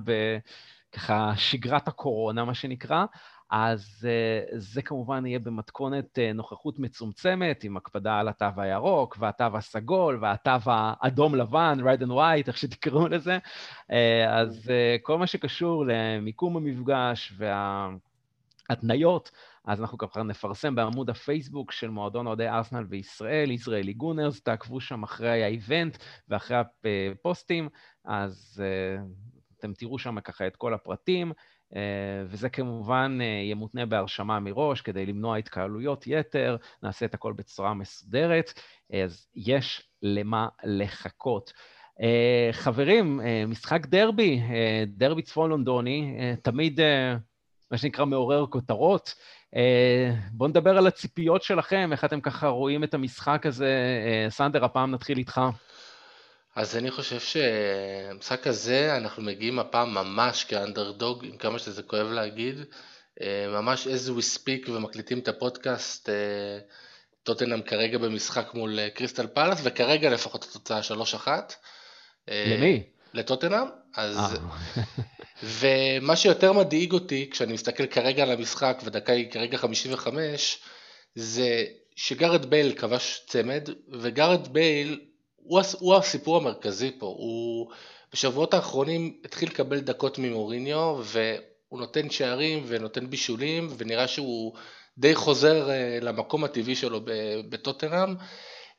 [0.95, 3.05] בככה שגרת הקורונה, מה שנקרא.
[3.53, 9.45] אז uh, זה כמובן יהיה במתכונת uh, נוכחות מצומצמת, עם הקפדה על התו הירוק, והתו
[9.55, 13.39] הסגול, והתו האדום-לבן, red and white, איך שתקראו לזה.
[13.91, 13.95] Uh,
[14.29, 17.33] אז כל מה שקשור למיקום המפגש
[18.69, 19.31] וההתניות,
[19.65, 25.03] אז אנחנו ככה נפרסם בעמוד הפייסבוק של מועדון אוהדי ארסנל בישראל, ישראלי גונרס, תעקבו שם
[25.03, 25.97] אחרי האיבנט
[26.29, 27.69] ואחרי הפוסטים,
[28.05, 29.03] אז uh,
[29.59, 31.77] אתם תראו שם ככה את כל הפרטים, uh,
[32.27, 37.75] וזה כמובן uh, יהיה מותנה בהרשמה מראש כדי למנוע התקהלויות יתר, נעשה את הכל בצורה
[37.75, 38.53] מסודרת,
[39.05, 41.53] אז יש למה לחכות.
[41.99, 42.03] Uh,
[42.53, 44.41] חברים, משחק דרבי,
[44.87, 46.81] דרבי צפון לונדוני, תמיד,
[47.71, 49.15] מה שנקרא, מעורר כותרות.
[49.57, 53.75] אה, בואו נדבר על הציפיות שלכם, איך אתם ככה רואים את המשחק הזה.
[54.07, 55.41] אה, סנדר, הפעם נתחיל איתך.
[56.57, 62.59] אז אני חושב שהמשחק הזה, אנחנו מגיעים הפעם ממש כאנדרדוג, עם כמה שזה כואב להגיד,
[63.23, 66.09] אה, ממש as we speak ומקליטים את הפודקאסט,
[67.23, 71.29] טוטנאם כרגע במשחק מול קריסטל פאלאס, וכרגע לפחות התוצאה 3-1.
[72.29, 72.83] למי?
[73.15, 73.66] לטוטנאם,
[73.97, 74.39] אז
[75.43, 80.59] ומה שיותר מדאיג אותי כשאני מסתכל כרגע על המשחק ודקה היא כרגע 55
[81.14, 81.64] זה
[81.97, 85.01] שגארת' בייל כבש צמד וגארת' בייל
[85.36, 87.70] הוא, הוא הסיפור המרכזי פה, הוא
[88.12, 94.52] בשבועות האחרונים התחיל לקבל דקות ממוריניו והוא נותן שערים ונותן בישולים ונראה שהוא
[94.98, 97.01] די חוזר אה, למקום הטבעי שלו
[97.48, 98.14] בטוטנאם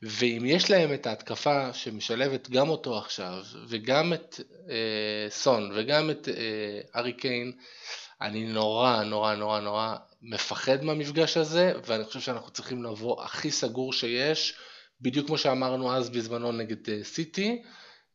[0.06, 4.40] ואם יש להם את ההתקפה שמשלבת גם אותו עכשיו, וגם את
[4.70, 7.52] אה, סון, וגם את אה, ארי קיין,
[8.20, 13.92] אני נורא נורא נורא נורא מפחד מהמפגש הזה, ואני חושב שאנחנו צריכים לבוא הכי סגור
[13.92, 14.54] שיש,
[15.00, 17.62] בדיוק כמו שאמרנו אז בזמנו נגד אה, סיטי,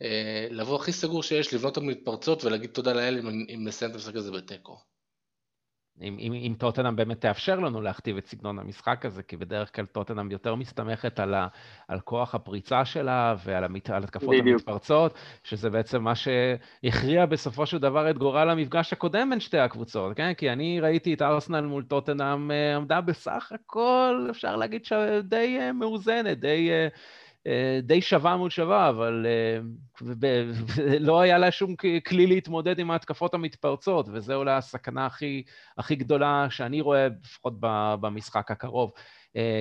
[0.02, 3.96] אה, לבוא הכי סגור שיש, לבנות אותם מתפרצות ולהגיד תודה לאל אם, אם נסיים את
[3.96, 4.89] המשחק הזה בתיקו.
[6.02, 9.86] אם, אם, אם טוטנאם באמת תאפשר לנו להכתיב את סגנון המשחק הזה, כי בדרך כלל
[9.86, 11.48] טוטנאם יותר מסתמכת על, ה,
[11.88, 14.48] על כוח הפריצה שלה ועל המת, התקפות בדיוק.
[14.48, 15.14] המתפרצות,
[15.44, 20.34] שזה בעצם מה שהכריע בסופו של דבר את גורל המפגש הקודם בין שתי הקבוצות, כן?
[20.34, 25.74] כי אני ראיתי את ארסנל מול טוטנאם אה, עמדה בסך הכל, אפשר להגיד שדי אה,
[25.74, 26.70] מאוזנת, די...
[27.84, 29.26] די שווה מול שווה, אבל
[31.00, 31.76] לא היה לה שום
[32.08, 35.44] כלי להתמודד עם ההתקפות המתפרצות, וזו אולי הסכנה הכי,
[35.78, 37.54] הכי גדולה שאני רואה, לפחות
[38.02, 38.92] במשחק הקרוב.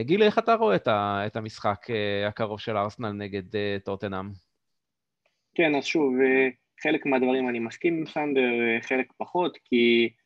[0.01, 0.77] גילי, איך אתה רואה
[1.27, 1.87] את המשחק
[2.29, 3.43] הקרוב של ארסנל נגד
[3.85, 4.31] טוטנאם?
[5.55, 6.15] כן, אז שוב,
[6.83, 8.51] חלק מהדברים אני מסכים עם סנדר,
[8.81, 10.18] חלק פחות, כי אה,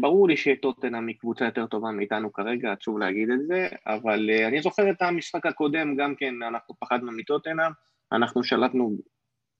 [0.00, 4.48] ברור לי שטוטנאם היא קבוצה יותר טובה מאיתנו כרגע, עצוב להגיד את זה, אבל אה,
[4.48, 7.72] אני זוכר את המשחק הקודם, גם כן אנחנו פחדנו מטוטנאם,
[8.12, 8.96] אנחנו שלטנו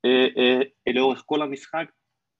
[0.04, 1.86] אה, אה, לאורך כל המשחק,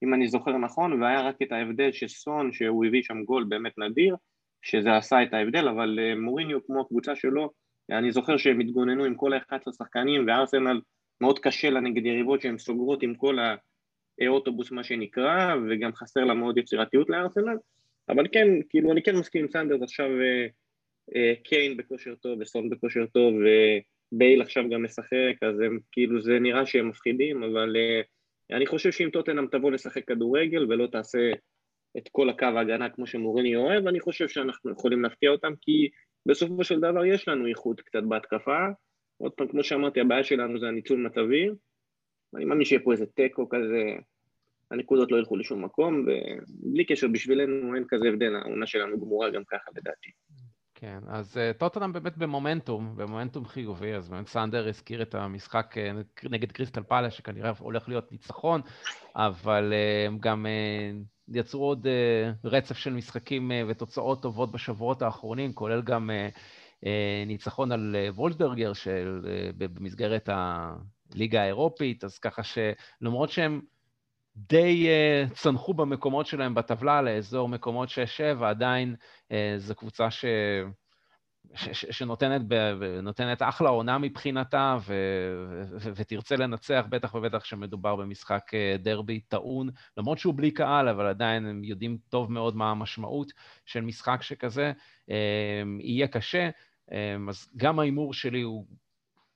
[0.03, 3.77] אם אני זוכר נכון, והיה רק את ההבדל של סון, שהוא הביא שם גול באמת
[3.77, 4.15] נדיר,
[4.61, 7.51] שזה עשה את ההבדל, אבל אה, מוריניו כמו הקבוצה שלו,
[7.91, 10.81] אני זוכר שהם התגוננו עם כל ה-11 שחקנים, וארסנל
[11.21, 13.55] מאוד קשה לה נגד יריבות שהן סוגרות עם כל ה...
[14.27, 17.57] אוטובוס מה שנקרא, וגם חסר לה מאוד יצירתיות לארסנל,
[18.09, 19.81] אבל כן, כאילו אני כן מסכים עם סנדרס.
[19.81, 20.47] עכשיו אה,
[21.15, 26.39] אה, קיין בכושר טוב וסון בכושר טוב ובייל עכשיו גם משחק, אז הם כאילו זה
[26.39, 28.01] נראה שהם מפחידים, אבל אה,
[28.57, 31.31] אני חושב שאם טוטנאם תבוא לשחק כדורגל ולא תעשה
[31.97, 35.89] את כל הקו ההגנה כמו שמוריני אוהב, אני חושב שאנחנו יכולים להפתיע אותם כי
[36.25, 38.67] בסופו של דבר יש לנו איכות קצת בהתקפה,
[39.17, 41.55] עוד פעם, כמו שאמרתי, הבעיה שלנו זה הניצול מצבים,
[42.35, 43.95] אני מאמין שיהיה פה איזה תיקו כזה,
[44.71, 49.43] הנקודות לא ילכו לשום מקום, ובלי קשר, בשבילנו אין כזה הבדל, העונה שלנו גמורה גם
[49.43, 50.09] ככה לדעתי.
[50.75, 56.29] כן, אז uh, טוטנאם באמת במומנטום, במומנטום חיובי, אז באמת סנדר הזכיר את המשחק uh,
[56.29, 58.61] נגד קריסטל פאלה, שכנראה הולך להיות ניצחון,
[59.15, 65.01] אבל uh, הם גם uh, יצרו עוד uh, רצף של משחקים uh, ותוצאות טובות בשבועות
[65.01, 66.35] האחרונים, כולל גם uh,
[66.83, 66.87] uh,
[67.27, 70.29] ניצחון על uh, וולסברגר של, uh, במסגרת
[71.15, 73.61] הליגה האירופית, אז ככה שלמרות שהם
[74.35, 77.89] די uh, צנחו במקומות שלהם בטבלה לאזור מקומות
[78.39, 78.95] 6-7, עדיין
[79.29, 80.25] uh, זו קבוצה ש...
[81.55, 81.69] ש...
[81.69, 81.85] ש...
[81.85, 82.53] שנותנת ב...
[83.03, 84.95] נותנת אחלה עונה מבחינתה ו...
[85.79, 85.89] ו...
[85.95, 91.45] ותרצה לנצח, בטח ובטח כשמדובר במשחק uh, דרבי טעון, למרות שהוא בלי קהל, אבל עדיין
[91.45, 93.31] הם יודעים טוב מאוד מה המשמעות
[93.65, 94.71] של משחק שכזה.
[95.79, 96.49] יהיה קשה,
[97.29, 98.65] אז גם ההימור שלי הוא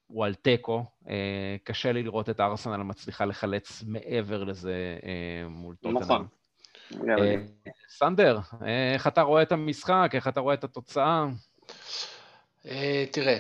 [0.08, 0.86] הוא על תיקו.
[1.10, 6.02] אה, קשה לי לראות את ארסנל מצליחה לחלץ מעבר לזה אה, מול טוטנאם.
[6.02, 6.28] נכון.
[7.90, 8.40] סנדר,
[8.94, 10.12] איך אתה רואה את המשחק?
[10.14, 11.26] איך אתה רואה את התוצאה?
[13.12, 13.38] תראה,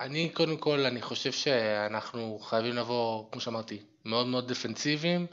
[0.00, 5.26] אני קודם כל, אני חושב שאנחנו חייבים לבוא, כמו שאמרתי, מאוד מאוד דפנסיביים.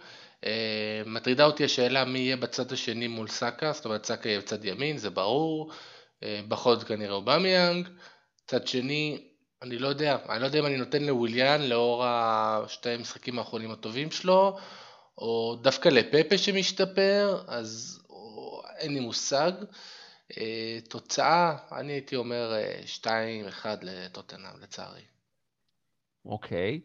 [1.06, 4.98] מטרידה אותי השאלה מי יהיה בצד השני מול סאקה, זאת אומרת סאקה יהיה בצד ימין,
[4.98, 5.72] זה ברור.
[6.48, 7.88] בחוד כנראה אובמיאנג.
[8.48, 9.31] צד שני,
[9.62, 14.12] אני לא יודע, אני לא יודע אם אני נותן לוויליאן לאור השתי המשחקים האחרונים הטובים
[14.12, 14.58] שלו,
[15.18, 19.52] או דווקא לפפה שמשתפר, אז או, אין לי מושג.
[20.38, 22.54] אה, תוצאה, אני הייתי אומר
[23.04, 23.08] 2-1
[23.66, 25.02] אה, לטוטנאם, לצערי.
[26.26, 26.82] אוקיי.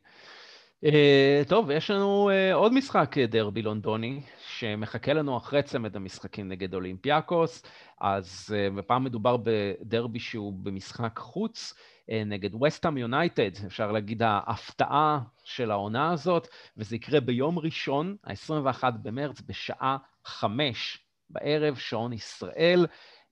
[0.84, 6.74] אה, טוב, יש לנו uh, עוד משחק דרבי לונדוני, שמחכה לנו אחרי צמד המשחקים נגד
[6.74, 7.62] אולימפיאקוס,
[8.00, 11.74] אז uh, בפעם מדובר בדרבי שהוא במשחק חוץ.
[12.10, 18.90] אה, נגד וסטאם יונייטד, אפשר להגיד ההפתעה של העונה הזאת, וזה יקרה ביום ראשון, ה-21
[19.02, 20.98] במרץ, בשעה חמש
[21.30, 22.86] בערב, שעון ישראל.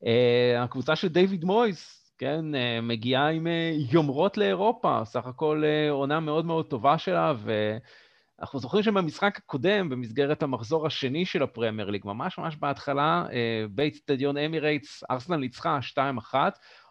[0.07, 3.47] אה, הקבוצה של דיוויד מויס, כן, אה, מגיעה עם
[3.91, 10.87] יומרות לאירופה, סך הכל עונה מאוד מאוד טובה שלה, ואנחנו זוכרים שבמשחק הקודם, במסגרת המחזור
[10.87, 13.27] השני של הפרמייר ליג, ממש ממש בהתחלה,
[13.71, 15.79] בית סטדיון אמירייטס, ארסנל ניצחה
[16.33, 16.35] 2-1,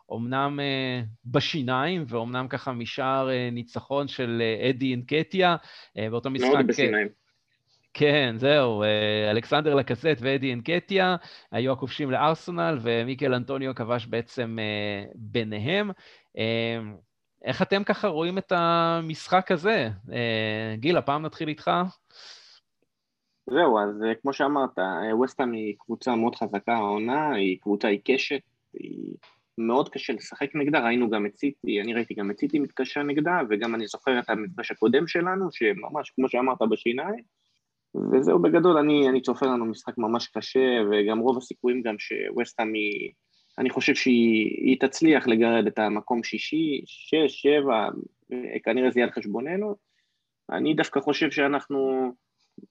[0.09, 5.55] אומנם uh, בשיניים, ואומנם ככה משער uh, ניצחון של uh, אדי אנקטיה,
[5.95, 6.49] באותו משחק...
[6.53, 7.07] מאוד בשיניים.
[7.93, 8.83] כן, זהו,
[9.31, 11.15] אלכסנדר לקסט ואדי אנקטיה
[11.51, 14.57] היו הכובשים לארסנל, ומיקל אנטוניו כבש בעצם
[15.15, 15.91] ביניהם.
[17.43, 19.89] איך אתם ככה רואים את המשחק הזה?
[20.75, 21.71] גיל, הפעם נתחיל איתך.
[23.49, 24.79] זהו, אז כמו שאמרת,
[25.13, 28.41] ווסטהאם היא קבוצה מאוד חזקה העונה, היא קבוצה עיקשת,
[28.73, 29.15] היא
[29.57, 33.39] מאוד קשה לשחק נגדה, ראינו גם את סיטי, אני ראיתי גם את סיטי מתקשה נגדה,
[33.49, 37.23] וגם אני זוכר את המפגש הקודם שלנו, שממש, כמו שאמרת, בשיניים,
[38.11, 43.11] וזהו בגדול, אני, אני צופה לנו משחק ממש קשה, וגם רוב הסיכויים גם שווסטהאם היא,
[43.57, 47.89] אני חושב שהיא תצליח לגרד את המקום שישי, שש, שבע,
[48.63, 49.75] כנראה זה יהיה על חשבוננו.
[50.51, 52.11] אני דווקא חושב שאנחנו,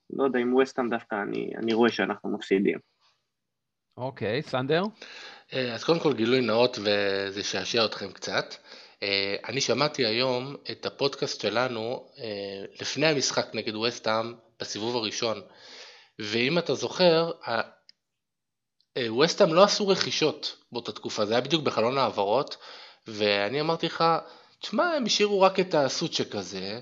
[0.09, 2.77] לא יודע אם ווסטהאם דווקא, אני, אני רואה שאנחנו מפסידים.
[3.97, 4.83] אוקיי, okay, סנדר?
[5.53, 8.55] אה, אז קודם כל גילוי נאות וזה שעשע אתכם קצת.
[9.03, 15.41] אה, אני שמעתי היום את הפודקאסט שלנו אה, לפני המשחק נגד וסטהאם בסיבוב הראשון.
[16.19, 17.31] ואם אתה זוכר,
[19.21, 22.57] וסטהאם לא עשו רכישות באותה תקופה, זה היה בדיוק בחלון העברות,
[23.07, 24.03] ואני אמרתי לך,
[24.61, 26.79] תשמע, הם השאירו רק את הסוצ'ק הזה,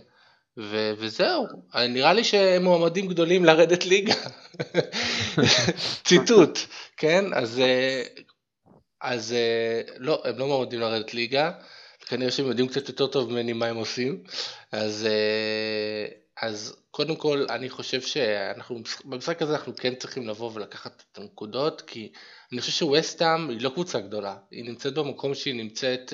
[0.58, 4.14] ו- וזהו, נראה לי שהם מועמדים גדולים לרדת ליגה.
[6.08, 6.60] ציטוט,
[6.98, 7.26] כן?
[7.34, 7.62] אז,
[9.02, 11.52] אז אה, לא, הם לא מועמדים לרדת ליגה,
[12.06, 14.24] כנראה שהם יודעים קצת יותר טוב ממני מה הם עושים.
[14.72, 16.08] אז, אה,
[16.42, 21.82] אז קודם כל, אני חושב שאנחנו, במשחק הזה אנחנו כן צריכים לבוא ולקחת את הנקודות,
[21.82, 22.12] כי
[22.52, 26.14] אני חושב שווסטהאם היא לא קבוצה גדולה, היא נמצאת במקום שהיא נמצאת,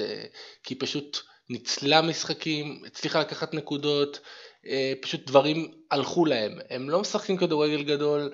[0.64, 1.18] כי היא פשוט...
[1.50, 4.20] ניצלה משחקים, הצליחה לקחת נקודות,
[4.68, 6.60] אה, פשוט דברים הלכו להם.
[6.70, 8.34] הם לא משחקים כדורגל גדול,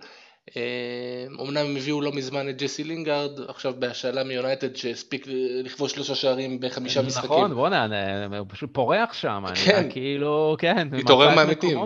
[1.39, 5.25] אומנם אה, הם הביאו לא מזמן את ג'סי לינגארד, עכשיו בהשאלה מיונייטד שהספיק
[5.63, 7.29] לכבוש שלושה שערים בחמישה משחקים.
[7.29, 11.79] נכון, בוא'נה, הוא פשוט פורח שם, כן, כאילו, כן, התעורר מהמתים.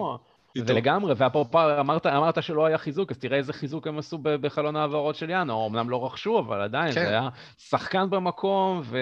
[0.66, 5.16] ולגמרי, ואפרופו, אמרת, אמרת שלא היה חיזוק, אז תראה איזה חיזוק הם עשו בחלון העברות
[5.16, 7.04] של ינואר, אמנם לא רכשו, אבל עדיין, כן.
[7.04, 8.98] זה היה שחקן במקום ו...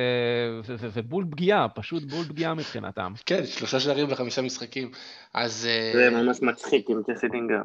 [0.64, 0.76] ו...
[0.80, 0.88] ו...
[0.94, 3.14] ובול פגיעה, פשוט בול פגיעה מבחינתם.
[3.26, 4.92] כן, שלושה שערים וחמישה משחקים,
[5.34, 5.68] אז...
[5.70, 7.62] אה, זה ממש מצחיק עם ג'סי דינגר.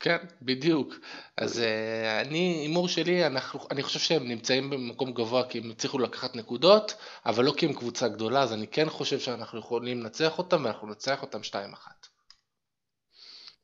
[0.00, 0.94] כן, בדיוק.
[1.36, 5.98] אז uh, אני, הימור שלי, אנחנו, אני חושב שהם נמצאים במקום גבוה כי הם הצליחו
[5.98, 6.94] לקחת נקודות,
[7.26, 10.88] אבל לא כי הם קבוצה גדולה, אז אני כן חושב שאנחנו יכולים לנצח אותם, ואנחנו
[10.88, 12.08] ננצח אותם 2-1.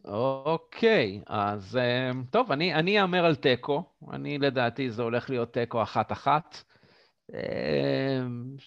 [0.05, 3.83] אוקיי, אז אה, טוב, אני אאמר על תיקו.
[4.13, 6.57] אני לדעתי זה הולך להיות תיקו אחת-אחת.
[7.35, 8.21] אה,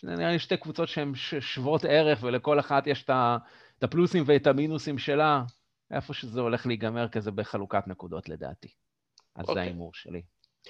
[0.04, 5.44] נראה לי שתי קבוצות שהן שוות ערך, ולכל אחת יש את הפלוסים ואת המינוסים שלה.
[5.92, 8.68] איפה שזה הולך להיגמר כזה בחלוקת נקודות לדעתי.
[9.36, 9.64] אז זה אוקיי.
[9.64, 10.22] ההימור שלי.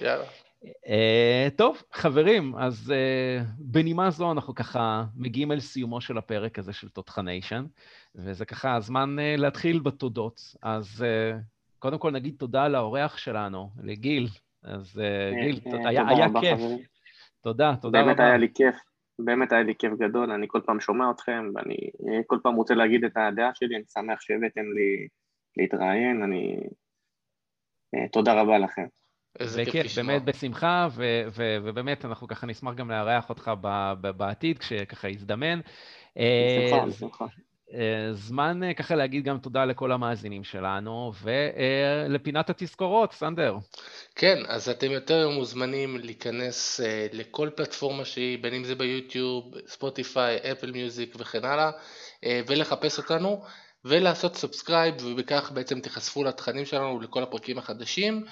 [0.01, 0.25] יאללה.
[0.63, 6.73] Uh, טוב, חברים, אז uh, בנימה זו אנחנו ככה מגיעים אל סיומו של הפרק הזה
[6.73, 7.65] של תותחניישן,
[8.15, 10.41] וזה ככה הזמן uh, להתחיל בתודות.
[10.61, 11.37] אז uh,
[11.79, 14.27] קודם כל נגיד תודה לאורח שלנו, לגיל.
[14.63, 16.59] אז uh, גיל, היה, היה כיף.
[17.41, 18.15] תודה, תודה באמת רבה.
[18.15, 18.75] באמת היה לי כיף,
[19.19, 21.77] באמת היה לי כיף גדול, אני כל פעם שומע אתכם, ואני
[22.27, 25.07] כל פעם רוצה להגיד את הדעה שלי, אני שמח שהבאתם לי
[25.57, 26.57] להתראיין, אני...
[28.11, 28.85] תודה רבה לכם.
[29.39, 30.13] איזה כיף לשמוע.
[30.13, 35.59] באמת בשמחה, ו- ו- ובאמת אנחנו ככה נשמח גם לארח אותך ב- בעתיד, כשככה יזדמן.
[35.59, 37.25] בשמחה, אה, בשמחה.
[37.73, 43.55] אה, זמן אה, ככה להגיד גם תודה לכל המאזינים שלנו, ולפינת התזכורות, סנדר.
[44.15, 46.79] כן, אז אתם יותר מוזמנים להיכנס
[47.13, 51.71] לכל פלטפורמה שהיא, בין אם זה ביוטיוב, ספוטיפיי, אפל מיוזיק וכן הלאה,
[52.47, 53.43] ולחפש אותנו.
[53.85, 58.25] ולעשות subscribe ובכך בעצם תיחשפו לתכנים שלנו ולכל הפרקים החדשים.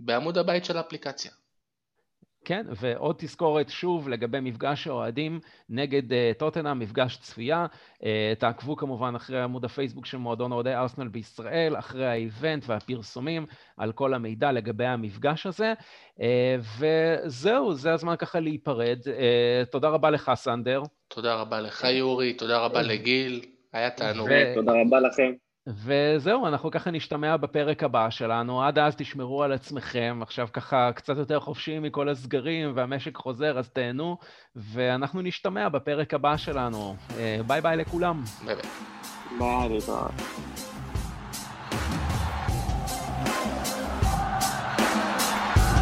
[0.00, 1.30] בעמוד הבית של האפליקציה.
[2.44, 7.66] כן, ועוד תזכורת שוב לגבי מפגש האוהדים נגד uh, טוטנהאם, מפגש צפייה.
[8.00, 8.04] Uh,
[8.38, 13.46] תעקבו כמובן אחרי עמוד הפייסבוק של מועדון אוהדי ארסנל בישראל, אחרי ה event והפרסומים
[13.76, 15.72] על כל המידע לגבי המפגש הזה.
[16.18, 16.22] Uh,
[16.78, 18.98] וזהו, זה הזמן ככה להיפרד.
[19.04, 20.82] Uh, תודה רבה לך, סנדר.
[21.08, 23.40] תודה רבה לך, יורי, תודה רבה לגיל,
[23.72, 24.28] היה תענוג.
[24.54, 25.32] תודה רבה לכם.
[25.66, 28.62] וזהו, אנחנו ככה נשתמע בפרק הבא שלנו.
[28.62, 30.18] עד אז תשמרו על עצמכם.
[30.22, 34.16] עכשיו ככה קצת יותר חופשיים מכל הסגרים והמשק חוזר, אז תהנו,
[34.56, 36.96] ואנחנו נשתמע בפרק הבא שלנו.
[37.18, 38.22] אה, ביי ביי לכולם.
[38.44, 38.64] ביי ביי.
[39.38, 40.61] ביי ביי.